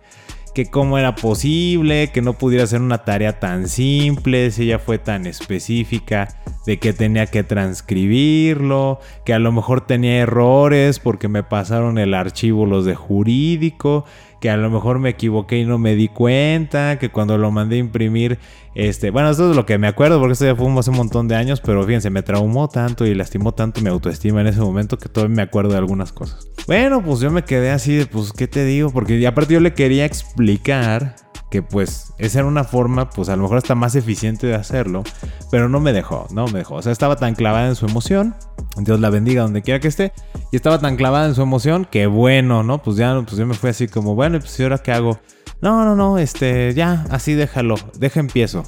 que 0.55 0.67
cómo 0.67 0.99
era 0.99 1.15
posible, 1.15 2.11
que 2.13 2.23
no 2.23 2.35
pudiera 2.35 2.65
hacer 2.65 2.81
una 2.81 3.05
tarea 3.05 3.39
tan 3.39 3.69
simple, 3.69 4.51
si 4.51 4.65
ella 4.65 4.79
fue 4.79 4.99
tan 4.99 5.27
específica 5.27 6.29
de 6.67 6.79
que 6.79 6.93
tenía 6.93 7.27
que 7.27 7.43
transcribirlo, 7.43 9.01
que 9.25 9.33
a 9.33 9.39
lo 9.39 9.53
mejor 9.53 9.87
tenía 9.87 10.19
errores 10.19 10.99
porque 10.99 11.29
me 11.29 11.43
pasaron 11.43 11.99
el 11.99 12.15
archivo 12.15 12.67
los 12.67 12.85
de 12.85 12.95
jurídico, 12.95 14.05
que 14.41 14.51
a 14.51 14.57
lo 14.57 14.71
mejor 14.71 14.99
me 14.99 15.11
equivoqué 15.11 15.59
y 15.59 15.65
no 15.65 15.79
me 15.79 15.95
di 15.95 16.09
cuenta, 16.09 16.99
que 16.99 17.11
cuando 17.11 17.37
lo 17.39 17.51
mandé 17.51 17.77
a 17.77 17.79
imprimir, 17.79 18.39
este, 18.75 19.11
bueno, 19.11 19.31
esto 19.31 19.51
es 19.51 19.57
lo 19.57 19.67
que 19.67 19.79
me 19.79 19.87
acuerdo 19.87 20.19
porque 20.19 20.33
esto 20.33 20.47
ya 20.47 20.57
fue 20.57 20.67
hace 20.79 20.91
un 20.91 20.97
montón 20.97 21.29
de 21.29 21.37
años, 21.37 21.61
pero 21.61 21.85
fíjense, 21.85 22.11
me 22.11 22.23
traumó 22.23 22.69
tanto 22.69 23.07
y 23.07 23.15
lastimó 23.15 23.53
tanto 23.53 23.81
mi 23.83 23.89
autoestima 23.89 24.41
en 24.41 24.47
ese 24.47 24.61
momento 24.61 24.99
que 24.99 25.09
todavía 25.09 25.37
me 25.37 25.43
acuerdo 25.43 25.73
de 25.73 25.79
algunas 25.79 26.13
cosas. 26.13 26.49
Bueno, 26.67 27.03
pues 27.03 27.21
yo 27.21 27.31
me 27.31 27.45
quedé 27.45 27.71
así 27.71 27.95
de, 27.95 28.07
pues, 28.07 28.33
¿qué 28.33 28.49
te 28.49 28.65
digo? 28.65 28.91
Porque 28.91 29.27
aparte 29.27 29.55
yo 29.55 29.61
le 29.61 29.75
quería 29.75 30.05
explicar 30.05 31.17
que 31.51 31.63
pues 31.63 32.13
esa 32.19 32.41
era 32.41 32.49
una 32.49 32.65
forma, 32.65 33.11
pues 33.11 33.29
a 33.29 33.37
lo 33.37 33.43
mejor 33.43 33.59
está 33.59 33.75
más 33.75 33.95
eficiente 33.97 34.47
de 34.47 34.55
hacerlo, 34.55 35.03
pero 35.51 35.69
no 35.69 35.81
me 35.81 35.93
dejó, 35.93 36.27
no 36.31 36.47
me 36.47 36.61
dejó. 36.61 36.77
O 36.77 36.83
sea, 36.83 36.93
estaba 36.93 37.17
tan 37.17 37.35
clavada 37.35 37.69
en 37.69 37.75
su 37.75 37.87
emoción, 37.87 38.35
Dios 38.77 39.01
la 39.01 39.11
bendiga 39.11 39.43
donde 39.43 39.63
quiera 39.63 39.81
que 39.81 39.89
esté, 39.89 40.13
y 40.53 40.57
estaba 40.57 40.79
tan 40.79 40.97
clavada 40.97 41.27
en 41.27 41.35
su 41.35 41.43
emoción 41.43 41.87
que 41.91 42.07
bueno, 42.07 42.63
¿no? 42.63 42.79
Pues 42.83 42.97
ya, 42.97 43.21
pues 43.23 43.37
yo 43.37 43.47
me 43.47 43.55
fui 43.55 43.71
así 43.71 43.89
como, 43.89 44.15
bueno, 44.15 44.39
pues 44.39 44.59
¿y 44.61 44.63
ahora 44.63 44.79
qué 44.79 44.93
hago? 44.93 45.19
No, 45.61 45.85
no, 45.85 45.97
no, 45.97 46.19
este, 46.19 46.73
ya, 46.75 47.05
así 47.11 47.35
déjalo, 47.35 47.75
deja 47.99 48.21
empiezo. 48.21 48.65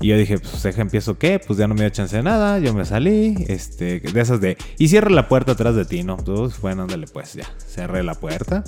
Y 0.00 0.08
yo 0.08 0.18
dije, 0.18 0.38
pues 0.38 0.62
deja 0.62 0.82
empiezo 0.82 1.18
qué, 1.18 1.38
pues 1.38 1.58
ya 1.58 1.66
no 1.66 1.74
me 1.74 1.80
dio 1.80 1.90
chance 1.90 2.16
de 2.16 2.22
nada, 2.22 2.58
yo 2.58 2.74
me 2.74 2.84
salí, 2.84 3.44
este, 3.48 4.00
de 4.00 4.20
esas 4.20 4.40
de, 4.40 4.58
y 4.78 4.88
cierra 4.88 5.10
la 5.10 5.28
puerta 5.28 5.52
atrás 5.52 5.74
de 5.74 5.84
ti, 5.84 6.02
¿no? 6.02 6.16
Pues 6.18 6.60
bueno, 6.60 6.82
ándale 6.82 7.06
pues, 7.06 7.34
ya, 7.34 7.46
cerré 7.66 8.02
la 8.02 8.14
puerta. 8.14 8.64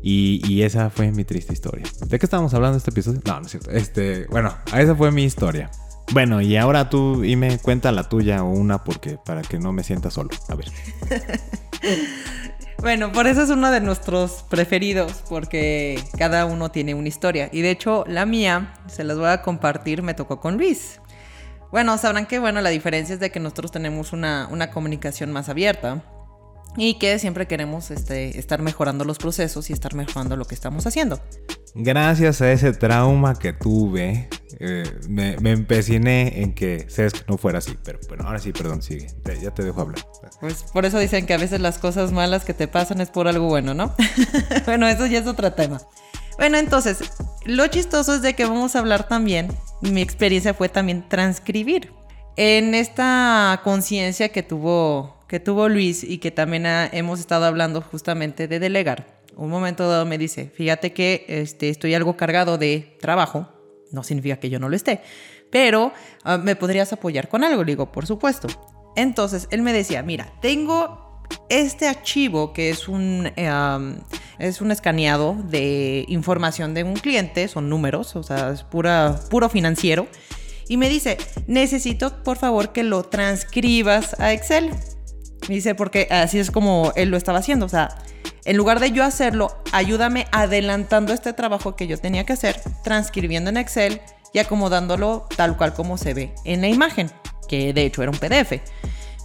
Y, 0.00 0.62
esa 0.62 0.90
fue 0.90 1.10
mi 1.10 1.24
triste 1.24 1.52
historia. 1.52 1.84
¿De 2.06 2.18
qué 2.18 2.26
estábamos 2.26 2.54
hablando 2.54 2.78
este 2.78 2.90
episodio? 2.90 3.20
No, 3.26 3.40
no 3.40 3.46
es 3.46 3.50
cierto. 3.50 3.70
Este, 3.70 4.26
bueno, 4.26 4.54
esa 4.74 4.94
fue 4.94 5.10
mi 5.10 5.24
historia. 5.24 5.70
Bueno, 6.12 6.40
y 6.40 6.56
ahora 6.56 6.88
tú 6.88 7.20
dime, 7.20 7.58
cuenta 7.58 7.92
la 7.92 8.08
tuya 8.08 8.42
o 8.42 8.50
una 8.50 8.84
porque 8.84 9.18
para 9.22 9.42
que 9.42 9.58
no 9.58 9.72
me 9.72 9.82
sienta 9.82 10.10
solo. 10.10 10.30
A 10.48 10.54
ver. 10.54 10.70
bueno, 12.80 13.12
por 13.12 13.26
eso 13.26 13.42
es 13.42 13.50
uno 13.50 13.70
de 13.70 13.80
nuestros 13.80 14.44
preferidos 14.48 15.24
porque 15.28 16.02
cada 16.16 16.46
uno 16.46 16.70
tiene 16.70 16.94
una 16.94 17.08
historia. 17.08 17.48
Y 17.52 17.60
de 17.60 17.70
hecho, 17.70 18.04
la 18.06 18.24
mía, 18.24 18.74
se 18.86 19.04
las 19.04 19.18
voy 19.18 19.28
a 19.28 19.42
compartir, 19.42 20.02
me 20.02 20.14
tocó 20.14 20.40
con 20.40 20.56
Luis. 20.56 21.00
Bueno, 21.70 21.98
sabrán 21.98 22.26
que 22.26 22.38
bueno, 22.38 22.60
la 22.60 22.70
diferencia 22.70 23.14
es 23.14 23.20
de 23.20 23.30
que 23.30 23.40
nosotros 23.40 23.72
tenemos 23.72 24.12
una, 24.12 24.48
una 24.50 24.70
comunicación 24.70 25.32
más 25.32 25.48
abierta 25.48 26.02
y 26.76 26.94
que 26.94 27.18
siempre 27.18 27.46
queremos 27.46 27.90
este, 27.90 28.38
estar 28.38 28.62
mejorando 28.62 29.04
los 29.04 29.18
procesos 29.18 29.68
y 29.68 29.72
estar 29.72 29.94
mejorando 29.94 30.36
lo 30.36 30.46
que 30.46 30.54
estamos 30.54 30.86
haciendo. 30.86 31.20
Gracias 31.74 32.40
a 32.40 32.52
ese 32.52 32.72
trauma 32.72 33.38
que 33.38 33.52
tuve, 33.52 34.28
eh, 34.60 34.84
me, 35.08 35.36
empeciné 35.50 36.42
en 36.42 36.52
que 36.52 36.86
Cesc 36.88 37.28
no 37.28 37.38
fuera 37.38 37.58
así. 37.58 37.76
Pero 37.84 37.98
bueno, 38.08 38.24
ahora 38.24 38.38
sí, 38.38 38.52
perdón, 38.52 38.82
sigue. 38.82 39.06
ya 39.40 39.52
te 39.52 39.62
dejo 39.62 39.80
hablar. 39.80 40.04
Pues 40.40 40.64
por 40.72 40.84
eso 40.84 40.98
dicen 40.98 41.26
que 41.26 41.34
a 41.34 41.38
veces 41.38 41.60
las 41.60 41.78
cosas 41.78 42.12
malas 42.12 42.44
que 42.44 42.54
te 42.54 42.68
pasan 42.68 43.00
es 43.00 43.10
por 43.10 43.28
algo 43.28 43.46
bueno, 43.46 43.74
¿no? 43.74 43.94
bueno, 44.66 44.88
eso 44.88 45.06
ya 45.06 45.18
es 45.18 45.26
otro 45.26 45.52
tema. 45.52 45.80
Bueno, 46.38 46.58
entonces, 46.58 46.98
lo 47.44 47.66
chistoso 47.66 48.14
es 48.14 48.22
de 48.22 48.34
que 48.34 48.44
vamos 48.44 48.76
a 48.76 48.78
hablar 48.78 49.08
también, 49.08 49.48
mi 49.80 50.00
experiencia 50.00 50.54
fue 50.54 50.68
también 50.68 51.08
transcribir. 51.08 51.92
En 52.36 52.76
esta 52.76 53.60
conciencia 53.64 54.28
que 54.28 54.44
tuvo, 54.44 55.16
que 55.26 55.40
tuvo 55.40 55.68
Luis 55.68 56.04
y 56.04 56.18
que 56.18 56.30
también 56.30 56.64
hemos 56.92 57.18
estado 57.18 57.44
hablando 57.44 57.80
justamente 57.80 58.46
de 58.46 58.60
delegar, 58.60 59.17
un 59.38 59.50
momento 59.50 59.88
dado 59.88 60.04
me 60.04 60.18
dice, 60.18 60.50
fíjate 60.54 60.92
que 60.92 61.24
este, 61.28 61.68
estoy 61.68 61.94
algo 61.94 62.16
cargado 62.16 62.58
de 62.58 62.96
trabajo, 63.00 63.48
no 63.92 64.02
significa 64.02 64.38
que 64.38 64.50
yo 64.50 64.58
no 64.58 64.68
lo 64.68 64.76
esté, 64.76 65.00
pero 65.50 65.92
ah, 66.24 66.38
me 66.38 66.56
podrías 66.56 66.92
apoyar 66.92 67.28
con 67.28 67.44
algo, 67.44 67.64
le 67.64 67.72
digo, 67.72 67.90
por 67.90 68.06
supuesto. 68.06 68.48
Entonces 68.96 69.46
él 69.50 69.62
me 69.62 69.72
decía, 69.72 70.02
mira, 70.02 70.32
tengo 70.42 71.22
este 71.48 71.86
archivo, 71.86 72.52
que 72.52 72.70
es 72.70 72.88
un, 72.88 73.30
es 74.38 74.60
un 74.60 74.70
escaneado 74.72 75.36
de 75.44 76.04
información 76.08 76.74
de 76.74 76.82
un 76.82 76.94
cliente, 76.94 77.48
son 77.48 77.68
números, 77.68 78.16
o 78.16 78.22
sea, 78.22 78.50
es 78.50 78.64
pura, 78.64 79.20
puro 79.30 79.48
financiero, 79.48 80.08
y 80.68 80.76
me 80.76 80.88
dice, 80.88 81.16
necesito 81.46 82.22
por 82.24 82.38
favor 82.38 82.72
que 82.72 82.82
lo 82.82 83.04
transcribas 83.04 84.18
a 84.20 84.32
Excel. 84.32 84.70
Me 85.48 85.54
dice, 85.54 85.74
porque 85.74 86.08
así 86.10 86.38
es 86.38 86.50
como 86.50 86.92
él 86.96 87.08
lo 87.10 87.16
estaba 87.16 87.38
haciendo, 87.38 87.66
o 87.66 87.68
sea, 87.70 87.96
en 88.48 88.56
lugar 88.56 88.80
de 88.80 88.92
yo 88.92 89.04
hacerlo, 89.04 89.54
ayúdame 89.72 90.26
adelantando 90.32 91.12
este 91.12 91.34
trabajo 91.34 91.76
que 91.76 91.86
yo 91.86 91.98
tenía 91.98 92.24
que 92.24 92.32
hacer, 92.32 92.58
transcribiendo 92.82 93.50
en 93.50 93.58
Excel 93.58 94.00
y 94.32 94.38
acomodándolo 94.38 95.26
tal 95.36 95.58
cual 95.58 95.74
como 95.74 95.98
se 95.98 96.14
ve 96.14 96.34
en 96.46 96.62
la 96.62 96.68
imagen, 96.68 97.10
que 97.46 97.74
de 97.74 97.84
hecho 97.84 98.02
era 98.02 98.10
un 98.10 98.16
PDF. 98.16 98.62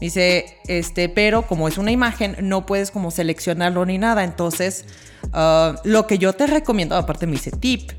Dice, 0.01 0.57
este, 0.67 1.07
pero 1.07 1.47
como 1.47 1.69
es 1.69 1.77
una 1.77 1.91
imagen, 1.91 2.35
no 2.41 2.65
puedes 2.65 2.91
como 2.91 3.11
seleccionarlo 3.11 3.85
ni 3.85 3.97
nada. 3.97 4.25
Entonces, 4.25 4.83
ah, 5.31 5.77
lo 5.85 6.05
que 6.05 6.17
yo 6.17 6.33
te 6.33 6.45
recomiendo, 6.45 6.97
aparte 6.97 7.25
me 7.25 7.31
dice 7.33 7.51
tip, 7.51 7.91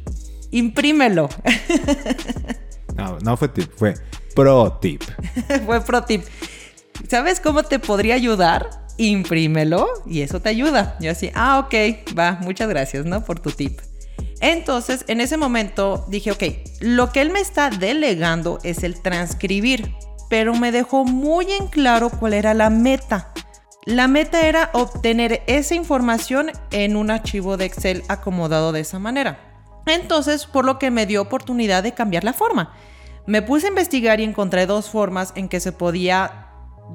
imprímelo. 0.51 1.31
No, 2.97 3.19
no 3.19 3.37
fue 3.37 3.49
tip, 3.49 3.73
fue 3.77 3.95
pro 4.37 4.79
tip. 4.81 5.03
fue 5.67 5.81
pro 5.81 6.05
tip. 6.05 6.23
¿Sabes 7.09 7.41
cómo 7.41 7.65
te 7.65 7.81
podría 7.81 8.15
ayudar? 8.15 8.84
Imprímelo 8.97 9.89
y 10.07 10.23
eso 10.23 10.41
te 10.41 10.49
ayuda. 10.49 10.97
Yo 11.01 11.11
así, 11.11 11.31
ah, 11.35 11.59
ok, 11.59 12.17
va, 12.19 12.39
muchas 12.43 12.69
gracias, 12.69 13.05
¿no? 13.05 13.25
Por 13.25 13.41
tu 13.41 13.51
tip. 13.51 13.81
Entonces, 14.41 15.05
en 15.09 15.21
ese 15.21 15.37
momento 15.37 16.05
dije, 16.09 16.33
ok, 16.33 16.43
lo 16.81 17.11
que 17.11 17.21
él 17.21 17.31
me 17.31 17.41
está 17.41 17.71
delegando 17.71 18.59
es 18.63 18.83
el 18.85 19.01
transcribir 19.01 19.93
pero 20.29 20.55
me 20.55 20.73
dejó 20.73 21.05
muy 21.05 21.53
en 21.53 21.69
claro 21.69 22.11
cuál 22.11 22.35
era 22.35 22.55
la 22.55 22.71
meta. 22.71 23.33
La 23.85 24.09
meta 24.09 24.47
era 24.47 24.71
obtener 24.73 25.43
esa 25.47 25.75
información 25.75 26.51
en 26.73 26.97
un 26.97 27.11
archivo 27.11 27.57
de 27.57 27.67
Excel 27.67 28.03
acomodado 28.09 28.73
de 28.73 28.81
esa 28.81 28.99
manera. 28.99 29.39
Entonces, 29.87 30.47
por 30.47 30.65
lo 30.65 30.79
que 30.79 30.91
me 30.91 31.07
dio 31.07 31.23
oportunidad 31.23 31.83
de 31.83 31.93
cambiar 31.93 32.25
la 32.25 32.33
forma. 32.33 32.73
Me 33.27 33.43
puse 33.43 33.67
a 33.67 33.71
investigar 33.71 34.21
y 34.21 34.25
encontré 34.25 34.67
dos 34.67 34.91
formas 34.91 35.33
en 35.37 35.49
que 35.49 35.61
se 35.61 35.73
podía 35.73 36.49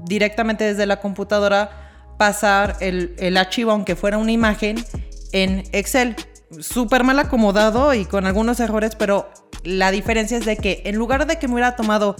directamente 0.03 0.63
desde 0.63 0.85
la 0.85 0.99
computadora 0.99 1.88
pasar 2.19 2.75
el, 2.81 3.37
archivo, 3.37 3.71
aunque 3.71 3.95
fuera 3.95 4.17
una 4.17 4.33
imagen, 4.33 4.83
en 5.31 5.63
Excel. 5.71 6.17
Súper 6.59 7.03
mal 7.03 7.17
acomodado 7.17 7.93
y 7.93 8.05
con 8.05 8.25
algunos 8.25 8.59
errores, 8.59 8.95
pero 8.95 9.29
la 9.63 9.89
diferencia 9.91 10.37
es 10.37 10.45
de 10.45 10.57
que 10.57 10.81
en 10.85 10.95
lugar 10.95 11.27
de 11.27 11.39
que 11.39 11.47
me 11.47 11.53
hubiera 11.53 11.75
tomado 11.75 12.15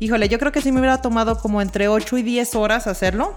Híjole, 0.00 0.28
yo 0.28 0.40
creo 0.40 0.50
que 0.50 0.60
si 0.60 0.72
me 0.72 0.80
hubiera 0.80 1.00
tomado 1.00 1.38
como 1.38 1.62
entre 1.62 1.86
8 1.86 2.18
y 2.18 2.22
10 2.22 2.56
horas 2.56 2.88
hacerlo. 2.88 3.36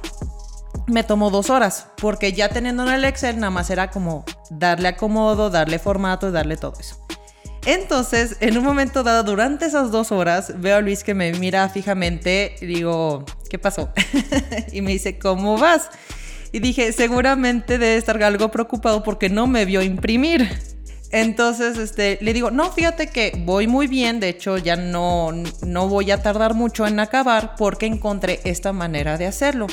Me 0.87 1.03
tomó 1.03 1.29
dos 1.29 1.49
horas, 1.49 1.87
porque 1.97 2.33
ya 2.33 2.49
teniendo 2.49 2.83
en 2.83 2.93
el 2.93 3.05
Excel 3.05 3.39
nada 3.39 3.51
más 3.51 3.69
era 3.69 3.91
como 3.91 4.25
darle 4.49 4.87
acomodo, 4.87 5.49
darle 5.49 5.79
formato 5.79 6.31
darle 6.31 6.57
todo 6.57 6.73
eso. 6.79 7.06
Entonces, 7.67 8.37
en 8.39 8.57
un 8.57 8.63
momento 8.63 9.03
dado, 9.03 9.23
durante 9.23 9.65
esas 9.65 9.91
dos 9.91 10.13
horas, 10.13 10.53
veo 10.61 10.77
a 10.77 10.79
Luis 10.79 11.03
que 11.03 11.13
me 11.13 11.33
mira 11.33 11.67
fijamente 11.67 12.55
y 12.61 12.65
digo, 12.65 13.25
¿qué 13.49 13.59
pasó? 13.59 13.89
y 14.71 14.81
me 14.81 14.93
dice, 14.93 15.19
¿cómo 15.19 15.57
vas? 15.57 15.89
Y 16.53 16.59
dije, 16.59 16.93
seguramente 16.93 17.77
debe 17.77 17.97
estar 17.97 18.23
algo 18.23 18.49
preocupado 18.51 19.03
porque 19.03 19.27
no 19.27 19.47
me 19.47 19.65
vio 19.65 19.81
imprimir. 19.81 20.49
Entonces, 21.11 21.77
este, 21.77 22.17
le 22.21 22.31
digo, 22.31 22.51
no, 22.51 22.71
fíjate 22.71 23.07
que 23.07 23.33
voy 23.39 23.67
muy 23.67 23.87
bien, 23.87 24.21
de 24.21 24.29
hecho 24.29 24.57
ya 24.57 24.77
no, 24.77 25.33
no 25.65 25.89
voy 25.89 26.11
a 26.11 26.21
tardar 26.21 26.53
mucho 26.53 26.87
en 26.87 27.01
acabar 27.01 27.57
porque 27.57 27.85
encontré 27.85 28.39
esta 28.45 28.71
manera 28.71 29.17
de 29.17 29.25
hacerlo. 29.25 29.67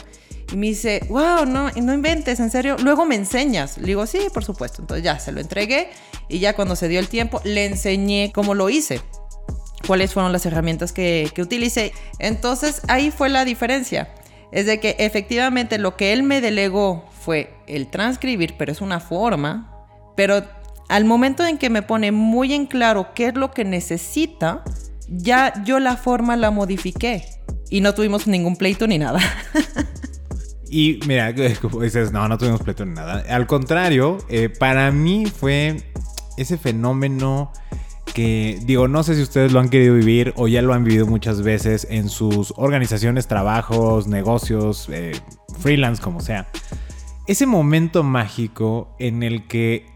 Y 0.54 0.56
me 0.56 0.68
dice, 0.68 1.00
wow, 1.08 1.46
no, 1.46 1.68
no 1.72 1.92
inventes, 1.92 2.38
en 2.38 2.48
serio. 2.48 2.76
Luego 2.80 3.04
me 3.04 3.16
enseñas. 3.16 3.76
Le 3.76 3.88
digo, 3.88 4.06
sí, 4.06 4.20
por 4.32 4.44
supuesto. 4.44 4.82
Entonces 4.82 5.02
ya 5.02 5.18
se 5.18 5.32
lo 5.32 5.40
entregué 5.40 5.90
y 6.28 6.38
ya 6.38 6.54
cuando 6.54 6.76
se 6.76 6.86
dio 6.86 7.00
el 7.00 7.08
tiempo 7.08 7.40
le 7.42 7.66
enseñé 7.66 8.30
cómo 8.32 8.54
lo 8.54 8.70
hice, 8.70 9.00
cuáles 9.84 10.14
fueron 10.14 10.30
las 10.30 10.46
herramientas 10.46 10.92
que, 10.92 11.28
que 11.34 11.42
utilicé. 11.42 11.92
Entonces 12.20 12.82
ahí 12.86 13.10
fue 13.10 13.30
la 13.30 13.44
diferencia. 13.44 14.14
Es 14.52 14.66
de 14.66 14.78
que 14.78 14.94
efectivamente 15.00 15.76
lo 15.76 15.96
que 15.96 16.12
él 16.12 16.22
me 16.22 16.40
delegó 16.40 17.04
fue 17.10 17.52
el 17.66 17.88
transcribir, 17.88 18.54
pero 18.56 18.70
es 18.70 18.80
una 18.80 19.00
forma, 19.00 19.84
pero 20.14 20.44
al 20.88 21.04
momento 21.04 21.44
en 21.44 21.58
que 21.58 21.68
me 21.68 21.82
pone 21.82 22.12
muy 22.12 22.54
en 22.54 22.66
claro 22.66 23.08
qué 23.12 23.26
es 23.26 23.34
lo 23.34 23.50
que 23.50 23.64
necesita, 23.64 24.62
ya 25.08 25.64
yo 25.64 25.80
la 25.80 25.96
forma 25.96 26.36
la 26.36 26.52
modifiqué 26.52 27.24
y 27.70 27.80
no 27.80 27.92
tuvimos 27.92 28.28
ningún 28.28 28.54
pleito 28.54 28.86
ni 28.86 28.98
nada. 28.98 29.18
y 30.74 30.98
mira, 31.06 31.32
dices, 31.80 32.10
no, 32.10 32.26
no 32.26 32.36
tuvimos 32.36 32.60
pleito 32.60 32.84
ni 32.84 32.94
nada. 32.94 33.24
Al 33.28 33.46
contrario, 33.46 34.18
eh, 34.28 34.48
para 34.48 34.90
mí 34.90 35.26
fue 35.26 35.76
ese 36.36 36.58
fenómeno 36.58 37.52
que 38.12 38.58
digo, 38.64 38.88
no 38.88 39.04
sé 39.04 39.14
si 39.14 39.22
ustedes 39.22 39.52
lo 39.52 39.60
han 39.60 39.68
querido 39.68 39.94
vivir 39.94 40.32
o 40.34 40.48
ya 40.48 40.62
lo 40.62 40.74
han 40.74 40.82
vivido 40.82 41.06
muchas 41.06 41.42
veces 41.42 41.86
en 41.90 42.08
sus 42.08 42.52
organizaciones, 42.56 43.28
trabajos, 43.28 44.08
negocios, 44.08 44.88
eh, 44.90 45.12
freelance, 45.60 46.02
como 46.02 46.20
sea. 46.20 46.48
Ese 47.28 47.46
momento 47.46 48.02
mágico 48.02 48.96
en 48.98 49.22
el 49.22 49.46
que 49.46 49.86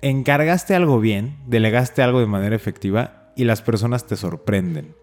encargaste 0.00 0.74
algo 0.74 0.98
bien, 0.98 1.36
delegaste 1.46 2.02
algo 2.02 2.20
de 2.20 2.26
manera 2.26 2.56
efectiva 2.56 3.34
y 3.36 3.44
las 3.44 3.60
personas 3.60 4.06
te 4.06 4.16
sorprenden. 4.16 4.96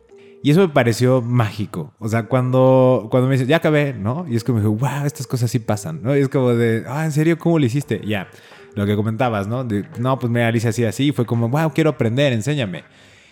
Y 0.44 0.52
eso 0.52 0.60
me 0.60 0.68
pareció 0.68 1.22
mágico. 1.22 1.94
O 2.00 2.10
sea, 2.10 2.24
cuando, 2.24 3.08
cuando 3.10 3.30
me 3.30 3.36
dices, 3.36 3.48
ya 3.48 3.56
acabé, 3.58 3.94
¿no? 3.94 4.26
Y 4.28 4.36
es 4.36 4.44
como, 4.44 4.60
wow, 4.60 5.06
estas 5.06 5.26
cosas 5.26 5.50
sí 5.50 5.58
pasan, 5.60 6.02
¿no? 6.04 6.18
Y 6.18 6.20
es 6.20 6.28
como 6.28 6.50
de, 6.54 6.84
ah, 6.86 7.06
¿en 7.06 7.14
serio? 7.14 7.40
¿Cómo 7.40 7.58
lo 7.60 7.66
hiciste? 7.66 8.02
Ya, 8.06 8.28
lo 8.76 8.86
que 8.86 8.98
comentabas, 8.98 9.48
¿no? 9.48 9.64
De, 9.64 9.86
no, 10.00 10.20
pues 10.20 10.30
me 10.30 10.46
hice 10.54 10.68
así, 10.68 10.84
así. 10.84 11.14
Fue 11.14 11.26
como, 11.26 11.48
wow, 11.48 11.72
quiero 11.74 11.92
aprender, 11.92 12.34
enséñame. 12.34 12.84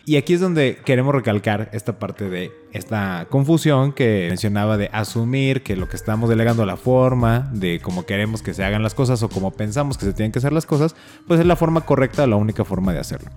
Y 0.05 0.15
aquí 0.15 0.35
es 0.35 0.39
donde 0.39 0.77
queremos 0.85 1.13
recalcar 1.13 1.69
esta 1.73 1.99
parte 1.99 2.29
de 2.29 2.53
esta 2.71 3.27
confusión 3.29 3.91
que 3.91 4.27
mencionaba 4.29 4.77
de 4.77 4.89
asumir 4.93 5.63
que 5.63 5.75
lo 5.75 5.89
que 5.89 5.97
estamos 5.97 6.29
delegando 6.29 6.65
la 6.65 6.77
forma 6.77 7.51
de 7.53 7.81
cómo 7.83 8.05
queremos 8.05 8.41
que 8.41 8.53
se 8.53 8.63
hagan 8.63 8.83
las 8.83 8.95
cosas 8.95 9.21
o 9.21 9.27
como 9.27 9.51
pensamos 9.51 9.97
que 9.97 10.05
se 10.05 10.13
tienen 10.13 10.31
que 10.31 10.39
hacer 10.39 10.53
las 10.53 10.65
cosas, 10.65 10.95
pues 11.27 11.41
es 11.41 11.45
la 11.45 11.57
forma 11.57 11.81
correcta, 11.81 12.25
la 12.25 12.37
única 12.37 12.63
forma 12.63 12.93
de 12.93 12.99
hacerlo. 12.99 13.29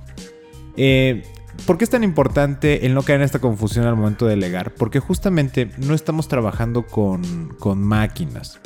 Eh, 0.77 1.25
¿Por 1.67 1.79
qué 1.79 1.85
es 1.85 1.91
tan 1.91 2.05
importante 2.05 2.85
el 2.85 2.95
no 2.95 3.03
caer 3.03 3.21
en 3.21 3.25
esta 3.25 3.39
confusión 3.39 3.87
al 3.87 3.97
momento 3.97 4.27
de 4.27 4.33
delegar? 4.33 4.75
Porque 4.75 5.01
justamente 5.01 5.71
no 5.79 5.95
estamos 5.95 6.29
trabajando 6.29 6.87
con, 6.87 7.55
con 7.59 7.83
máquinas. 7.83 8.61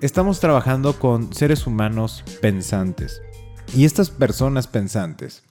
Estamos 0.00 0.40
trabajando 0.40 0.98
con 0.98 1.32
seres 1.32 1.66
humanos 1.66 2.22
pensantes. 2.42 3.22
Y 3.74 3.86
estas 3.86 4.10
personas 4.10 4.66
pensantes 4.66 5.42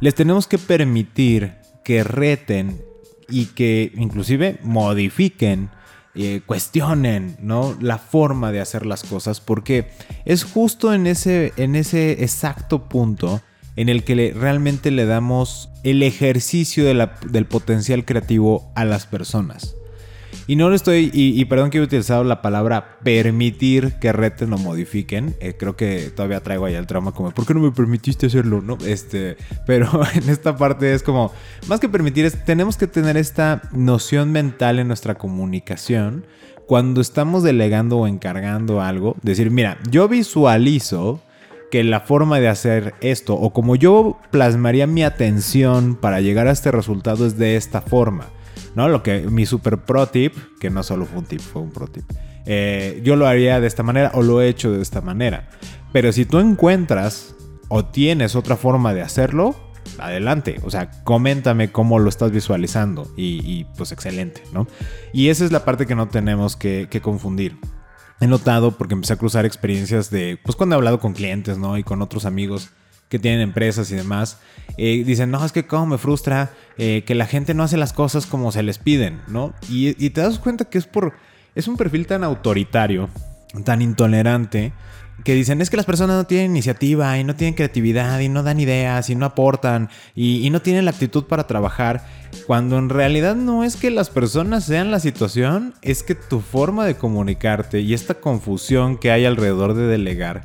les 0.00 0.14
tenemos 0.14 0.46
que 0.46 0.58
permitir 0.58 1.54
que 1.84 2.04
reten 2.04 2.82
y 3.28 3.46
que 3.46 3.92
inclusive 3.94 4.58
modifiquen, 4.62 5.70
eh, 6.14 6.40
cuestionen 6.44 7.36
¿no? 7.40 7.76
la 7.80 7.98
forma 7.98 8.50
de 8.50 8.60
hacer 8.60 8.84
las 8.84 9.04
cosas, 9.04 9.40
porque 9.40 9.90
es 10.24 10.42
justo 10.42 10.92
en 10.92 11.06
ese, 11.06 11.52
en 11.56 11.76
ese 11.76 12.24
exacto 12.24 12.88
punto 12.88 13.40
en 13.76 13.88
el 13.88 14.04
que 14.04 14.34
realmente 14.36 14.90
le 14.90 15.06
damos 15.06 15.70
el 15.82 16.02
ejercicio 16.02 16.84
del 16.84 17.46
potencial 17.46 18.04
creativo 18.04 18.70
a 18.74 18.84
las 18.84 19.06
personas. 19.06 19.76
Y 20.46 20.56
no 20.56 20.68
lo 20.68 20.74
estoy, 20.74 21.10
y, 21.12 21.44
perdón 21.44 21.70
que 21.70 21.78
he 21.78 21.80
utilizado 21.80 22.24
la 22.24 22.42
palabra 22.42 22.98
permitir 23.04 23.94
que 24.00 24.12
reten 24.12 24.52
o 24.52 24.58
modifiquen. 24.58 25.36
Eh, 25.40 25.54
creo 25.56 25.76
que 25.76 26.10
todavía 26.10 26.40
traigo 26.40 26.64
ahí 26.66 26.74
el 26.74 26.88
trauma 26.88 27.12
como, 27.12 27.30
¿por 27.30 27.46
qué 27.46 27.54
no 27.54 27.60
me 27.60 27.70
permitiste 27.70 28.26
hacerlo? 28.26 28.60
¿No? 28.60 28.76
Este, 28.84 29.36
pero 29.64 29.88
en 30.14 30.28
esta 30.28 30.56
parte 30.56 30.92
es 30.92 31.04
como, 31.04 31.32
más 31.68 31.78
que 31.78 31.88
permitir, 31.88 32.24
es, 32.24 32.44
tenemos 32.44 32.76
que 32.76 32.88
tener 32.88 33.16
esta 33.16 33.62
noción 33.72 34.32
mental 34.32 34.80
en 34.80 34.88
nuestra 34.88 35.14
comunicación 35.14 36.26
cuando 36.66 37.00
estamos 37.00 37.44
delegando 37.44 37.98
o 37.98 38.06
encargando 38.08 38.80
algo. 38.80 39.16
Decir, 39.22 39.52
mira, 39.52 39.78
yo 39.88 40.08
visualizo 40.08 41.20
que 41.70 41.84
la 41.84 42.00
forma 42.00 42.40
de 42.40 42.48
hacer 42.48 42.94
esto 43.00 43.34
o 43.34 43.52
como 43.52 43.76
yo 43.76 44.18
plasmaría 44.30 44.86
mi 44.86 45.02
atención 45.02 45.94
para 45.94 46.20
llegar 46.20 46.48
a 46.48 46.52
este 46.52 46.70
resultado 46.70 47.26
es 47.26 47.38
de 47.38 47.56
esta 47.56 47.80
forma. 47.80 48.26
¿no? 48.74 48.88
Lo 48.88 49.02
que 49.02 49.22
mi 49.22 49.46
super 49.46 49.78
pro 49.78 50.06
tip, 50.06 50.34
que 50.60 50.70
no 50.70 50.82
solo 50.82 51.06
fue 51.06 51.18
un 51.18 51.24
tip, 51.24 51.40
fue 51.40 51.62
un 51.62 51.70
pro 51.70 51.86
tip. 51.86 52.04
Eh, 52.46 53.00
yo 53.04 53.16
lo 53.16 53.26
haría 53.26 53.60
de 53.60 53.66
esta 53.66 53.82
manera 53.82 54.10
o 54.14 54.22
lo 54.22 54.40
he 54.40 54.48
hecho 54.48 54.72
de 54.72 54.82
esta 54.82 55.00
manera. 55.00 55.48
Pero 55.92 56.12
si 56.12 56.24
tú 56.24 56.38
encuentras 56.38 57.34
o 57.68 57.84
tienes 57.84 58.34
otra 58.34 58.56
forma 58.56 58.94
de 58.94 59.02
hacerlo, 59.02 59.54
adelante. 59.98 60.60
O 60.62 60.70
sea, 60.70 60.90
coméntame 61.04 61.70
cómo 61.70 61.98
lo 61.98 62.08
estás 62.08 62.30
visualizando 62.30 63.08
y, 63.16 63.64
pues 63.76 63.92
excelente, 63.92 64.42
¿no? 64.52 64.66
Y 65.12 65.28
esa 65.28 65.44
es 65.44 65.52
la 65.52 65.64
parte 65.64 65.86
que 65.86 65.94
no 65.94 66.08
tenemos 66.08 66.56
que, 66.56 66.88
que 66.90 67.00
confundir 67.00 67.56
he 68.20 68.26
notado 68.26 68.76
porque 68.76 68.94
empecé 68.94 69.14
a 69.14 69.16
cruzar 69.16 69.46
experiencias 69.46 70.10
de, 70.10 70.38
pues 70.42 70.56
cuando 70.56 70.74
he 70.74 70.78
hablado 70.78 71.00
con 71.00 71.14
clientes, 71.14 71.58
¿no? 71.58 71.78
Y 71.78 71.82
con 71.82 72.02
otros 72.02 72.24
amigos 72.26 72.70
que 73.08 73.18
tienen 73.18 73.40
empresas 73.40 73.90
y 73.90 73.96
demás, 73.96 74.38
eh, 74.76 75.02
dicen, 75.04 75.30
no, 75.30 75.44
es 75.44 75.52
que 75.52 75.66
cómo 75.66 75.86
me 75.86 75.98
frustra 75.98 76.52
eh, 76.78 77.02
que 77.04 77.14
la 77.14 77.26
gente 77.26 77.54
no 77.54 77.64
hace 77.64 77.76
las 77.76 77.92
cosas 77.92 78.26
como 78.26 78.52
se 78.52 78.62
les 78.62 78.78
piden, 78.78 79.20
¿no? 79.26 79.52
Y, 79.68 80.04
y 80.04 80.10
te 80.10 80.20
das 80.20 80.38
cuenta 80.38 80.66
que 80.66 80.78
es 80.78 80.86
por, 80.86 81.14
es 81.54 81.66
un 81.66 81.76
perfil 81.76 82.06
tan 82.06 82.22
autoritario, 82.22 83.08
tan 83.64 83.82
intolerante, 83.82 84.72
que 85.24 85.34
dicen 85.34 85.60
es 85.60 85.70
que 85.70 85.76
las 85.76 85.86
personas 85.86 86.16
no 86.16 86.24
tienen 86.24 86.52
iniciativa 86.52 87.18
y 87.18 87.24
no 87.24 87.36
tienen 87.36 87.54
creatividad 87.54 88.20
y 88.20 88.28
no 88.28 88.42
dan 88.42 88.60
ideas 88.60 89.10
y 89.10 89.14
no 89.14 89.26
aportan 89.26 89.88
y, 90.14 90.48
no 90.50 90.60
tienen 90.62 90.84
la 90.84 90.90
actitud 90.90 91.24
para 91.24 91.46
trabajar, 91.46 92.04
cuando 92.46 92.78
en 92.78 92.88
realidad 92.88 93.36
no 93.36 93.62
es 93.64 93.76
que 93.76 93.90
las 93.90 94.10
personas 94.10 94.64
sean 94.64 94.90
la 94.90 94.98
situación, 95.00 95.74
es 95.82 96.02
que 96.02 96.14
tu 96.14 96.40
forma 96.40 96.84
de 96.84 96.96
comunicarte 96.96 97.80
y 97.80 97.94
esta 97.94 98.14
confusión 98.14 98.98
que 98.98 99.10
hay 99.10 99.24
alrededor 99.24 99.74
de 99.74 99.86
delegar 99.86 100.42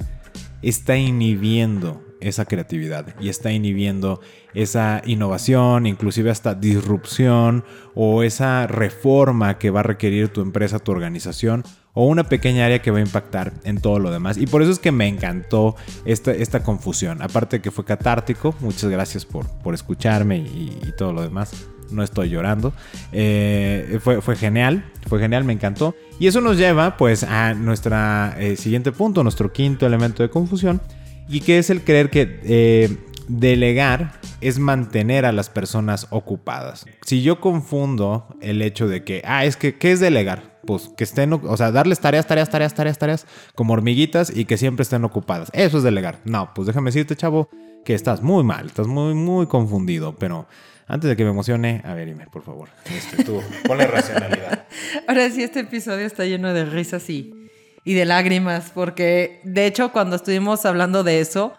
está 0.61 0.97
inhibiendo 0.97 2.04
esa 2.21 2.45
creatividad 2.45 3.15
y 3.19 3.29
está 3.29 3.51
inhibiendo 3.51 4.21
esa 4.53 5.01
innovación, 5.05 5.85
inclusive 5.85 6.31
hasta 6.31 6.55
disrupción 6.55 7.63
o 7.93 8.23
esa 8.23 8.67
reforma 8.67 9.57
que 9.57 9.69
va 9.69 9.81
a 9.81 9.83
requerir 9.83 10.29
tu 10.29 10.41
empresa, 10.41 10.79
tu 10.79 10.91
organización 10.91 11.63
o 11.95 12.05
una 12.05 12.25
pequeña 12.25 12.65
área 12.65 12.81
que 12.81 12.91
va 12.91 12.99
a 12.99 13.01
impactar 13.01 13.53
en 13.63 13.79
todo 13.79 13.99
lo 13.99 14.11
demás. 14.11 14.37
Y 14.37 14.45
por 14.45 14.61
eso 14.61 14.71
es 14.71 14.79
que 14.79 14.91
me 14.91 15.07
encantó 15.07 15.75
esta, 16.03 16.31
esta 16.31 16.61
confusión. 16.61 17.21
Aparte 17.21 17.57
de 17.57 17.61
que 17.61 17.71
fue 17.71 17.85
catártico, 17.85 18.53
muchas 18.59 18.89
gracias 18.89 19.25
por, 19.25 19.47
por 19.63 19.73
escucharme 19.73 20.37
y, 20.37 20.93
todo 20.97 21.13
lo 21.13 21.21
demás. 21.21 21.67
No 21.91 22.03
estoy 22.03 22.29
llorando. 22.29 22.73
Eh, 23.11 23.99
fue, 24.01 24.21
fue 24.21 24.35
genial, 24.35 24.85
fue 25.07 25.19
genial, 25.19 25.45
me 25.45 25.53
encantó. 25.53 25.95
Y 26.19 26.27
eso 26.27 26.41
nos 26.41 26.57
lleva 26.57 26.97
pues 26.97 27.23
a 27.23 27.53
nuestro 27.53 27.95
eh, 28.37 28.55
siguiente 28.57 28.91
punto, 28.91 29.23
nuestro 29.23 29.51
quinto 29.53 29.85
elemento 29.85 30.21
de 30.21 30.29
confusión. 30.29 30.81
Y 31.27 31.41
que 31.41 31.57
es 31.57 31.69
el 31.69 31.83
creer 31.83 32.09
que 32.09 32.39
eh, 32.43 32.97
delegar 33.27 34.19
es 34.41 34.59
mantener 34.59 35.25
a 35.25 35.31
las 35.31 35.49
personas 35.49 36.07
ocupadas. 36.11 36.85
Si 37.05 37.23
yo 37.23 37.39
confundo 37.39 38.27
el 38.41 38.61
hecho 38.61 38.87
de 38.87 39.03
que, 39.03 39.21
ah, 39.25 39.45
es 39.45 39.57
que, 39.57 39.75
¿qué 39.77 39.91
es 39.91 39.99
delegar? 39.99 40.59
Pues 40.65 40.89
que 40.95 41.03
estén, 41.03 41.33
o 41.33 41.57
sea, 41.57 41.71
darles 41.71 41.99
tareas, 41.99 42.27
tareas, 42.27 42.49
tareas, 42.49 42.73
tareas, 42.73 42.97
tareas, 42.97 43.27
como 43.55 43.73
hormiguitas 43.73 44.35
y 44.35 44.45
que 44.45 44.57
siempre 44.57 44.83
estén 44.83 45.03
ocupadas. 45.03 45.49
Eso 45.53 45.77
es 45.77 45.83
delegar. 45.83 46.19
No, 46.25 46.53
pues 46.53 46.67
déjame 46.67 46.89
decirte, 46.89 47.15
chavo, 47.15 47.49
que 47.83 47.93
estás 47.93 48.21
muy 48.21 48.43
mal, 48.43 48.67
estás 48.67 48.87
muy, 48.87 49.13
muy 49.13 49.47
confundido, 49.47 50.15
pero... 50.15 50.47
Antes 50.87 51.09
de 51.09 51.15
que 51.15 51.23
me 51.23 51.31
emocione, 51.31 51.81
a 51.83 51.95
ver, 51.95 52.07
dime, 52.07 52.27
por 52.27 52.43
favor. 52.43 52.69
Este, 52.95 53.23
tú, 53.23 53.41
ponle 53.65 53.87
racionalidad. 53.87 54.67
Ahora 55.07 55.31
sí, 55.31 55.41
este 55.41 55.61
episodio 55.61 56.05
está 56.05 56.25
lleno 56.25 56.53
de 56.53 56.63
risas 56.63 57.09
y, 57.09 57.44
y 57.85 57.93
de 57.93 58.05
lágrimas, 58.05 58.71
porque 58.73 59.39
de 59.43 59.67
hecho, 59.67 59.91
cuando 59.91 60.15
estuvimos 60.17 60.65
hablando 60.65 61.03
de 61.03 61.21
eso, 61.21 61.53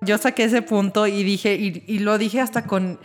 yo 0.00 0.16
saqué 0.18 0.44
ese 0.44 0.62
punto 0.62 1.06
y 1.08 1.24
dije, 1.24 1.54
y, 1.54 1.98
lo 1.98 2.16
dije 2.16 2.40
hasta 2.40 2.64
con, 2.64 3.00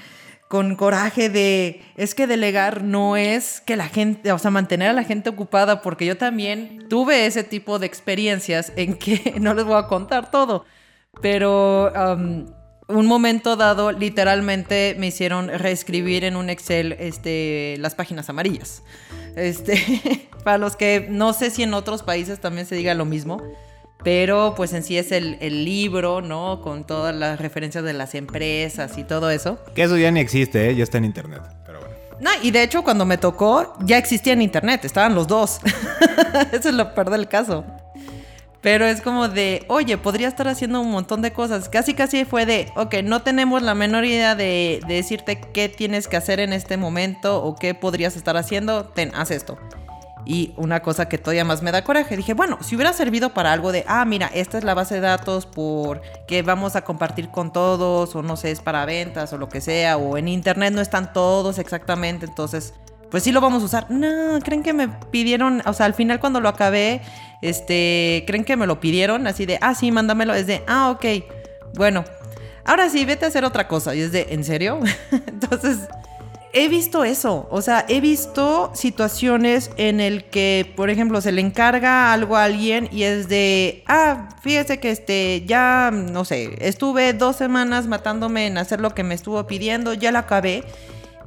con 0.47 0.75
coraje 0.75 1.29
de, 1.29 1.81
es 1.97 2.13
que 2.13 2.27
delegar 2.27 2.83
no 2.83 3.17
es 3.17 3.59
que 3.61 3.75
la 3.75 3.87
gente, 3.87 4.31
o 4.31 4.37
sea, 4.37 4.51
mantener 4.51 4.89
a 4.89 4.93
la 4.93 5.03
gente 5.03 5.29
ocupada, 5.29 5.81
porque 5.81 6.05
yo 6.05 6.17
también 6.17 6.85
tuve 6.89 7.25
ese 7.25 7.43
tipo 7.43 7.79
de 7.79 7.87
experiencias 7.87 8.71
en 8.75 8.95
que 8.95 9.35
no 9.41 9.55
les 9.55 9.65
voy 9.65 9.77
a 9.77 9.87
contar 9.87 10.29
todo, 10.29 10.65
pero 11.21 11.91
un 12.89 13.05
momento 13.05 13.55
dado, 13.55 13.91
literalmente 13.91 14.95
me 14.97 15.07
hicieron 15.07 15.47
reescribir 15.47 16.23
en 16.23 16.35
un 16.35 16.49
Excel 16.49 16.93
este, 16.93 17.75
las 17.79 17.95
páginas 17.95 18.29
amarillas. 18.29 18.83
Este, 19.35 20.27
para 20.43 20.57
los 20.57 20.75
que 20.75 21.07
no 21.09 21.33
sé 21.33 21.51
si 21.51 21.63
en 21.63 21.73
otros 21.73 22.03
países 22.03 22.39
también 22.39 22.65
se 22.65 22.75
diga 22.75 22.93
lo 22.95 23.05
mismo. 23.05 23.41
Pero 24.03 24.53
pues 24.55 24.71
en 24.73 24.83
sí 24.83 24.97
es 24.97 25.11
el, 25.11 25.37
libro, 25.65 26.21
¿no? 26.21 26.61
Con 26.61 26.85
todas 26.85 27.13
las 27.13 27.39
referencias 27.39 27.83
de 27.83 27.91
las 27.91 28.15
empresas 28.15 28.97
y 28.97 29.03
todo 29.03 29.29
eso. 29.29 29.59
Que 29.75 29.83
eso 29.83 29.97
ya 29.97 30.09
ni 30.09 30.21
existe, 30.21 30.69
¿eh? 30.69 30.75
Ya 30.75 30.83
está 30.83 30.97
en 30.99 31.05
internet. 31.05 31.41
Pero 31.65 31.81
bueno. 31.81 31.95
No, 32.21 32.29
y 32.41 32.51
de 32.51 32.63
hecho 32.63 32.81
cuando 32.83 33.05
me 33.05 33.17
tocó 33.17 33.75
ya 33.81 33.97
existía 33.97 34.33
en 34.33 34.41
internet, 34.41 34.85
estaban 34.85 35.15
los 35.15 35.27
dos. 35.27 35.59
eso 36.53 36.69
es 36.69 36.75
lo 36.75 36.93
peor 36.93 37.09
del 37.09 37.27
caso. 37.27 37.65
Pero 38.61 38.85
es 38.85 39.01
como 39.01 39.29
de, 39.29 39.65
oye, 39.69 39.97
podría 39.97 40.27
estar 40.27 40.47
haciendo 40.47 40.81
un 40.81 40.91
montón 40.91 41.21
de 41.21 41.31
cosas. 41.31 41.69
Casi, 41.69 41.93
casi 41.93 42.25
fue 42.25 42.45
de, 42.45 42.71
ok, 42.75 42.95
no 43.03 43.21
tenemos 43.21 43.61
la 43.61 43.73
menor 43.73 44.03
idea 44.05 44.35
de, 44.35 44.81
de 44.85 44.95
decirte 44.95 45.39
qué 45.39 45.69
tienes 45.69 46.07
que 46.07 46.17
hacer 46.17 46.39
en 46.39 46.51
este 46.51 46.75
momento 46.75 47.43
o 47.43 47.55
qué 47.55 47.73
podrías 47.73 48.17
estar 48.17 48.35
haciendo. 48.35 48.85
Ten, 48.85 49.11
haz 49.15 49.31
esto. 49.31 49.57
Y 50.25 50.53
una 50.57 50.81
cosa 50.81 51.07
que 51.07 51.17
todavía 51.17 51.45
más 51.45 51.63
me 51.63 51.71
da 51.71 51.83
coraje, 51.83 52.17
dije, 52.17 52.33
bueno, 52.33 52.57
si 52.61 52.75
hubiera 52.75 52.93
servido 52.93 53.33
para 53.33 53.53
algo 53.53 53.71
de, 53.71 53.85
ah, 53.87 54.03
mira, 54.05 54.29
esta 54.33 54.57
es 54.57 54.63
la 54.63 54.73
base 54.73 54.95
de 54.95 55.01
datos 55.01 55.45
por 55.45 56.01
que 56.27 56.43
vamos 56.43 56.75
a 56.75 56.83
compartir 56.83 57.29
con 57.29 57.53
todos, 57.53 58.15
o 58.15 58.21
no 58.21 58.35
sé, 58.35 58.51
es 58.51 58.59
para 58.59 58.85
ventas 58.85 59.31
o 59.33 59.37
lo 59.37 59.49
que 59.49 59.61
sea, 59.61 59.97
o 59.97 60.17
en 60.17 60.27
internet 60.27 60.73
no 60.73 60.81
están 60.81 61.13
todos 61.13 61.57
exactamente, 61.57 62.25
entonces, 62.25 62.73
pues 63.09 63.23
sí 63.23 63.31
lo 63.31 63.41
vamos 63.41 63.63
a 63.63 63.65
usar. 63.65 63.89
No, 63.89 64.39
creen 64.43 64.61
que 64.61 64.73
me 64.73 64.87
pidieron, 64.87 65.63
o 65.65 65.73
sea, 65.73 65.85
al 65.85 65.93
final 65.93 66.19
cuando 66.19 66.41
lo 66.41 66.49
acabé, 66.49 67.01
este, 67.41 68.23
creen 68.27 68.43
que 68.43 68.57
me 68.57 68.67
lo 68.67 68.79
pidieron, 68.79 69.27
así 69.27 69.45
de, 69.45 69.57
ah, 69.61 69.75
sí, 69.75 69.91
mándamelo, 69.91 70.33
es 70.33 70.47
de, 70.47 70.63
ah, 70.67 70.91
ok, 70.91 71.05
bueno, 71.75 72.03
ahora 72.65 72.89
sí, 72.89 73.05
vete 73.05 73.25
a 73.25 73.27
hacer 73.29 73.45
otra 73.45 73.67
cosa, 73.67 73.95
y 73.95 74.01
es 74.01 74.11
de, 74.11 74.27
¿en 74.29 74.43
serio? 74.43 74.79
entonces 75.11 75.79
he 76.51 76.67
visto 76.67 77.03
eso, 77.03 77.47
o 77.51 77.61
sea, 77.61 77.85
he 77.87 78.01
visto 78.01 78.71
situaciones 78.73 79.71
en 79.77 79.99
el 79.99 80.25
que, 80.25 80.71
por 80.75 80.89
ejemplo, 80.89 81.21
se 81.21 81.31
le 81.31 81.41
encarga 81.41 82.11
algo 82.11 82.37
a 82.37 82.45
alguien 82.45 82.89
y 82.91 83.03
es 83.03 83.29
de, 83.29 83.83
ah, 83.87 84.29
fíjese 84.41 84.79
que 84.79 84.89
este, 84.89 85.43
ya, 85.45 85.91
no 85.91 86.25
sé, 86.25 86.57
estuve 86.59 87.13
dos 87.13 87.35
semanas 87.35 87.87
matándome 87.87 88.47
en 88.47 88.57
hacer 88.57 88.81
lo 88.81 88.95
que 88.95 89.03
me 89.03 89.13
estuvo 89.13 89.45
pidiendo, 89.45 89.93
ya 89.93 90.11
lo 90.11 90.19
acabé 90.19 90.63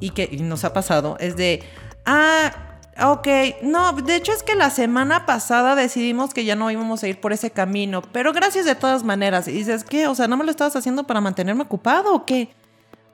y 0.01 0.11
que 0.11 0.29
nos 0.39 0.65
ha 0.65 0.73
pasado, 0.73 1.17
es 1.21 1.37
de, 1.37 1.63
ah, 2.05 2.72
ok, 3.01 3.29
no, 3.63 3.93
de 3.93 4.17
hecho 4.17 4.33
es 4.33 4.43
que 4.43 4.55
la 4.55 4.71
semana 4.71 5.25
pasada 5.27 5.75
decidimos 5.75 6.35
que 6.35 6.45
ya 6.45 6.57
no 6.57 6.71
íbamos 6.71 7.03
a 7.03 7.09
ir 7.09 7.21
por 7.21 7.33
ese 7.33 7.51
camino, 7.51 8.03
pero 8.03 8.33
gracias 8.33 8.65
de 8.65 8.75
todas 8.75 9.03
maneras, 9.03 9.49
y 9.49 9.53
dices, 9.53 9.85
¿qué? 9.85 10.07
O 10.07 10.15
sea, 10.15 10.29
¿no 10.29 10.37
me 10.37 10.45
lo 10.45 10.51
estabas 10.51 10.77
haciendo 10.77 11.05
para 11.05 11.21
mantenerme 11.21 11.63
ocupado 11.63 12.15
o 12.15 12.27
qué? 12.27 12.51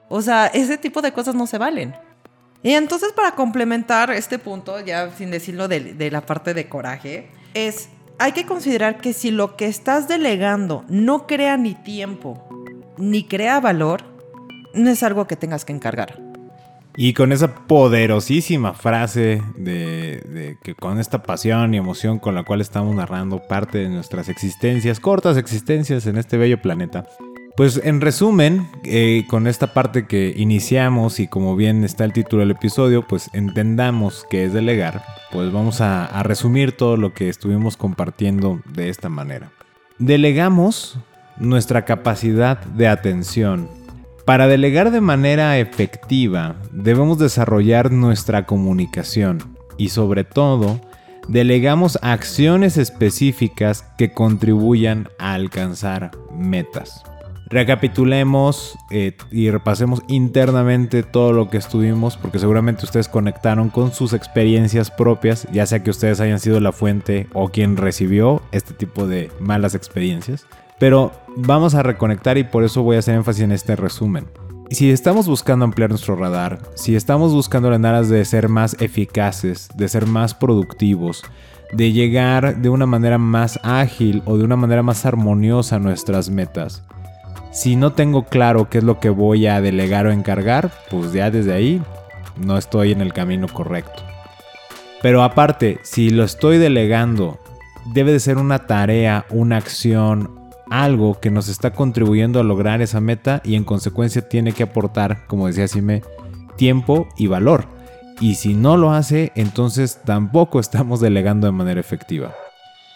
O 0.09 0.21
sea, 0.21 0.47
ese 0.47 0.77
tipo 0.77 1.01
de 1.01 1.13
cosas 1.13 1.35
no 1.35 1.47
se 1.47 1.57
valen. 1.57 1.95
Y 2.61 2.73
entonces 2.73 3.13
para 3.13 3.31
complementar 3.35 4.11
este 4.11 4.37
punto, 4.37 4.81
ya 4.81 5.11
sin 5.11 5.31
decirlo 5.31 5.67
de, 5.67 6.09
la 6.11 6.21
parte 6.21 6.53
de 6.53 6.67
coraje, 6.67 7.29
es, 7.53 7.89
hay 8.17 8.33
que 8.33 8.45
considerar 8.45 8.99
que 8.99 9.13
si 9.13 9.31
lo 9.31 9.55
que 9.55 9.67
estás 9.67 10.07
delegando 10.07 10.83
no 10.89 11.25
crea 11.25 11.55
ni 11.55 11.73
tiempo, 11.73 12.43
ni 12.97 13.23
crea 13.23 13.61
valor, 13.61 14.03
no 14.73 14.89
es 14.89 15.03
algo 15.03 15.25
que 15.25 15.37
tengas 15.37 15.63
que 15.63 15.71
encargar. 15.71 16.28
Y 17.01 17.13
con 17.13 17.31
esa 17.31 17.55
poderosísima 17.65 18.73
frase 18.73 19.41
de, 19.55 20.57
que 20.61 20.75
con 20.75 20.99
esta 20.99 21.23
pasión 21.23 21.73
y 21.73 21.77
emoción 21.77 22.19
con 22.19 22.35
la 22.35 22.43
cual 22.43 22.59
estamos 22.59 22.93
narrando 22.93 23.41
parte 23.41 23.77
de 23.77 23.87
nuestras 23.87 24.27
existencias, 24.27 24.99
cortas 24.99 25.37
existencias 25.37 26.07
en 26.07 26.17
este 26.17 26.35
bello 26.35 26.61
planeta, 26.61 27.05
pues 27.55 27.79
en 27.81 28.01
resumen, 28.01 28.67
eh, 28.83 29.23
con 29.29 29.47
esta 29.47 29.73
parte 29.73 30.07
que 30.07 30.33
iniciamos 30.35 31.21
y 31.21 31.29
como 31.29 31.55
bien 31.55 31.85
está 31.85 32.03
el 32.03 32.11
título 32.11 32.41
del 32.41 32.51
episodio, 32.51 33.07
pues 33.07 33.29
entendamos 33.31 34.25
que 34.29 34.43
es 34.43 34.51
delegar, 34.51 35.01
pues 35.31 35.53
vamos 35.53 35.79
a 35.79 36.21
resumir 36.23 36.73
todo 36.73 36.97
lo 36.97 37.13
que 37.13 37.29
estuvimos 37.29 37.77
compartiendo 37.77 38.59
de 38.73 38.89
esta 38.89 39.07
manera. 39.07 39.53
Delegamos 39.99 40.99
nuestra 41.37 41.85
capacidad 41.85 42.59
de 42.59 42.89
atención. 42.89 43.78
Para 44.29 44.45
delegar 44.45 44.91
de 44.91 45.01
manera 45.01 45.57
efectiva, 45.57 46.57
debemos 46.71 47.17
desarrollar 47.17 47.91
nuestra 47.91 48.45
comunicación. 48.45 49.57
y 49.75 49.89
sobre 49.89 50.23
todo 50.23 50.79
delegamos 51.27 51.97
acciones 52.03 52.77
específicas 52.77 53.83
que 53.97 54.13
contribuyan 54.13 55.07
a 55.17 55.33
alcanzar 55.33 56.11
metas. 56.31 57.03
Recapitulemos 57.47 58.77
eh, 58.91 59.17
y 59.31 59.49
repasemos 59.49 60.03
internamente 60.07 61.01
todo 61.01 61.33
lo 61.33 61.49
que 61.49 61.57
estuvimos, 61.57 62.15
porque 62.15 62.37
seguramente 62.37 62.85
ustedes 62.85 63.07
conectaron 63.07 63.69
con 63.69 63.93
sus 63.93 64.13
experiencias 64.13 64.91
propias, 64.91 65.47
ya 65.51 65.65
sea 65.65 65.81
que 65.81 65.89
ustedes 65.89 66.19
hayan 66.19 66.39
sido 66.39 66.59
la 66.59 66.71
fuente 66.71 67.27
o 67.33 67.49
quien 67.49 67.77
recibió 67.77 68.43
este 68.51 68.75
tipo 68.75 69.07
de 69.07 69.31
malas 69.39 69.73
experiencias. 69.73 70.45
Pero 70.79 71.11
vamos 71.35 71.75
a 71.75 71.83
reconectar 71.83 72.37
y 72.37 72.43
por 72.43 72.63
eso 72.63 72.83
voy 72.83 72.95
a 72.95 72.99
hacer 72.99 73.15
énfasis 73.15 73.43
en 73.43 73.51
este 73.51 73.75
resumen. 73.75 74.25
Si 74.71 74.91
estamos 74.91 75.27
buscando 75.27 75.65
ampliar 75.65 75.89
nuestro 75.89 76.15
radar, 76.15 76.59
si 76.75 76.95
estamos 76.95 77.33
buscando 77.33 77.73
en 77.73 77.85
aras 77.85 78.07
de 78.07 78.23
ser 78.23 78.49
más 78.49 78.77
eficaces, 78.79 79.67
de 79.75 79.89
ser 79.89 80.05
más 80.05 80.35
productivos, 80.35 81.23
de 81.73 81.91
llegar 81.91 82.57
de 82.57 82.69
una 82.69 82.85
manera 82.85 83.17
más 83.17 83.59
ágil 83.63 84.21
o 84.25 84.37
de 84.37 84.43
una 84.43 84.55
manera 84.55 84.83
más 84.83 85.05
armoniosa 85.05 85.77
a 85.77 85.79
nuestras 85.79 86.29
metas, 86.29 86.83
si 87.51 87.75
no 87.75 87.93
tengo 87.93 88.25
claro 88.25 88.69
qué 88.69 88.77
es 88.77 88.83
lo 88.83 88.99
que 88.99 89.09
voy 89.09 89.47
a 89.47 89.59
delegar 89.59 90.05
o 90.05 90.11
encargar, 90.11 90.71
pues 90.91 91.13
ya 91.13 91.31
desde 91.31 91.53
ahí 91.53 91.81
no 92.37 92.57
estoy 92.57 92.91
en 92.91 93.01
el 93.01 93.11
camino 93.11 93.47
correcto. 93.47 94.03
Pero 95.01 95.23
aparte, 95.23 95.79
si 95.81 96.11
lo 96.11 96.23
estoy 96.23 96.59
delegando, 96.59 97.39
debe 97.93 98.11
de 98.11 98.19
ser 98.19 98.37
una 98.37 98.67
tarea, 98.67 99.25
una 99.29 99.57
acción, 99.57 100.38
algo 100.69 101.19
que 101.19 101.31
nos 101.31 101.47
está 101.47 101.71
contribuyendo 101.71 102.39
a 102.39 102.43
lograr 102.43 102.81
esa 102.81 103.01
meta 103.01 103.41
y 103.43 103.55
en 103.55 103.63
consecuencia 103.63 104.27
tiene 104.27 104.53
que 104.53 104.63
aportar, 104.63 105.25
como 105.27 105.47
decía 105.47 105.67
Sime, 105.67 106.03
tiempo 106.57 107.07
y 107.17 107.27
valor. 107.27 107.65
Y 108.19 108.35
si 108.35 108.53
no 108.53 108.77
lo 108.77 108.91
hace, 108.91 109.31
entonces 109.35 110.01
tampoco 110.05 110.59
estamos 110.59 110.99
delegando 110.99 111.47
de 111.47 111.53
manera 111.53 111.79
efectiva. 111.79 112.33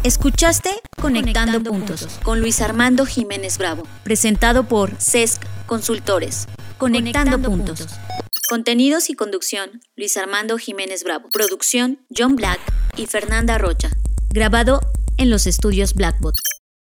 Escuchaste 0.04 0.70
Conectando, 1.02 1.62
puntos, 1.64 2.08
con 2.24 2.40
Luis 2.40 2.62
Armando 2.62 3.06
Jiménez 3.06 3.58
Bravo, 3.58 3.84
presentado 4.04 4.64
por 4.64 4.92
CESC 5.00 5.42
Consultores. 5.66 6.48
Conectando, 6.78 7.40
puntos. 7.40 7.88
Contenidos 8.50 9.10
y 9.10 9.16
conducción, 9.16 9.82
Luis 9.96 10.18
Armando 10.18 10.58
Jiménez 10.58 11.04
Bravo. 11.04 11.30
Producción, 11.32 12.00
John 12.16 12.36
Black 12.36 12.60
y 12.96 13.06
Fernanda 13.08 13.58
Rocha. 13.58 13.90
Grabado 14.30 14.82
en 15.18 15.30
los 15.30 15.48
estudios 15.48 15.94
Blackbot. 15.94 16.36